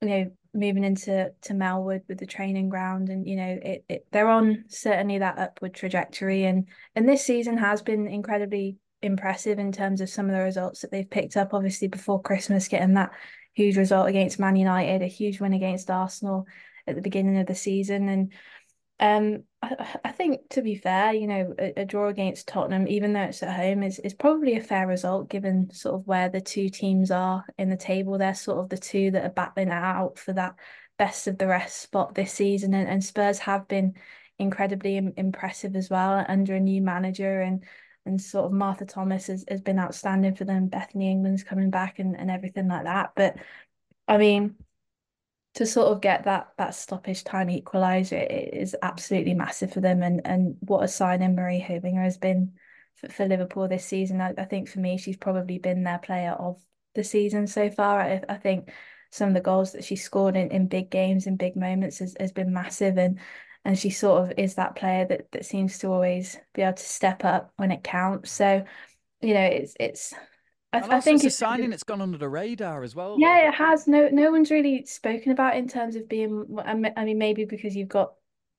you 0.00 0.08
know 0.08 0.32
moving 0.52 0.82
into 0.82 1.30
to 1.42 1.52
Melwood 1.52 2.02
with 2.08 2.18
the 2.18 2.26
training 2.26 2.70
ground 2.70 3.08
and 3.08 3.28
you 3.28 3.36
know 3.36 3.58
it, 3.62 3.84
it 3.88 4.06
they're 4.10 4.28
on 4.28 4.64
certainly 4.66 5.18
that 5.18 5.38
upward 5.38 5.74
trajectory 5.74 6.44
and 6.44 6.66
and 6.96 7.08
this 7.08 7.24
season 7.24 7.58
has 7.58 7.82
been 7.82 8.08
incredibly 8.08 8.78
impressive 9.02 9.58
in 9.58 9.72
terms 9.72 10.00
of 10.00 10.08
some 10.08 10.26
of 10.26 10.32
the 10.32 10.42
results 10.42 10.80
that 10.80 10.90
they've 10.90 11.08
picked 11.08 11.36
up. 11.36 11.54
Obviously 11.54 11.88
before 11.88 12.22
Christmas 12.22 12.68
getting 12.68 12.94
that 12.94 13.12
huge 13.54 13.76
result 13.76 14.08
against 14.08 14.38
Man 14.38 14.56
United 14.56 15.02
a 15.02 15.06
huge 15.06 15.40
win 15.40 15.52
against 15.52 15.90
Arsenal 15.90 16.46
at 16.86 16.96
the 16.96 17.02
beginning 17.02 17.38
of 17.38 17.46
the 17.46 17.54
season. 17.54 18.08
And 18.08 18.32
um, 19.00 19.44
I, 19.62 19.98
I 20.04 20.12
think 20.12 20.48
to 20.50 20.62
be 20.62 20.76
fair, 20.76 21.12
you 21.12 21.26
know, 21.26 21.54
a, 21.58 21.80
a, 21.80 21.84
draw 21.84 22.08
against 22.08 22.48
Tottenham, 22.48 22.86
even 22.88 23.12
though 23.12 23.22
it's 23.22 23.42
at 23.42 23.54
home, 23.54 23.82
is 23.82 23.98
is 23.98 24.14
probably 24.14 24.56
a 24.56 24.62
fair 24.62 24.86
result 24.86 25.28
given 25.28 25.70
sort 25.72 25.96
of 25.96 26.06
where 26.06 26.28
the 26.28 26.40
two 26.40 26.68
teams 26.68 27.10
are 27.10 27.44
in 27.58 27.68
the 27.68 27.76
table. 27.76 28.16
They're 28.16 28.34
sort 28.34 28.58
of 28.58 28.68
the 28.68 28.78
two 28.78 29.10
that 29.10 29.24
are 29.24 29.30
battling 29.30 29.70
out 29.70 30.18
for 30.18 30.32
that 30.34 30.54
best 30.98 31.26
of 31.26 31.38
the 31.38 31.48
rest 31.48 31.82
spot 31.82 32.14
this 32.14 32.32
season, 32.32 32.74
and, 32.74 32.88
and 32.88 33.04
Spurs 33.04 33.40
have 33.40 33.66
been 33.66 33.94
incredibly 34.38 34.96
Im- 34.96 35.14
impressive 35.16 35.76
as 35.76 35.90
well 35.90 36.24
under 36.28 36.54
a 36.54 36.60
new 36.60 36.80
manager. 36.80 37.40
And 37.40 37.64
and 38.04 38.20
sort 38.20 38.46
of 38.46 38.52
Martha 38.52 38.84
Thomas 38.84 39.28
has, 39.28 39.44
has 39.48 39.60
been 39.60 39.78
outstanding 39.78 40.34
for 40.34 40.44
them. 40.44 40.68
Bethany 40.68 41.10
England's 41.10 41.44
coming 41.44 41.70
back 41.70 41.98
and, 41.98 42.18
and 42.18 42.30
everything 42.30 42.68
like 42.68 42.84
that. 42.84 43.12
But 43.14 43.36
I 44.08 44.16
mean, 44.18 44.56
to 45.54 45.66
sort 45.66 45.88
of 45.88 46.00
get 46.00 46.24
that 46.24 46.48
that 46.58 46.74
stoppage 46.74 47.24
time 47.24 47.48
equaliser 47.48 48.26
is 48.52 48.74
absolutely 48.82 49.34
massive 49.34 49.72
for 49.72 49.80
them 49.80 50.02
and 50.02 50.22
and 50.24 50.56
what 50.60 50.82
a 50.82 50.88
signing 50.88 51.34
Marie 51.34 51.60
Höbinger 51.60 52.02
has 52.02 52.16
been 52.16 52.52
for, 52.96 53.08
for 53.10 53.26
Liverpool 53.26 53.68
this 53.68 53.84
season 53.84 54.20
I, 54.22 54.32
I, 54.38 54.44
think 54.44 54.68
for 54.68 54.80
me 54.80 54.96
she's 54.96 55.18
probably 55.18 55.58
been 55.58 55.84
their 55.84 55.98
player 55.98 56.30
of 56.30 56.62
the 56.94 57.04
season 57.04 57.46
so 57.46 57.70
far. 57.70 58.00
I, 58.00 58.22
I 58.28 58.36
think 58.36 58.70
some 59.10 59.28
of 59.28 59.34
the 59.34 59.40
goals 59.40 59.72
that 59.72 59.84
she 59.84 59.96
scored 59.96 60.36
in, 60.36 60.50
in 60.50 60.68
big 60.68 60.90
games 60.90 61.26
and 61.26 61.38
big 61.38 61.56
moments 61.56 61.98
has, 61.98 62.16
has 62.18 62.32
been 62.32 62.52
massive 62.52 62.96
and 62.98 63.18
and 63.64 63.78
she 63.78 63.90
sort 63.90 64.24
of 64.24 64.38
is 64.38 64.54
that 64.56 64.76
player 64.76 65.06
that 65.06 65.30
that 65.32 65.44
seems 65.44 65.78
to 65.78 65.88
always 65.88 66.38
be 66.54 66.62
able 66.62 66.74
to 66.74 66.82
step 66.82 67.24
up 67.24 67.52
when 67.56 67.70
it 67.70 67.84
counts. 67.84 68.30
So, 68.30 68.64
you 69.20 69.34
know, 69.34 69.44
it's 69.44 69.74
it's 69.78 70.14
I, 70.72 70.96
I 70.96 71.00
think 71.00 71.22
it's 71.22 71.34
a 71.34 71.38
signing 71.38 71.70
that's 71.70 71.82
gone 71.82 72.00
under 72.00 72.18
the 72.18 72.28
radar 72.28 72.82
as 72.82 72.96
well. 72.96 73.16
Yeah, 73.18 73.48
it 73.48 73.54
has. 73.54 73.86
No, 73.86 74.08
no 74.08 74.30
one's 74.30 74.50
really 74.50 74.84
spoken 74.86 75.32
about 75.32 75.56
in 75.56 75.68
terms 75.68 75.96
of 75.96 76.08
being. 76.08 76.46
I 76.64 77.04
mean, 77.04 77.18
maybe 77.18 77.44
because 77.44 77.76
you've 77.76 77.88
got 77.88 78.14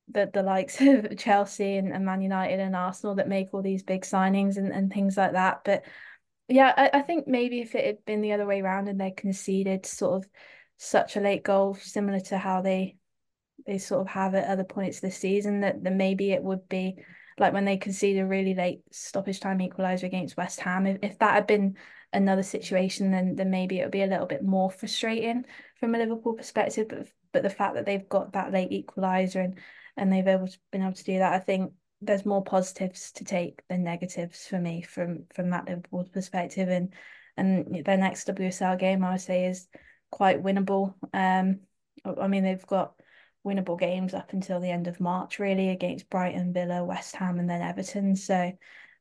the 0.08 0.30
the 0.32 0.42
likes 0.42 0.80
of 0.80 1.16
Chelsea 1.18 1.76
and, 1.76 1.92
and 1.92 2.04
Man 2.04 2.22
United 2.22 2.60
and 2.60 2.76
Arsenal 2.76 3.16
that 3.16 3.28
make 3.28 3.52
all 3.52 3.62
these 3.62 3.82
big 3.82 4.02
signings 4.02 4.56
and, 4.56 4.72
and 4.72 4.92
things 4.92 5.16
like 5.16 5.32
that. 5.32 5.62
But 5.64 5.82
yeah, 6.48 6.72
I, 6.76 6.98
I 6.98 7.02
think 7.02 7.26
maybe 7.26 7.60
if 7.60 7.74
it 7.74 7.84
had 7.84 8.04
been 8.04 8.20
the 8.20 8.32
other 8.32 8.46
way 8.46 8.60
around 8.60 8.88
and 8.88 9.00
they 9.00 9.10
conceded 9.10 9.84
sort 9.84 10.24
of 10.24 10.30
such 10.76 11.16
a 11.16 11.20
late 11.20 11.42
goal, 11.42 11.74
similar 11.74 12.20
to 12.20 12.38
how 12.38 12.62
they 12.62 12.96
they 13.66 13.78
sort 13.78 14.02
of 14.02 14.08
have 14.08 14.34
at 14.34 14.48
other 14.48 14.64
points 14.64 15.00
this 15.00 15.16
season, 15.16 15.60
that 15.60 15.82
then 15.82 15.96
maybe 15.96 16.32
it 16.32 16.42
would 16.42 16.68
be 16.68 16.96
like 17.38 17.52
when 17.52 17.64
they 17.64 17.76
conceded 17.76 18.22
a 18.22 18.26
really 18.26 18.54
late 18.54 18.82
stoppage 18.92 19.40
time 19.40 19.58
equaliser 19.58 20.04
against 20.04 20.36
West 20.36 20.60
Ham. 20.60 20.86
If, 20.86 20.98
if 21.02 21.18
that 21.18 21.34
had 21.34 21.46
been 21.46 21.76
another 22.12 22.42
situation, 22.42 23.10
then 23.10 23.36
then 23.36 23.50
maybe 23.50 23.80
it 23.80 23.84
would 23.84 23.90
be 23.90 24.02
a 24.02 24.06
little 24.06 24.26
bit 24.26 24.44
more 24.44 24.70
frustrating 24.70 25.44
from 25.80 25.94
a 25.94 25.98
Liverpool 25.98 26.34
perspective. 26.34 26.86
But 26.88 27.08
but 27.32 27.42
the 27.42 27.50
fact 27.50 27.74
that 27.74 27.86
they've 27.86 28.08
got 28.08 28.32
that 28.32 28.52
late 28.52 28.70
equaliser 28.70 29.44
and 29.44 29.58
and 29.96 30.12
they've 30.12 30.26
able 30.26 30.48
to, 30.48 30.58
been 30.72 30.82
able 30.82 30.92
to 30.92 31.04
do 31.04 31.18
that, 31.18 31.32
I 31.32 31.38
think 31.38 31.72
there's 32.00 32.26
more 32.26 32.42
positives 32.42 33.12
to 33.12 33.24
take 33.24 33.62
than 33.68 33.84
negatives 33.84 34.46
for 34.46 34.58
me 34.58 34.82
from 34.82 35.24
from 35.34 35.50
that 35.50 35.66
Liverpool 35.66 36.08
perspective. 36.12 36.68
And 36.68 36.92
and 37.36 37.84
their 37.84 37.96
next 37.96 38.28
WSL 38.28 38.78
game, 38.78 39.04
I 39.04 39.12
would 39.12 39.20
say, 39.20 39.46
is 39.46 39.66
quite 40.10 40.42
winnable. 40.42 40.94
Um, 41.12 41.60
I 42.04 42.28
mean 42.28 42.44
they've 42.44 42.66
got 42.66 42.94
winnable 43.44 43.78
games 43.78 44.14
up 44.14 44.32
until 44.32 44.60
the 44.60 44.70
end 44.70 44.88
of 44.88 45.00
March, 45.00 45.38
really, 45.38 45.68
against 45.70 46.10
Brighton, 46.10 46.52
Villa, 46.52 46.84
West 46.84 47.16
Ham, 47.16 47.38
and 47.38 47.48
then 47.48 47.62
Everton. 47.62 48.16
So, 48.16 48.52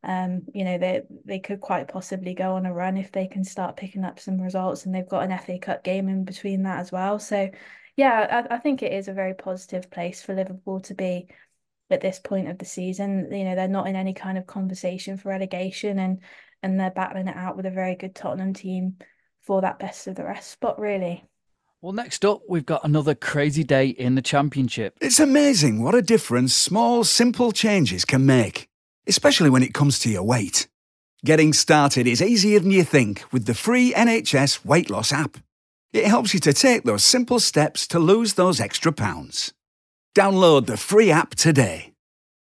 um, 0.03 0.41
you 0.53 0.65
know, 0.65 0.77
they 0.77 1.01
they 1.25 1.39
could 1.39 1.61
quite 1.61 1.87
possibly 1.87 2.33
go 2.33 2.55
on 2.55 2.65
a 2.65 2.73
run 2.73 2.97
if 2.97 3.11
they 3.11 3.27
can 3.27 3.43
start 3.43 3.77
picking 3.77 4.03
up 4.03 4.19
some 4.19 4.39
results, 4.41 4.85
and 4.85 4.93
they've 4.93 5.07
got 5.07 5.23
an 5.23 5.37
FA 5.39 5.59
Cup 5.59 5.83
game 5.83 6.09
in 6.09 6.25
between 6.25 6.63
that 6.63 6.79
as 6.79 6.91
well. 6.91 7.19
So, 7.19 7.49
yeah, 7.95 8.45
I, 8.49 8.55
I 8.55 8.59
think 8.59 8.83
it 8.83 8.93
is 8.93 9.07
a 9.07 9.13
very 9.13 9.33
positive 9.33 9.89
place 9.89 10.21
for 10.21 10.35
Liverpool 10.35 10.81
to 10.81 10.93
be 10.95 11.27
at 11.89 12.01
this 12.01 12.19
point 12.19 12.49
of 12.49 12.57
the 12.57 12.65
season. 12.65 13.29
You 13.31 13.45
know, 13.45 13.55
they're 13.55 13.67
not 13.67 13.87
in 13.87 13.95
any 13.95 14.13
kind 14.13 14.37
of 14.37 14.47
conversation 14.47 15.17
for 15.17 15.29
relegation, 15.29 15.99
and 15.99 16.21
and 16.61 16.79
they're 16.79 16.91
battling 16.91 17.27
it 17.27 17.37
out 17.37 17.57
with 17.57 17.65
a 17.65 17.71
very 17.71 17.95
good 17.95 18.15
Tottenham 18.15 18.53
team 18.53 18.97
for 19.41 19.61
that 19.61 19.79
best 19.79 20.07
of 20.07 20.15
the 20.15 20.23
rest 20.23 20.51
spot, 20.51 20.79
really. 20.79 21.23
Well, 21.83 21.91
next 21.91 22.23
up, 22.23 22.43
we've 22.47 22.65
got 22.65 22.85
another 22.85 23.13
crazy 23.13 23.65
day 23.65 23.87
in 23.87 24.15
the 24.15 24.21
championship. 24.21 24.95
It's 25.01 25.19
amazing 25.19 25.83
what 25.83 25.93
a 25.93 26.01
difference 26.01 26.53
small, 26.53 27.03
simple 27.03 27.51
changes 27.51 28.05
can 28.05 28.25
make, 28.25 28.69
especially 29.05 29.49
when 29.49 29.63
it 29.63 29.73
comes 29.73 29.99
to 29.99 30.09
your 30.09 30.23
weight. 30.23 30.69
Getting 31.25 31.51
started 31.51 32.07
is 32.07 32.21
easier 32.21 32.61
than 32.61 32.71
you 32.71 32.85
think 32.85 33.25
with 33.33 33.47
the 33.47 33.53
free 33.53 33.91
NHS 33.91 34.63
weight 34.63 34.89
loss 34.89 35.11
app. 35.11 35.39
It 35.91 36.05
helps 36.05 36.33
you 36.33 36.39
to 36.39 36.53
take 36.53 36.85
those 36.85 37.03
simple 37.03 37.41
steps 37.41 37.85
to 37.87 37.99
lose 37.99 38.35
those 38.35 38.61
extra 38.61 38.93
pounds. 38.93 39.53
Download 40.15 40.67
the 40.67 40.77
free 40.77 41.11
app 41.11 41.35
today. 41.35 41.91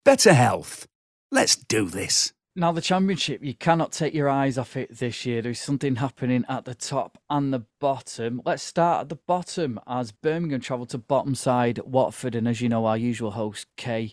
Better 0.05 0.33
health. 0.33 0.89
Let's 1.31 1.55
do 1.55 1.89
this. 1.89 2.33
Now, 2.59 2.73
the 2.73 2.81
championship, 2.81 3.41
you 3.45 3.55
cannot 3.55 3.93
take 3.93 4.15
your 4.15 4.29
eyes 4.29 4.59
off 4.59 4.77
it 4.77 4.99
this 4.99 5.25
year. 5.25 5.41
There's 5.41 5.61
something 5.61 5.95
happening 5.95 6.45
at 6.49 6.65
the 6.65 6.75
top 6.75 7.17
and 7.31 7.53
the 7.53 7.63
bottom. 7.79 8.43
Let's 8.45 8.65
start 8.65 9.03
at 9.03 9.09
the 9.11 9.15
bottom 9.15 9.79
as 9.87 10.11
Birmingham 10.11 10.61
travel 10.61 10.85
to 10.87 10.99
bottom 10.99 11.37
side 11.37 11.79
Watford. 11.85 12.35
And 12.35 12.49
as 12.49 12.61
you 12.61 12.69
know, 12.69 12.85
our 12.87 12.97
usual 12.97 13.31
host, 13.31 13.69
Kay, 13.77 14.13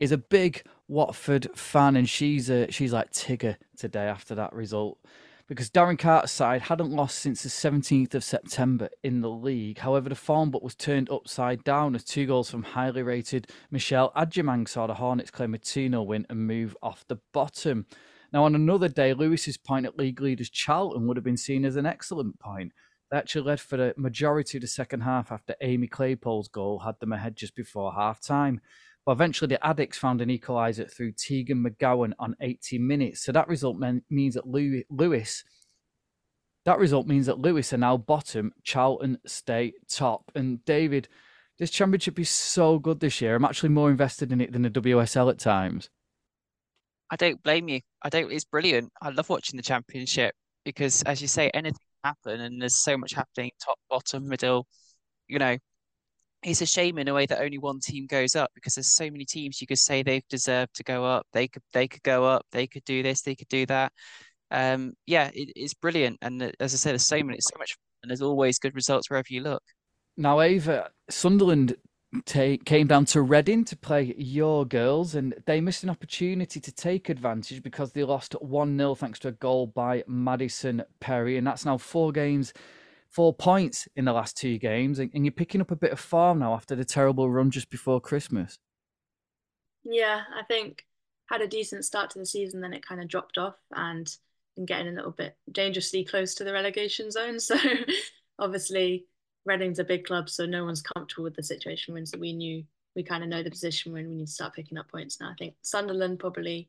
is 0.00 0.10
a 0.10 0.18
big 0.18 0.64
Watford 0.88 1.56
fan, 1.56 1.94
and 1.94 2.08
she's 2.08 2.50
a, 2.50 2.68
she's 2.68 2.92
like 2.92 3.12
Tigger 3.12 3.58
today 3.76 4.06
after 4.06 4.34
that 4.34 4.52
result 4.52 4.98
because 5.46 5.68
Darren 5.68 5.98
Carter's 5.98 6.30
side 6.30 6.62
hadn't 6.62 6.90
lost 6.90 7.18
since 7.18 7.42
the 7.42 7.48
17th 7.48 8.14
of 8.14 8.24
September 8.24 8.88
in 9.02 9.20
the 9.20 9.30
league. 9.30 9.78
However, 9.78 10.08
the 10.08 10.14
form 10.14 10.50
book 10.50 10.62
was 10.62 10.74
turned 10.74 11.10
upside 11.10 11.62
down 11.64 11.94
as 11.94 12.04
two 12.04 12.26
goals 12.26 12.50
from 12.50 12.62
highly 12.62 13.02
rated 13.02 13.50
Michelle 13.70 14.12
Agyemang 14.16 14.66
saw 14.68 14.86
the 14.86 14.94
Hornets 14.94 15.30
claim 15.30 15.54
a 15.54 15.58
2 15.58 15.90
0 15.90 16.02
win 16.02 16.26
and 16.30 16.46
move 16.46 16.76
off 16.82 17.04
the 17.08 17.18
bottom. 17.32 17.86
Now, 18.32 18.44
on 18.44 18.54
another 18.54 18.88
day, 18.88 19.12
Lewes's 19.12 19.58
point 19.58 19.86
at 19.86 19.98
league 19.98 20.20
leaders 20.20 20.50
Charlton 20.50 21.06
would 21.06 21.16
have 21.16 21.24
been 21.24 21.36
seen 21.36 21.64
as 21.64 21.76
an 21.76 21.86
excellent 21.86 22.40
point. 22.40 22.72
They 23.10 23.18
actually 23.18 23.42
led 23.42 23.60
for 23.60 23.76
the 23.76 23.94
majority 23.96 24.58
of 24.58 24.62
the 24.62 24.68
second 24.68 25.02
half 25.02 25.30
after 25.30 25.54
Amy 25.60 25.86
Claypole's 25.86 26.48
goal 26.48 26.80
had 26.80 26.98
them 27.00 27.12
ahead 27.12 27.36
just 27.36 27.54
before 27.54 27.92
half 27.92 28.20
time. 28.20 28.60
But 29.06 29.12
eventually, 29.12 29.48
the 29.48 29.66
Addicts 29.66 29.98
found 29.98 30.20
an 30.22 30.30
equaliser 30.30 30.90
through 30.90 31.12
Tegan 31.12 31.62
McGowan 31.62 32.12
on 32.18 32.36
80 32.40 32.78
minutes. 32.78 33.22
So 33.22 33.32
that 33.32 33.48
result 33.48 33.76
means 34.08 34.34
that 34.34 34.46
Lewes, 34.46 35.44
that 36.64 36.78
result 36.78 37.06
means 37.06 37.26
that 37.26 37.38
Lewes 37.38 37.72
are 37.74 37.78
now 37.78 37.98
bottom, 37.98 38.52
Charlton 38.62 39.18
stay 39.26 39.74
top. 39.90 40.32
And 40.34 40.64
David, 40.64 41.08
this 41.58 41.70
championship 41.70 42.18
is 42.18 42.30
so 42.30 42.78
good 42.78 43.00
this 43.00 43.20
year. 43.20 43.36
I'm 43.36 43.44
actually 43.44 43.68
more 43.68 43.90
invested 43.90 44.32
in 44.32 44.40
it 44.40 44.52
than 44.52 44.62
the 44.62 44.70
WSL 44.70 45.30
at 45.30 45.38
times. 45.38 45.90
I 47.10 47.16
don't 47.16 47.42
blame 47.42 47.68
you. 47.68 47.80
I 48.02 48.08
don't. 48.08 48.32
It's 48.32 48.46
brilliant. 48.46 48.90
I 49.02 49.10
love 49.10 49.28
watching 49.28 49.58
the 49.58 49.62
championship 49.62 50.34
because, 50.64 51.02
as 51.02 51.20
you 51.20 51.28
say, 51.28 51.50
anything 51.50 51.78
can 52.02 52.14
happen, 52.14 52.40
and 52.40 52.60
there's 52.60 52.82
so 52.82 52.96
much 52.96 53.12
happening, 53.12 53.50
top, 53.62 53.78
bottom, 53.90 54.26
middle. 54.26 54.66
You 55.28 55.38
know, 55.38 55.58
it's 56.44 56.60
a 56.60 56.66
shame 56.66 56.98
in 56.98 57.08
a 57.08 57.14
way 57.14 57.26
that 57.26 57.40
only 57.40 57.58
one 57.58 57.80
team 57.80 58.06
goes 58.06 58.36
up 58.36 58.50
because 58.54 58.74
there's 58.74 58.94
so 58.94 59.10
many 59.10 59.24
teams 59.24 59.60
you 59.60 59.66
could 59.66 59.78
say 59.78 60.02
they've 60.02 60.26
deserved 60.28 60.74
to 60.76 60.84
go 60.84 61.04
up. 61.04 61.26
They 61.32 61.48
could 61.48 61.62
they 61.72 61.88
could 61.88 62.02
go 62.02 62.24
up. 62.24 62.46
They 62.52 62.66
could 62.66 62.84
do 62.84 63.02
this. 63.02 63.22
They 63.22 63.34
could 63.34 63.48
do 63.48 63.66
that. 63.66 63.92
Um, 64.50 64.92
yeah, 65.06 65.30
it, 65.34 65.52
it's 65.56 65.74
brilliant. 65.74 66.18
And 66.22 66.42
as 66.60 66.74
I 66.74 66.76
said, 66.76 66.92
there's 66.92 67.06
so 67.06 67.22
many, 67.22 67.38
so 67.40 67.58
much, 67.58 67.76
and 68.02 68.10
there's 68.10 68.22
always 68.22 68.58
good 68.58 68.74
results 68.74 69.10
wherever 69.10 69.26
you 69.30 69.40
look. 69.40 69.62
Now, 70.16 70.40
Ava, 70.40 70.90
Sunderland 71.10 71.76
take, 72.24 72.64
came 72.64 72.86
down 72.86 73.04
to 73.06 73.22
Reading 73.22 73.64
to 73.64 73.76
play 73.76 74.14
your 74.16 74.64
girls, 74.64 75.14
and 75.14 75.34
they 75.46 75.60
missed 75.60 75.82
an 75.82 75.90
opportunity 75.90 76.60
to 76.60 76.72
take 76.72 77.08
advantage 77.08 77.62
because 77.62 77.92
they 77.92 78.04
lost 78.04 78.34
1 78.40 78.78
0 78.78 78.94
thanks 78.94 79.18
to 79.20 79.28
a 79.28 79.32
goal 79.32 79.66
by 79.66 80.04
Madison 80.06 80.84
Perry. 81.00 81.36
And 81.36 81.46
that's 81.46 81.64
now 81.64 81.78
four 81.78 82.12
games 82.12 82.52
four 83.14 83.32
points 83.32 83.86
in 83.94 84.04
the 84.04 84.12
last 84.12 84.36
two 84.36 84.58
games, 84.58 84.98
and, 84.98 85.10
and 85.14 85.24
you're 85.24 85.32
picking 85.32 85.60
up 85.60 85.70
a 85.70 85.76
bit 85.76 85.92
of 85.92 86.00
form 86.00 86.40
now 86.40 86.54
after 86.54 86.74
the 86.74 86.84
terrible 86.84 87.30
run 87.30 87.50
just 87.50 87.70
before 87.70 88.00
Christmas. 88.00 88.58
Yeah, 89.84 90.22
I 90.36 90.42
think 90.42 90.84
had 91.30 91.40
a 91.40 91.48
decent 91.48 91.84
start 91.84 92.10
to 92.10 92.18
the 92.18 92.26
season, 92.26 92.60
then 92.60 92.72
it 92.72 92.86
kind 92.86 93.00
of 93.00 93.08
dropped 93.08 93.38
off 93.38 93.56
and 93.74 94.14
been 94.56 94.66
getting 94.66 94.88
a 94.88 94.92
little 94.92 95.12
bit 95.12 95.36
dangerously 95.50 96.04
close 96.04 96.34
to 96.34 96.44
the 96.44 96.52
relegation 96.52 97.10
zone. 97.10 97.38
So 97.40 97.56
obviously 98.38 99.06
Reading's 99.46 99.78
a 99.78 99.84
big 99.84 100.04
club, 100.04 100.28
so 100.28 100.46
no 100.46 100.64
one's 100.64 100.82
comfortable 100.82 101.24
with 101.24 101.36
the 101.36 101.42
situation 101.42 101.94
when 101.94 102.06
so 102.06 102.18
we 102.18 102.32
knew 102.32 102.64
we 102.96 103.02
kind 103.02 103.22
of 103.22 103.28
know 103.28 103.42
the 103.42 103.50
position 103.50 103.92
when 103.92 104.08
we 104.08 104.14
need 104.14 104.26
to 104.26 104.32
start 104.32 104.54
picking 104.54 104.78
up 104.78 104.90
points 104.90 105.20
now. 105.20 105.30
I 105.30 105.34
think 105.38 105.54
Sunderland 105.62 106.18
probably 106.18 106.68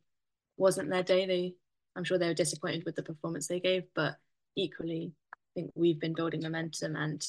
wasn't 0.57 0.89
their 0.89 1.03
day. 1.03 1.25
They 1.25 1.55
I'm 1.95 2.03
sure 2.03 2.17
they 2.17 2.27
were 2.27 2.33
disappointed 2.33 2.83
with 2.85 2.95
the 2.95 3.03
performance 3.03 3.47
they 3.47 3.59
gave, 3.59 3.83
but 3.95 4.17
equally 4.55 5.13
think 5.55 5.71
we've 5.75 5.99
been 5.99 6.13
building 6.13 6.41
momentum 6.41 6.95
and 6.95 7.25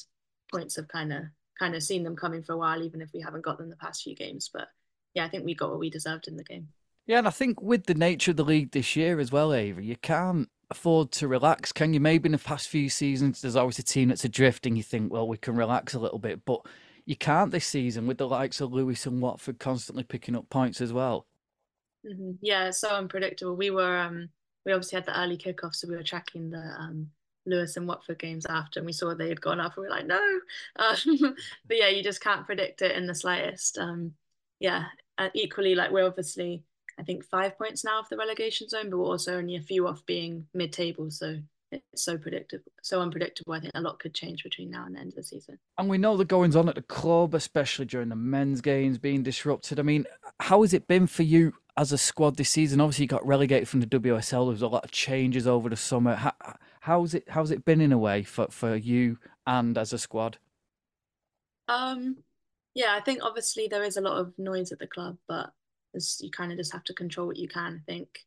points 0.51 0.75
have 0.75 0.87
kind 0.87 1.11
of 1.11 1.23
kind 1.59 1.75
of 1.75 1.81
seen 1.81 2.03
them 2.03 2.15
coming 2.15 2.43
for 2.43 2.53
a 2.53 2.57
while, 2.57 2.83
even 2.83 3.01
if 3.01 3.09
we 3.13 3.21
haven't 3.21 3.43
got 3.43 3.57
them 3.57 3.69
the 3.69 3.75
past 3.77 4.03
few 4.03 4.15
games. 4.15 4.49
But 4.53 4.67
yeah, 5.13 5.25
I 5.25 5.29
think 5.29 5.45
we 5.45 5.55
got 5.55 5.71
what 5.71 5.79
we 5.79 5.89
deserved 5.89 6.27
in 6.27 6.37
the 6.37 6.43
game. 6.43 6.67
Yeah, 7.07 7.19
and 7.19 7.27
I 7.27 7.31
think 7.31 7.61
with 7.61 7.85
the 7.85 7.93
nature 7.93 8.31
of 8.31 8.37
the 8.37 8.43
league 8.43 8.71
this 8.71 8.95
year 8.95 9.19
as 9.19 9.31
well, 9.31 9.53
Avery, 9.53 9.85
you 9.85 9.95
can't 9.95 10.49
afford 10.69 11.11
to 11.13 11.27
relax, 11.27 11.71
can 11.71 11.93
you? 11.93 11.99
Maybe 11.99 12.27
in 12.27 12.33
the 12.33 12.37
past 12.37 12.67
few 12.67 12.89
seasons, 12.89 13.41
there's 13.41 13.55
always 13.55 13.79
a 13.79 13.83
team 13.83 14.09
that's 14.09 14.25
adrift, 14.25 14.65
and 14.65 14.77
you 14.77 14.83
think, 14.83 15.11
well, 15.11 15.27
we 15.27 15.37
can 15.37 15.55
relax 15.55 15.93
a 15.93 15.99
little 15.99 16.19
bit, 16.19 16.43
but 16.43 16.61
you 17.05 17.15
can't 17.15 17.51
this 17.51 17.65
season 17.65 18.05
with 18.05 18.17
the 18.17 18.27
likes 18.27 18.59
of 18.59 18.73
Lewes 18.73 19.05
and 19.05 19.21
Watford 19.21 19.59
constantly 19.59 20.03
picking 20.03 20.35
up 20.35 20.49
points 20.49 20.81
as 20.81 20.91
well. 20.91 21.25
Mm-hmm. 22.05 22.31
Yeah, 22.41 22.71
so 22.71 22.89
unpredictable. 22.89 23.55
We 23.55 23.69
were, 23.71 23.97
um, 23.97 24.27
we 24.65 24.73
obviously 24.73 24.97
had 24.97 25.05
the 25.05 25.17
early 25.17 25.37
kickoff, 25.37 25.75
so 25.75 25.87
we 25.87 25.95
were 25.95 26.03
tracking 26.03 26.49
the 26.49 26.75
um, 26.77 27.09
Lewes 27.47 27.77
and 27.77 27.87
Watford 27.87 28.19
games 28.19 28.45
after, 28.45 28.79
and 28.79 28.85
we 28.85 28.93
saw 28.93 29.13
they 29.13 29.29
had 29.29 29.41
gone 29.41 29.59
up, 29.59 29.75
and 29.75 29.83
we 29.83 29.87
are 29.87 29.91
like, 29.91 30.05
no. 30.05 30.21
Um, 30.77 31.35
but 31.67 31.77
yeah, 31.77 31.89
you 31.89 32.03
just 32.03 32.21
can't 32.21 32.45
predict 32.45 32.81
it 32.81 32.95
in 32.95 33.07
the 33.07 33.15
slightest. 33.15 33.77
Um, 33.77 34.13
yeah, 34.59 34.85
uh, 35.17 35.29
equally, 35.33 35.75
like 35.75 35.91
we're 35.91 36.05
obviously, 36.05 36.63
I 36.99 37.03
think, 37.03 37.23
five 37.23 37.57
points 37.57 37.83
now 37.83 37.99
of 37.99 38.09
the 38.09 38.17
relegation 38.17 38.69
zone, 38.69 38.89
but 38.89 38.97
we're 38.97 39.05
also 39.05 39.37
only 39.37 39.55
a 39.55 39.61
few 39.61 39.87
off 39.87 40.05
being 40.05 40.45
mid-table. 40.53 41.09
So 41.11 41.39
it's 41.71 42.03
so 42.03 42.17
predictable, 42.17 42.71
so 42.81 43.01
unpredictable. 43.01 43.53
I 43.53 43.59
think 43.59 43.71
a 43.75 43.81
lot 43.81 43.99
could 43.99 44.13
change 44.13 44.43
between 44.43 44.71
now 44.71 44.85
and 44.85 44.95
the 44.95 44.99
end 44.99 45.09
of 45.09 45.15
the 45.15 45.23
season. 45.23 45.59
And 45.77 45.89
we 45.89 45.97
know 45.97 46.15
the 46.15 46.25
goings 46.25 46.55
on 46.55 46.69
at 46.69 46.75
the 46.75 46.81
club, 46.81 47.33
especially 47.33 47.85
during 47.85 48.09
the 48.09 48.15
men's 48.15 48.61
games 48.61 48.97
being 48.97 49.23
disrupted. 49.23 49.79
I 49.79 49.83
mean, 49.83 50.05
how 50.39 50.61
has 50.61 50.73
it 50.73 50.87
been 50.87 51.07
for 51.07 51.23
you 51.23 51.53
as 51.75 51.91
a 51.91 51.97
squad 51.97 52.37
this 52.37 52.49
season? 52.49 52.79
Obviously, 52.79 53.03
you 53.03 53.09
got 53.09 53.25
relegated 53.27 53.67
from 53.67 53.81
the 53.81 53.87
WSL. 53.87 54.45
There 54.45 54.51
was 54.51 54.61
a 54.61 54.67
lot 54.67 54.85
of 54.85 54.91
changes 54.91 55.45
over 55.45 55.69
the 55.69 55.75
summer. 55.75 56.15
How, 56.15 56.33
How's 56.87 57.13
it 57.13 57.25
how's 57.27 57.51
it 57.51 57.65
been 57.65 57.81
in 57.81 57.91
a 57.91 57.97
way 57.97 58.23
for, 58.23 58.47
for 58.49 58.73
you 58.77 59.17
and 59.45 59.77
as 59.77 59.91
a 59.91 59.97
squad? 59.97 60.37
Um, 61.67 62.15
yeah, 62.75 62.95
I 62.95 63.01
think 63.01 63.19
obviously 63.21 63.67
there 63.67 63.83
is 63.83 63.97
a 63.97 64.01
lot 64.01 64.17
of 64.17 64.31
noise 64.37 64.71
at 64.71 64.79
the 64.79 64.87
club, 64.87 65.17
but 65.27 65.51
as 65.93 66.21
you 66.21 66.31
kind 66.31 66.49
of 66.49 66.57
just 66.57 66.71
have 66.71 66.85
to 66.85 66.93
control 66.93 67.27
what 67.27 67.35
you 67.35 67.49
can. 67.49 67.83
I 67.85 67.91
think 67.91 68.19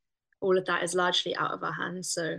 all 0.42 0.58
of 0.58 0.66
that 0.66 0.82
is 0.82 0.94
largely 0.94 1.34
out 1.36 1.52
of 1.52 1.64
our 1.64 1.72
hands. 1.72 2.12
So 2.12 2.36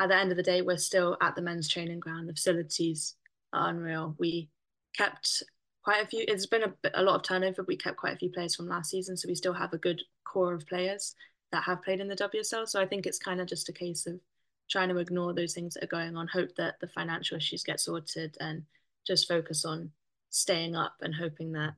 at 0.00 0.08
the 0.08 0.16
end 0.16 0.32
of 0.32 0.36
the 0.36 0.42
day, 0.42 0.60
we're 0.60 0.76
still 0.76 1.16
at 1.20 1.36
the 1.36 1.42
men's 1.42 1.68
training 1.68 2.00
ground. 2.00 2.28
The 2.28 2.34
facilities 2.34 3.14
are 3.52 3.68
unreal. 3.68 4.16
We 4.18 4.48
kept 4.96 5.44
quite 5.84 6.02
a 6.02 6.08
few. 6.08 6.24
It's 6.26 6.46
been 6.46 6.64
a, 6.64 6.90
a 6.94 7.04
lot 7.04 7.14
of 7.14 7.22
turnover. 7.22 7.62
But 7.62 7.68
we 7.68 7.76
kept 7.76 7.96
quite 7.96 8.14
a 8.14 8.18
few 8.18 8.30
players 8.30 8.56
from 8.56 8.66
last 8.66 8.90
season, 8.90 9.16
so 9.16 9.28
we 9.28 9.36
still 9.36 9.52
have 9.52 9.72
a 9.72 9.78
good 9.78 10.02
core 10.24 10.52
of 10.52 10.66
players 10.66 11.14
that 11.52 11.62
have 11.62 11.84
played 11.84 12.00
in 12.00 12.08
the 12.08 12.16
WSL. 12.16 12.68
So 12.68 12.80
I 12.80 12.86
think 12.86 13.06
it's 13.06 13.20
kind 13.20 13.40
of 13.40 13.46
just 13.46 13.68
a 13.68 13.72
case 13.72 14.08
of 14.08 14.18
trying 14.70 14.88
to 14.88 14.98
ignore 14.98 15.34
those 15.34 15.52
things 15.52 15.74
that 15.74 15.84
are 15.84 15.88
going 15.88 16.16
on, 16.16 16.28
hope 16.28 16.54
that 16.56 16.80
the 16.80 16.86
financial 16.86 17.36
issues 17.36 17.62
get 17.62 17.80
sorted, 17.80 18.36
and 18.40 18.64
just 19.06 19.28
focus 19.28 19.64
on 19.64 19.90
staying 20.30 20.76
up 20.76 20.94
and 21.00 21.14
hoping 21.14 21.52
that 21.52 21.74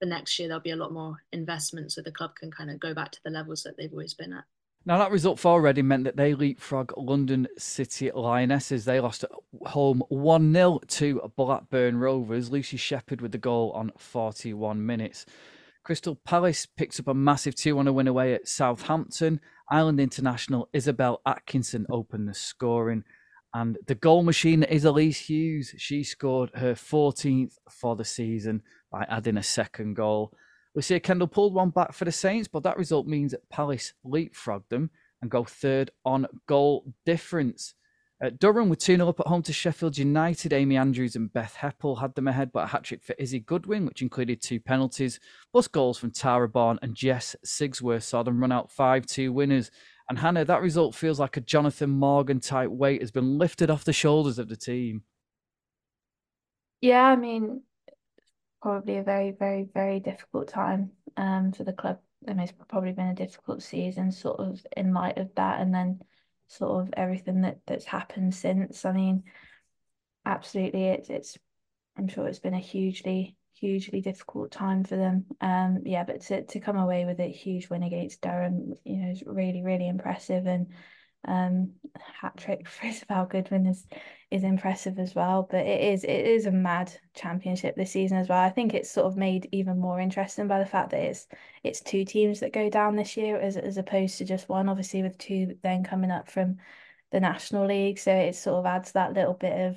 the 0.00 0.06
next 0.06 0.38
year 0.38 0.48
there'll 0.48 0.62
be 0.62 0.70
a 0.70 0.76
lot 0.76 0.92
more 0.92 1.16
investment 1.32 1.92
so 1.92 2.00
the 2.00 2.10
club 2.10 2.34
can 2.34 2.50
kind 2.50 2.70
of 2.70 2.80
go 2.80 2.94
back 2.94 3.12
to 3.12 3.22
the 3.22 3.30
levels 3.30 3.62
that 3.62 3.76
they've 3.76 3.92
always 3.92 4.14
been 4.14 4.32
at. 4.32 4.44
Now, 4.86 4.96
that 4.96 5.10
result 5.10 5.38
for 5.38 5.60
Reading 5.60 5.88
meant 5.88 6.04
that 6.04 6.16
they 6.16 6.32
leapfrog 6.32 6.96
London 6.96 7.46
City 7.58 8.10
Lionesses. 8.10 8.86
They 8.86 8.98
lost 8.98 9.24
at 9.24 9.30
home 9.66 10.02
1 10.08 10.54
0 10.54 10.80
to 10.88 11.32
Blackburn 11.36 11.98
Rovers. 11.98 12.50
Lucy 12.50 12.78
Shepherd 12.78 13.20
with 13.20 13.32
the 13.32 13.38
goal 13.38 13.72
on 13.72 13.92
41 13.98 14.84
minutes. 14.86 15.26
Crystal 15.82 16.14
Palace 16.14 16.66
picks 16.66 17.00
up 17.00 17.08
a 17.08 17.14
massive 17.14 17.54
2 17.54 17.74
1 17.76 17.94
win 17.94 18.08
away 18.08 18.34
at 18.34 18.48
Southampton. 18.48 19.40
Ireland 19.70 20.00
international 20.00 20.68
Isabel 20.72 21.20
Atkinson 21.26 21.86
opened 21.90 22.28
the 22.28 22.34
scoring. 22.34 23.04
And 23.54 23.78
the 23.86 23.94
goal 23.94 24.22
machine 24.22 24.62
is 24.62 24.84
Elise 24.84 25.18
Hughes. 25.18 25.74
She 25.76 26.04
scored 26.04 26.50
her 26.54 26.74
14th 26.74 27.54
for 27.68 27.96
the 27.96 28.04
season 28.04 28.62
by 28.92 29.04
adding 29.08 29.36
a 29.36 29.42
second 29.42 29.94
goal. 29.94 30.32
Lucia 30.74 31.00
Kendall 31.00 31.26
pulled 31.26 31.54
one 31.54 31.70
back 31.70 31.92
for 31.92 32.04
the 32.04 32.12
Saints, 32.12 32.46
but 32.46 32.62
that 32.62 32.78
result 32.78 33.06
means 33.06 33.32
that 33.32 33.48
Palace 33.48 33.92
leapfrogged 34.06 34.68
them 34.68 34.90
and 35.20 35.30
go 35.30 35.44
third 35.44 35.90
on 36.04 36.26
goal 36.46 36.92
difference. 37.04 37.74
Uh, 38.22 38.30
Durham 38.38 38.68
were 38.68 38.76
2 38.76 38.96
0 38.96 39.08
up 39.08 39.20
at 39.20 39.26
home 39.26 39.42
to 39.42 39.52
Sheffield 39.52 39.96
United. 39.96 40.52
Amy 40.52 40.76
Andrews 40.76 41.16
and 41.16 41.32
Beth 41.32 41.56
Hepple 41.58 42.00
had 42.00 42.14
them 42.14 42.28
ahead, 42.28 42.52
but 42.52 42.64
a 42.64 42.66
hat 42.66 42.84
trick 42.84 43.02
for 43.02 43.14
Izzy 43.18 43.40
Goodwin, 43.40 43.86
which 43.86 44.02
included 44.02 44.42
two 44.42 44.60
penalties, 44.60 45.20
plus 45.52 45.66
goals 45.66 45.96
from 45.96 46.10
Tara 46.10 46.48
Barn 46.48 46.78
and 46.82 46.94
Jess 46.94 47.34
Sigsworth 47.44 48.02
saw 48.02 48.22
them 48.22 48.40
run 48.40 48.52
out 48.52 48.70
5 48.70 49.06
2 49.06 49.32
winners. 49.32 49.70
And 50.10 50.18
Hannah, 50.18 50.44
that 50.44 50.60
result 50.60 50.94
feels 50.94 51.18
like 51.18 51.36
a 51.36 51.40
Jonathan 51.40 51.88
Morgan 51.88 52.40
type 52.40 52.70
weight 52.70 53.00
has 53.00 53.10
been 53.10 53.38
lifted 53.38 53.70
off 53.70 53.84
the 53.84 53.92
shoulders 53.92 54.38
of 54.38 54.48
the 54.48 54.56
team. 54.56 55.04
Yeah, 56.82 57.04
I 57.04 57.16
mean, 57.16 57.62
probably 58.60 58.98
a 58.98 59.02
very, 59.02 59.30
very, 59.30 59.68
very 59.72 60.00
difficult 60.00 60.48
time 60.48 60.90
um, 61.16 61.52
for 61.52 61.64
the 61.64 61.72
club. 61.72 62.00
I 62.28 62.32
mean, 62.32 62.40
it's 62.40 62.52
probably 62.68 62.92
been 62.92 63.06
a 63.06 63.14
difficult 63.14 63.62
season, 63.62 64.12
sort 64.12 64.40
of 64.40 64.60
in 64.76 64.92
light 64.92 65.16
of 65.16 65.30
that, 65.36 65.60
and 65.60 65.72
then 65.72 66.00
sort 66.50 66.82
of 66.82 66.94
everything 66.96 67.42
that 67.42 67.60
that's 67.66 67.84
happened 67.84 68.34
since. 68.34 68.84
I 68.84 68.92
mean, 68.92 69.22
absolutely, 70.26 70.86
it's 70.86 71.08
it's. 71.08 71.38
I'm 71.96 72.08
sure 72.08 72.26
it's 72.26 72.38
been 72.38 72.54
a 72.54 72.58
hugely, 72.58 73.36
hugely 73.54 74.00
difficult 74.00 74.50
time 74.50 74.84
for 74.84 74.96
them. 74.96 75.26
Um, 75.40 75.82
yeah, 75.84 76.04
but 76.04 76.22
to 76.22 76.44
to 76.44 76.60
come 76.60 76.76
away 76.76 77.04
with 77.04 77.20
a 77.20 77.30
huge 77.30 77.70
win 77.70 77.82
against 77.82 78.20
Durham, 78.20 78.74
you 78.84 78.96
know, 78.96 79.10
is 79.10 79.22
really, 79.24 79.62
really 79.62 79.88
impressive, 79.88 80.46
and 80.46 80.72
um, 81.26 81.72
hat 82.20 82.36
trick 82.36 82.68
for 82.68 82.86
Isabel 82.86 83.26
Goodwin 83.26 83.66
is 83.66 83.86
is 84.30 84.44
impressive 84.44 84.98
as 84.98 85.14
well. 85.14 85.46
But 85.50 85.66
it 85.66 85.80
is 85.92 86.04
it 86.04 86.10
is 86.26 86.46
a 86.46 86.50
mad 86.50 86.92
championship 87.14 87.76
this 87.76 87.92
season 87.92 88.18
as 88.18 88.28
well. 88.28 88.40
I 88.40 88.50
think 88.50 88.74
it's 88.74 88.90
sort 88.90 89.06
of 89.06 89.16
made 89.16 89.48
even 89.52 89.78
more 89.78 90.00
interesting 90.00 90.48
by 90.48 90.58
the 90.58 90.66
fact 90.66 90.90
that 90.90 91.02
it's 91.02 91.26
it's 91.62 91.80
two 91.80 92.04
teams 92.04 92.40
that 92.40 92.52
go 92.52 92.70
down 92.70 92.96
this 92.96 93.16
year 93.16 93.38
as 93.38 93.56
as 93.56 93.76
opposed 93.76 94.18
to 94.18 94.24
just 94.24 94.48
one. 94.48 94.68
Obviously, 94.68 95.02
with 95.02 95.18
two 95.18 95.56
then 95.62 95.84
coming 95.84 96.10
up 96.10 96.30
from 96.30 96.58
the 97.12 97.20
National 97.20 97.66
League, 97.66 97.98
so 97.98 98.14
it 98.14 98.36
sort 98.36 98.58
of 98.58 98.66
adds 98.66 98.92
that 98.92 99.14
little 99.14 99.34
bit 99.34 99.60
of 99.60 99.76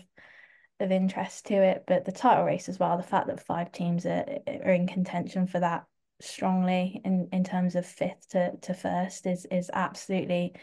of 0.79 0.91
interest 0.91 1.47
to 1.47 1.55
it. 1.55 1.83
But 1.87 2.05
the 2.05 2.11
title 2.11 2.45
race 2.45 2.69
as 2.69 2.79
well, 2.79 2.97
the 2.97 3.03
fact 3.03 3.27
that 3.27 3.45
five 3.45 3.71
teams 3.71 4.05
are 4.05 4.25
are 4.47 4.73
in 4.73 4.87
contention 4.87 5.47
for 5.47 5.59
that 5.59 5.85
strongly 6.21 7.01
in 7.03 7.27
in 7.33 7.43
terms 7.43 7.75
of 7.75 7.85
fifth 7.85 8.29
to 8.29 8.55
to 8.61 8.73
first 8.73 9.25
is 9.25 9.45
is 9.51 9.69
absolutely 9.73 10.53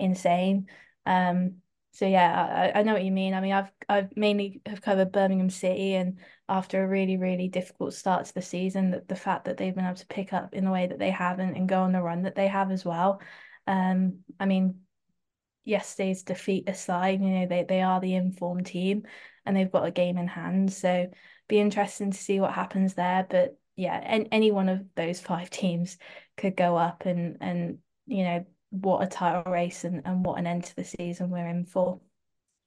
insane. 0.00 0.68
Um, 1.06 1.56
so 1.92 2.06
yeah, 2.06 2.72
I, 2.74 2.80
I 2.80 2.82
know 2.82 2.92
what 2.92 3.04
you 3.04 3.10
mean. 3.10 3.34
I 3.34 3.40
mean, 3.40 3.52
I've 3.52 3.70
I've 3.88 4.16
mainly 4.16 4.62
have 4.66 4.80
covered 4.80 5.12
Birmingham 5.12 5.50
City, 5.50 5.94
and 5.94 6.18
after 6.48 6.82
a 6.82 6.88
really 6.88 7.16
really 7.16 7.48
difficult 7.48 7.94
start 7.94 8.26
to 8.26 8.34
the 8.34 8.42
season, 8.42 8.92
that 8.92 9.08
the 9.08 9.16
fact 9.16 9.46
that 9.46 9.56
they've 9.56 9.74
been 9.74 9.84
able 9.84 9.96
to 9.96 10.06
pick 10.06 10.32
up 10.32 10.54
in 10.54 10.64
the 10.64 10.70
way 10.70 10.86
that 10.86 10.98
they 10.98 11.10
have 11.10 11.40
and, 11.40 11.56
and 11.56 11.68
go 11.68 11.82
on 11.82 11.92
the 11.92 12.02
run 12.02 12.22
that 12.22 12.36
they 12.36 12.46
have 12.46 12.70
as 12.70 12.84
well. 12.84 13.20
Um, 13.66 14.20
I 14.38 14.46
mean, 14.46 14.80
yesterday's 15.64 16.22
defeat 16.22 16.68
aside, 16.68 17.20
you 17.20 17.28
know 17.30 17.46
they 17.46 17.64
they 17.64 17.82
are 17.82 18.00
the 18.00 18.14
informed 18.14 18.66
team, 18.66 19.02
and 19.44 19.56
they've 19.56 19.72
got 19.72 19.86
a 19.86 19.90
game 19.90 20.16
in 20.16 20.28
hand. 20.28 20.72
So 20.72 21.10
be 21.48 21.58
interesting 21.58 22.12
to 22.12 22.18
see 22.18 22.40
what 22.40 22.52
happens 22.52 22.94
there. 22.94 23.26
But 23.28 23.58
yeah, 23.74 24.00
any, 24.02 24.28
any 24.30 24.50
one 24.52 24.68
of 24.68 24.84
those 24.94 25.20
five 25.20 25.50
teams 25.50 25.98
could 26.36 26.56
go 26.56 26.76
up, 26.76 27.04
and 27.04 27.38
and 27.40 27.78
you 28.06 28.22
know 28.22 28.46
what 28.70 29.02
a 29.02 29.06
title 29.06 29.50
race 29.52 29.84
and, 29.84 30.02
and 30.04 30.24
what 30.24 30.38
an 30.38 30.46
end 30.46 30.64
to 30.64 30.76
the 30.76 30.84
season 30.84 31.30
we're 31.30 31.48
in 31.48 31.64
for. 31.64 32.00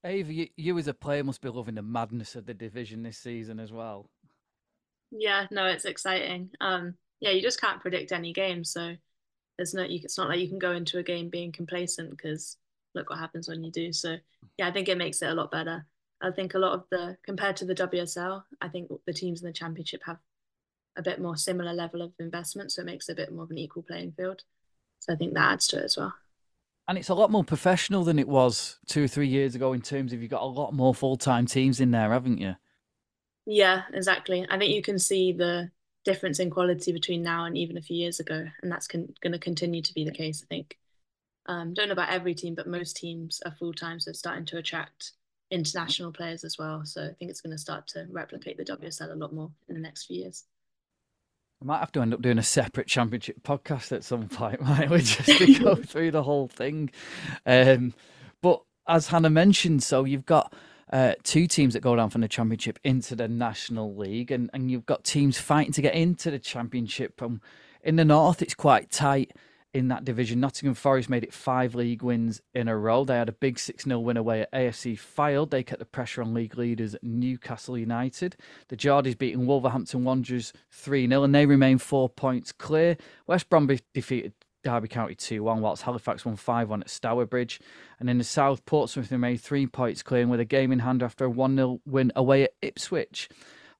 Ava, 0.06 0.34
you, 0.34 0.48
you 0.58 0.78
as 0.78 0.88
a 0.88 0.94
player 0.94 1.24
must 1.24 1.42
be 1.42 1.50
loving 1.50 1.76
the 1.76 1.82
madness 1.82 2.36
of 2.36 2.46
the 2.46 2.54
division 2.54 3.04
this 3.04 3.18
season 3.18 3.60
as 3.60 3.72
well. 3.72 4.10
Yeah, 5.12 5.46
no, 5.50 5.66
it's 5.66 5.86
exciting. 5.86 6.50
Um, 6.60 6.96
yeah, 7.22 7.32
you 7.32 7.42
just 7.42 7.62
can't 7.62 7.82
predict 7.82 8.12
any 8.12 8.34
game, 8.34 8.64
so 8.66 8.96
there's 9.58 9.74
no. 9.74 9.84
You, 9.84 10.00
it's 10.04 10.18
not 10.18 10.28
like 10.28 10.40
you 10.40 10.50
can 10.50 10.60
go 10.60 10.72
into 10.72 10.98
a 10.98 11.04
game 11.04 11.30
being 11.30 11.52
complacent 11.52 12.10
because 12.10 12.58
look 12.96 13.10
what 13.10 13.20
happens 13.20 13.48
when 13.48 13.64
you 13.64 13.72
do. 13.72 13.94
So 13.94 14.18
yeah, 14.58 14.68
I 14.68 14.72
think 14.72 14.90
it 14.90 14.98
makes 14.98 15.22
it 15.22 15.30
a 15.30 15.34
lot 15.34 15.52
better. 15.52 15.86
I 16.22 16.32
think 16.32 16.54
a 16.54 16.60
lot 16.60 16.74
of 16.74 16.84
the 16.90 17.18
compared 17.24 17.56
to 17.58 17.66
the 17.66 17.76
WSL, 17.76 18.44
I 18.60 18.68
think 18.68 18.92
the 19.06 19.14
teams 19.14 19.42
in 19.42 19.48
the 19.48 19.54
championship 19.54 20.02
have 20.06 20.18
a 20.98 21.02
bit 21.02 21.22
more 21.22 21.38
similar 21.38 21.74
level 21.74 22.02
of 22.02 22.12
investment, 22.20 22.72
so 22.72 22.82
it 22.82 22.86
makes 22.86 23.08
it 23.08 23.14
a 23.14 23.16
bit 23.16 23.32
more 23.32 23.44
of 23.44 23.52
an 23.52 23.58
equal 23.58 23.84
playing 23.84 24.14
field. 24.18 24.44
So 25.04 25.12
I 25.12 25.18
think 25.18 25.34
that 25.34 25.52
adds 25.52 25.68
to 25.68 25.80
it 25.80 25.84
as 25.84 25.98
well. 25.98 26.14
And 26.88 26.98
it's 26.98 27.10
a 27.10 27.14
lot 27.14 27.30
more 27.30 27.44
professional 27.44 28.06
than 28.06 28.20
it 28.20 28.28
was 28.28 28.80
two 28.88 29.04
or 29.04 29.08
three 29.08 29.28
years 29.28 29.54
ago 29.54 29.74
in 29.74 29.82
terms 29.82 30.14
of 30.14 30.22
you've 30.22 30.32
got 30.32 30.42
a 30.42 30.46
lot 30.46 30.74
more 30.74 30.96
full 30.96 31.18
time 31.18 31.46
teams 31.46 31.82
in 31.82 31.92
there, 31.92 32.12
haven't 32.12 32.38
you? 32.38 32.56
Yeah, 33.46 33.84
exactly. 33.94 34.46
I 34.50 34.58
think 34.58 34.74
you 34.74 34.82
can 34.82 34.98
see 34.98 35.34
the 35.34 35.72
difference 36.06 36.40
in 36.40 36.50
quality 36.50 36.94
between 36.94 37.22
now 37.22 37.44
and 37.44 37.58
even 37.58 37.78
a 37.78 37.82
few 37.82 37.98
years 37.98 38.22
ago, 38.22 38.46
and 38.62 38.72
that's 38.72 38.88
con- 38.88 39.14
going 39.22 39.34
to 39.34 39.40
continue 39.40 39.82
to 39.82 39.94
be 39.94 40.06
the 40.06 40.12
case. 40.12 40.42
I 40.42 40.48
think. 40.48 40.78
Um, 41.48 41.74
don't 41.74 41.88
know 41.88 41.94
about 41.94 42.12
every 42.12 42.34
team, 42.34 42.56
but 42.56 42.68
most 42.68 42.96
teams 42.96 43.42
are 43.46 43.52
full 43.52 43.74
time, 43.74 44.00
so 44.00 44.10
it's 44.10 44.20
starting 44.20 44.46
to 44.46 44.58
attract 44.58 45.12
international 45.52 46.14
players 46.14 46.46
as 46.46 46.58
well. 46.58 46.86
So 46.86 47.04
I 47.04 47.14
think 47.20 47.30
it's 47.30 47.42
going 47.42 47.52
to 47.52 47.58
start 47.58 47.88
to 47.90 48.08
replicate 48.10 48.56
the 48.56 48.64
WSL 48.64 49.12
a 49.12 49.16
lot 49.16 49.34
more 49.34 49.52
in 49.68 49.76
the 49.76 49.82
next 49.82 50.06
few 50.06 50.22
years. 50.22 50.46
I 51.64 51.66
might 51.66 51.80
have 51.80 51.94
to 51.94 52.02
end 52.02 52.14
up 52.14 52.22
doing 52.22 52.38
a 52.38 52.44
separate 52.44 52.88
championship 52.88 53.42
podcast 53.44 53.94
at 53.94 54.04
some 54.04 54.28
point, 54.28 54.62
might 54.68 54.90
we? 54.90 54.98
Just 54.98 55.38
to 55.38 55.60
go 55.60 55.76
through 55.88 56.12
the 56.12 56.24
whole 56.24 56.50
thing. 56.50 56.92
Um, 57.46 57.94
but 58.42 58.62
as 58.86 59.08
Hannah 59.08 59.30
mentioned, 59.30 59.82
so 59.82 60.04
you've 60.04 60.26
got 60.26 60.54
uh, 60.92 61.14
two 61.24 61.48
teams 61.48 61.74
that 61.74 61.80
go 61.80 61.96
down 61.96 62.10
from 62.10 62.20
the 62.20 62.28
championship 62.28 62.80
into 62.84 63.16
the 63.16 63.30
national 63.30 63.96
league, 63.96 64.30
and, 64.30 64.50
and 64.54 64.70
you've 64.70 64.86
got 64.86 65.06
teams 65.06 65.38
fighting 65.38 65.72
to 65.74 65.82
get 65.82 65.96
into 65.96 66.30
the 66.30 66.40
championship. 66.40 67.22
Um, 67.22 67.42
in 67.82 67.96
the 67.96 68.06
north, 68.06 68.42
it's 68.42 68.56
quite 68.56 68.92
tight 68.92 69.32
in 69.74 69.88
that 69.88 70.06
division. 70.06 70.40
Nottingham 70.40 70.76
Forest 70.76 71.10
made 71.10 71.24
it 71.24 71.34
five 71.34 71.74
league 71.76 72.04
wins 72.04 72.42
in 72.54 72.68
a 72.68 72.78
row. 72.78 73.04
They 73.04 73.16
had 73.16 73.30
a 73.30 73.34
big 73.34 73.58
6 73.58 73.84
0 73.84 74.00
win 74.00 74.18
away 74.18 74.42
at 74.42 74.52
AFC 74.52 74.98
Fylde. 74.98 75.50
They 75.50 75.64
kept 75.64 75.80
the 75.80 75.86
pressure 75.86 76.22
on 76.22 76.34
league 76.34 76.58
leaders 76.58 76.96
Newcastle 77.02 77.78
United. 77.78 78.36
The 78.70 78.78
Geordies 78.78 79.18
beating 79.18 79.46
Wolverhampton 79.46 80.04
Wanderers 80.04 80.54
3 80.72 81.08
0, 81.08 81.24
and 81.24 81.34
they 81.34 81.46
remain 81.46 81.80
four 81.80 82.10
points 82.10 82.52
clear. 82.52 82.98
West 83.26 83.50
Brom 83.50 83.68
defeated 83.94 84.34
Derby 84.64 84.88
County 84.88 85.16
2 85.16 85.44
1, 85.44 85.62
whilst 85.62 85.84
Halifax 85.84 86.24
won 86.24 86.36
5 86.36 86.70
1 86.70 86.82
at 86.82 86.90
Stourbridge. 86.90 87.60
And 88.00 88.10
in 88.10 88.20
the 88.20 88.24
south, 88.24 88.66
Portsmouth 88.66 89.12
remained 89.12 89.42
three 89.42 89.68
points 89.68 90.04
clear 90.04 90.22
and 90.22 90.32
with 90.32 90.40
a 90.40 90.46
game 90.46 90.72
in 90.72 90.80
hand 90.80 91.02
after 91.02 91.26
a 91.26 91.30
1 91.30 91.56
0 91.56 91.82
win 91.86 92.12
away 92.16 92.44
at 92.44 92.54
Ipswich. 92.62 93.30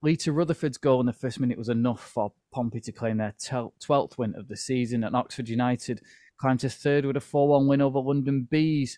Lita 0.02 0.34
Rutherford's 0.34 0.78
goal 0.78 1.00
in 1.00 1.06
the 1.06 1.14
first 1.14 1.40
minute 1.40 1.58
was 1.58 1.70
enough 1.70 2.02
for 2.02 2.34
Pompey 2.54 2.80
to 2.82 2.92
claim 2.92 3.18
their 3.18 3.34
12th 3.42 4.18
win 4.18 4.36
of 4.36 4.48
the 4.48 4.56
season, 4.56 5.04
and 5.04 5.16
Oxford 5.16 5.50
United 5.50 6.02
climbed 6.38 6.62
to 6.62 6.70
third 6.70 7.06
with 7.06 7.18
a 7.18 7.22
4 7.22 7.48
1 7.48 7.68
win 7.68 7.82
over 7.82 8.00
London 8.00 8.48
Bees. 8.50 8.98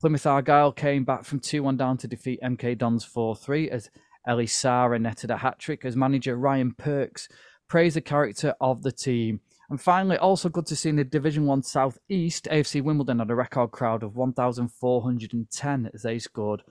Plymouth 0.00 0.26
Argyle 0.26 0.72
came 0.72 1.04
back 1.04 1.24
from 1.24 1.40
2 1.40 1.62
1 1.62 1.76
down 1.76 1.96
to 1.98 2.08
defeat 2.08 2.40
MK 2.42 2.78
Dons 2.78 3.04
4 3.04 3.36
3 3.36 3.70
as 3.70 3.90
Ellie 4.26 4.46
Sara 4.46 4.98
netted 4.98 5.30
a 5.30 5.36
hat 5.36 5.58
trick 5.58 5.84
as 5.84 5.96
manager 5.96 6.36
Ryan 6.36 6.72
Perks 6.72 7.28
praised 7.68 7.96
the 7.96 8.00
character 8.00 8.54
of 8.60 8.82
the 8.82 8.92
team 8.92 9.40
And 9.68 9.80
finally, 9.80 10.16
also 10.16 10.48
good 10.48 10.66
to 10.66 10.76
see 10.76 10.90
in 10.90 10.96
the 10.96 11.04
Division 11.04 11.46
One 11.46 11.62
South 11.62 11.98
East, 12.08 12.46
AFC 12.50 12.82
Wimbledon 12.82 13.18
had 13.18 13.30
a 13.30 13.34
record 13.34 13.72
crowd 13.72 14.02
of 14.02 14.14
1,410 14.16 15.90
as 15.92 16.02
they 16.02 16.18
scored 16.18 16.62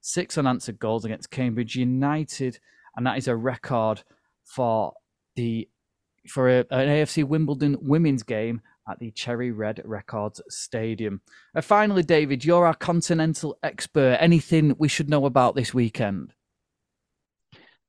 six 0.00 0.38
unanswered 0.38 0.78
goals 0.78 1.04
against 1.04 1.30
Cambridge 1.30 1.74
United, 1.74 2.58
and 2.94 3.06
that 3.06 3.18
is 3.18 3.26
a 3.26 3.34
record 3.34 4.02
for 4.44 4.92
the 5.34 5.68
for 6.28 6.48
a, 6.48 6.58
an 6.70 6.88
AFC 6.88 7.24
Wimbledon 7.24 7.76
women's 7.80 8.22
game 8.22 8.60
at 8.88 8.98
the 8.98 9.10
Cherry 9.10 9.50
Red 9.50 9.80
Records 9.84 10.40
Stadium. 10.48 11.20
And 11.54 11.60
uh, 11.60 11.62
finally, 11.62 12.02
David, 12.02 12.44
you're 12.44 12.66
our 12.66 12.74
continental 12.74 13.58
expert. 13.62 14.18
Anything 14.20 14.74
we 14.78 14.88
should 14.88 15.08
know 15.08 15.26
about 15.26 15.54
this 15.54 15.72
weekend? 15.72 16.34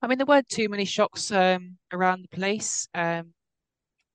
I 0.02 0.08
mean, 0.08 0.18
there 0.18 0.26
weren't 0.26 0.50
too 0.50 0.70
many 0.70 0.86
shocks 0.86 1.32
um, 1.32 1.78
around 1.92 2.24
the 2.24 2.38
place. 2.38 2.88
Um, 2.94 3.34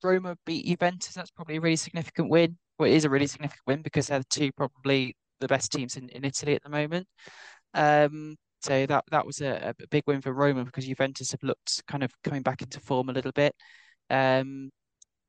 Roma 0.02 0.36
beat 0.46 0.66
Juventus. 0.66 1.14
That's 1.14 1.30
probably 1.30 1.56
a 1.56 1.60
really 1.60 1.76
significant 1.76 2.30
win. 2.30 2.56
Well, 2.78 2.90
it 2.90 2.94
is 2.94 3.04
a 3.04 3.10
really 3.10 3.26
significant 3.26 3.66
win 3.66 3.82
because 3.82 4.06
they're 4.06 4.20
the 4.20 4.24
two 4.30 4.52
probably 4.52 5.16
the 5.40 5.48
best 5.48 5.72
teams 5.72 5.96
in, 5.96 6.08
in 6.10 6.24
Italy 6.24 6.54
at 6.54 6.62
the 6.62 6.70
moment. 6.70 7.06
Um, 7.74 8.36
so 8.62 8.86
that 8.86 9.04
that 9.10 9.26
was 9.26 9.40
a, 9.40 9.74
a 9.80 9.86
big 9.88 10.04
win 10.06 10.20
for 10.20 10.32
Roma 10.32 10.64
because 10.64 10.86
Juventus 10.86 11.32
have 11.32 11.42
looked 11.42 11.82
kind 11.86 12.02
of 12.02 12.12
coming 12.22 12.42
back 12.42 12.62
into 12.62 12.80
form 12.80 13.08
a 13.08 13.12
little 13.12 13.32
bit. 13.32 13.54
Um, 14.10 14.70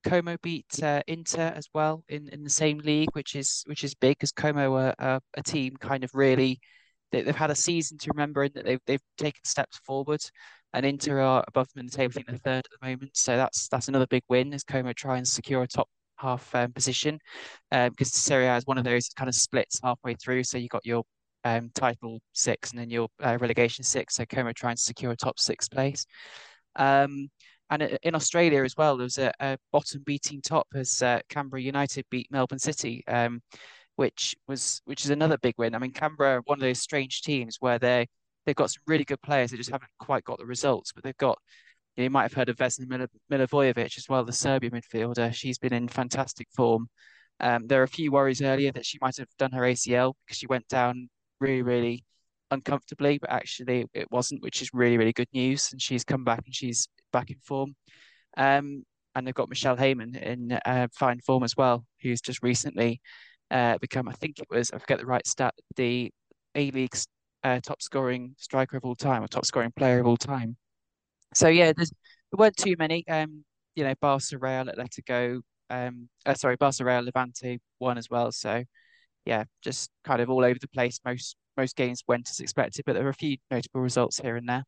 Como 0.03 0.36
beat 0.41 0.82
uh, 0.82 1.01
Inter 1.07 1.53
as 1.55 1.67
well 1.73 2.03
in, 2.09 2.27
in 2.29 2.43
the 2.43 2.49
same 2.49 2.79
league, 2.79 3.09
which 3.13 3.36
is 3.36 3.63
which 3.67 3.84
is 3.84 3.93
big 3.93 4.17
because 4.17 4.32
Como 4.32 4.73
are, 4.75 4.95
are, 4.97 5.19
a 5.36 5.43
team 5.43 5.75
kind 5.79 6.03
of 6.03 6.09
really 6.15 6.59
they, 7.11 7.23
have 7.23 7.36
had 7.36 7.51
a 7.51 7.55
season 7.55 7.97
to 7.99 8.11
remember 8.11 8.43
in 8.43 8.51
that 8.55 8.65
they've 8.65 8.79
they've 8.88 9.01
taken 9.17 9.43
steps 9.43 9.77
forward, 9.86 10.21
and 10.73 10.86
Inter 10.86 11.19
are 11.21 11.43
above 11.47 11.67
them 11.73 11.82
in 11.82 11.86
the 11.86 11.91
table. 11.91 12.11
I 12.11 12.15
think 12.15 12.27
they're 12.27 12.38
third 12.38 12.65
at 12.65 12.79
the 12.82 12.88
moment, 12.88 13.15
so 13.15 13.38
that's 13.38 13.67
that's 13.67 13.89
another 13.89 14.07
big 14.07 14.23
win 14.29 14.53
as 14.53 14.63
Como 14.63 14.93
try 14.93 15.17
and 15.17 15.27
secure 15.27 15.61
a 15.63 15.67
top 15.67 15.88
half 16.17 16.53
um, 16.55 16.71
position, 16.73 17.19
um, 17.71 17.89
because 17.89 18.11
the 18.11 18.19
Serie 18.19 18.47
A 18.47 18.55
is 18.55 18.65
one 18.65 18.77
of 18.77 18.84
those 18.84 19.09
kind 19.09 19.29
of 19.29 19.36
splits 19.36 19.79
halfway 19.84 20.15
through. 20.15 20.43
So 20.43 20.57
you 20.57 20.67
got 20.67 20.86
your 20.86 21.03
um, 21.43 21.69
title 21.75 22.19
six 22.34 22.71
and 22.71 22.79
then 22.79 22.89
your 22.89 23.07
uh, 23.23 23.38
relegation 23.39 23.84
six. 23.84 24.15
So 24.15 24.25
Como 24.25 24.51
trying 24.53 24.75
to 24.75 24.82
secure 24.82 25.11
a 25.11 25.15
top 25.15 25.39
six 25.39 25.67
place. 25.67 26.05
Um, 26.75 27.29
and 27.72 27.97
in 28.03 28.15
Australia 28.15 28.63
as 28.63 28.76
well, 28.78 28.97
there 28.97 29.05
was 29.05 29.17
a, 29.17 29.32
a 29.39 29.57
bottom 29.72 30.03
beating 30.05 30.41
top 30.41 30.67
as 30.76 31.01
uh, 31.01 31.22
Canberra 31.30 31.61
United 31.61 32.05
beat 32.11 32.28
Melbourne 32.30 32.59
City, 32.59 33.03
um, 33.07 33.41
which 33.95 34.36
was 34.47 34.82
which 34.86 35.05
is 35.05 35.09
another 35.09 35.38
big 35.38 35.55
win. 35.57 35.74
I 35.74 35.80
mean, 35.80 35.93
Canberra 35.93 36.41
one 36.45 36.57
of 36.57 36.61
those 36.61 36.82
strange 36.82 37.22
teams 37.22 37.57
where 37.61 37.80
they 37.80 38.07
they've 38.45 38.55
got 38.55 38.72
some 38.72 38.84
really 38.88 39.05
good 39.05 39.22
players, 39.22 39.51
they 39.51 39.57
just 39.57 39.72
haven't 39.72 39.89
quite 39.99 40.26
got 40.26 40.38
the 40.39 40.45
results, 40.45 40.91
but 40.91 41.03
they've 41.03 41.17
got. 41.17 41.39
You, 41.97 42.09
might 42.09 42.24
have 42.24 42.34
heard 42.34 42.47
of 42.49 42.55
Vesna 42.55 42.88
Mil- 42.88 43.07
Milivojevic 43.30 43.97
as 43.97 44.07
well, 44.09 44.24
the 44.24 44.32
Serbia 44.32 44.72
midfielder. 44.72 45.34
She's 45.34 45.57
been 45.57 45.74
in 45.74 45.89
fantastic 45.89 46.47
form. 46.55 46.88
Um, 47.41 47.67
there 47.67 47.82
are 47.82 47.84
a 47.84 47.88
few 47.88 48.11
worries 48.11 48.41
earlier 48.41 48.72
that 48.72 48.86
she 48.86 48.97
might 49.01 49.17
have 49.17 49.28
done 49.38 49.51
her 49.51 49.63
ACL 49.63 50.13
because 50.26 50.38
she 50.38 50.47
went 50.47 50.67
down 50.69 51.09
really, 51.41 51.61
really 51.61 52.05
uncomfortably, 52.52 53.18
but 53.18 53.32
actually 53.32 53.86
it 53.93 54.12
wasn't, 54.12 54.41
which 54.43 54.62
is 54.62 54.70
really, 54.74 54.97
really 54.97 55.14
good 55.14 55.28
news. 55.34 55.72
And 55.72 55.82
she's 55.82 56.04
come 56.04 56.24
back 56.24 56.43
and 56.45 56.56
she's 56.56 56.88
back 57.12 57.32
in 57.32 57.38
form. 57.43 57.76
Um, 58.38 58.84
and 59.16 59.26
they've 59.26 59.34
got 59.34 59.49
Michelle 59.49 59.76
Heyman 59.78 60.22
in 60.22 60.60
uh, 60.66 60.88
fine 60.93 61.20
form 61.20 61.43
as 61.43 61.58
well, 61.58 61.86
who's 62.02 62.22
just 62.22 62.43
recently 62.43 63.02
uh, 63.49 63.78
become, 63.80 64.08
I 64.08 64.14
think 64.14 64.39
it 64.39 64.47
was, 64.49 64.72
I 64.72 64.78
forget 64.78 64.99
the 64.99 65.06
right 65.06 65.26
stat, 65.26 65.54
the 65.76 66.12
A 66.56 66.72
League's 66.72 67.08
uh, 67.43 67.60
top 67.62 67.82
scoring 67.82 68.36
striker 68.38 68.78
of 68.78 68.86
all 68.86 68.95
time 68.95 69.24
or 69.24 69.28
top 69.28 69.45
scoring 69.45 69.74
player 69.76 69.99
of 69.99 70.08
all 70.08 70.18
time. 70.18 70.56
So 71.34 71.47
yeah, 71.47 71.74
there 71.74 71.86
weren't 72.38 72.58
too 72.58 72.76
many. 72.78 73.06
Um, 73.08 73.43
you 73.76 73.84
know, 73.84 73.93
Barca 73.99 74.38
Real, 74.38 74.66
Atletico, 74.66 75.41
um, 75.70 76.10
uh, 76.26 76.34
sorry, 76.34 76.56
Barca 76.56 76.86
Real, 76.86 77.04
Levante 77.04 77.60
won 77.80 77.97
as 77.97 78.10
well. 78.10 78.32
So 78.32 78.64
yeah, 79.26 79.43
just 79.62 79.89
kind 80.04 80.22
of 80.22 80.30
all 80.30 80.43
over 80.43 80.58
the 80.60 80.68
place. 80.68 80.99
Most 81.06 81.36
most 81.58 81.76
games 81.76 82.04
went 82.08 82.30
as 82.30 82.39
expected, 82.39 82.84
but 82.86 82.93
there 82.93 83.04
were 83.04 83.10
a 83.10 83.14
few 83.14 83.38
notable 83.49 83.82
results 83.82 84.20
here 84.20 84.36
and 84.36 84.47
there. 84.47 84.64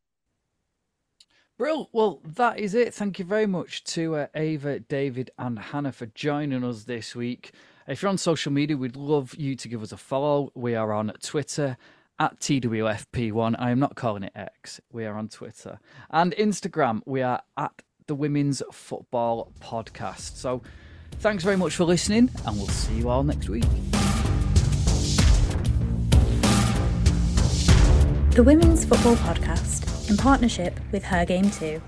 Brill. 1.56 1.88
Well, 1.92 2.20
that 2.24 2.58
is 2.58 2.74
it. 2.74 2.92
Thank 2.92 3.20
you 3.20 3.24
very 3.24 3.46
much 3.46 3.84
to 3.84 4.16
uh, 4.16 4.26
Ava, 4.34 4.80
David, 4.80 5.30
and 5.38 5.58
Hannah 5.58 5.92
for 5.92 6.06
joining 6.06 6.64
us 6.64 6.84
this 6.84 7.14
week. 7.14 7.52
If 7.86 8.02
you're 8.02 8.08
on 8.08 8.18
social 8.18 8.50
media, 8.50 8.76
we'd 8.76 8.96
love 8.96 9.34
you 9.36 9.54
to 9.56 9.68
give 9.68 9.82
us 9.82 9.92
a 9.92 9.96
follow. 9.96 10.50
We 10.54 10.74
are 10.74 10.92
on 10.92 11.12
Twitter 11.22 11.76
at 12.18 12.40
TWFP1. 12.40 13.54
I 13.58 13.70
am 13.70 13.78
not 13.78 13.94
calling 13.94 14.24
it 14.24 14.32
X. 14.34 14.80
We 14.90 15.04
are 15.04 15.16
on 15.16 15.28
Twitter. 15.28 15.78
And 16.10 16.32
Instagram, 16.32 17.02
we 17.06 17.22
are 17.22 17.42
at 17.56 17.82
the 18.06 18.14
Women's 18.14 18.62
Football 18.72 19.52
Podcast. 19.60 20.36
So 20.36 20.62
thanks 21.20 21.44
very 21.44 21.56
much 21.56 21.76
for 21.76 21.84
listening, 21.84 22.30
and 22.46 22.56
we'll 22.56 22.66
see 22.66 22.94
you 22.94 23.08
all 23.08 23.22
next 23.22 23.48
week. 23.48 23.64
The 28.34 28.42
Women's 28.42 28.84
Football 28.84 29.14
Podcast 29.14 30.10
in 30.10 30.16
partnership 30.16 30.80
with 30.90 31.04
Her 31.04 31.24
Game 31.24 31.48
Too. 31.52 31.80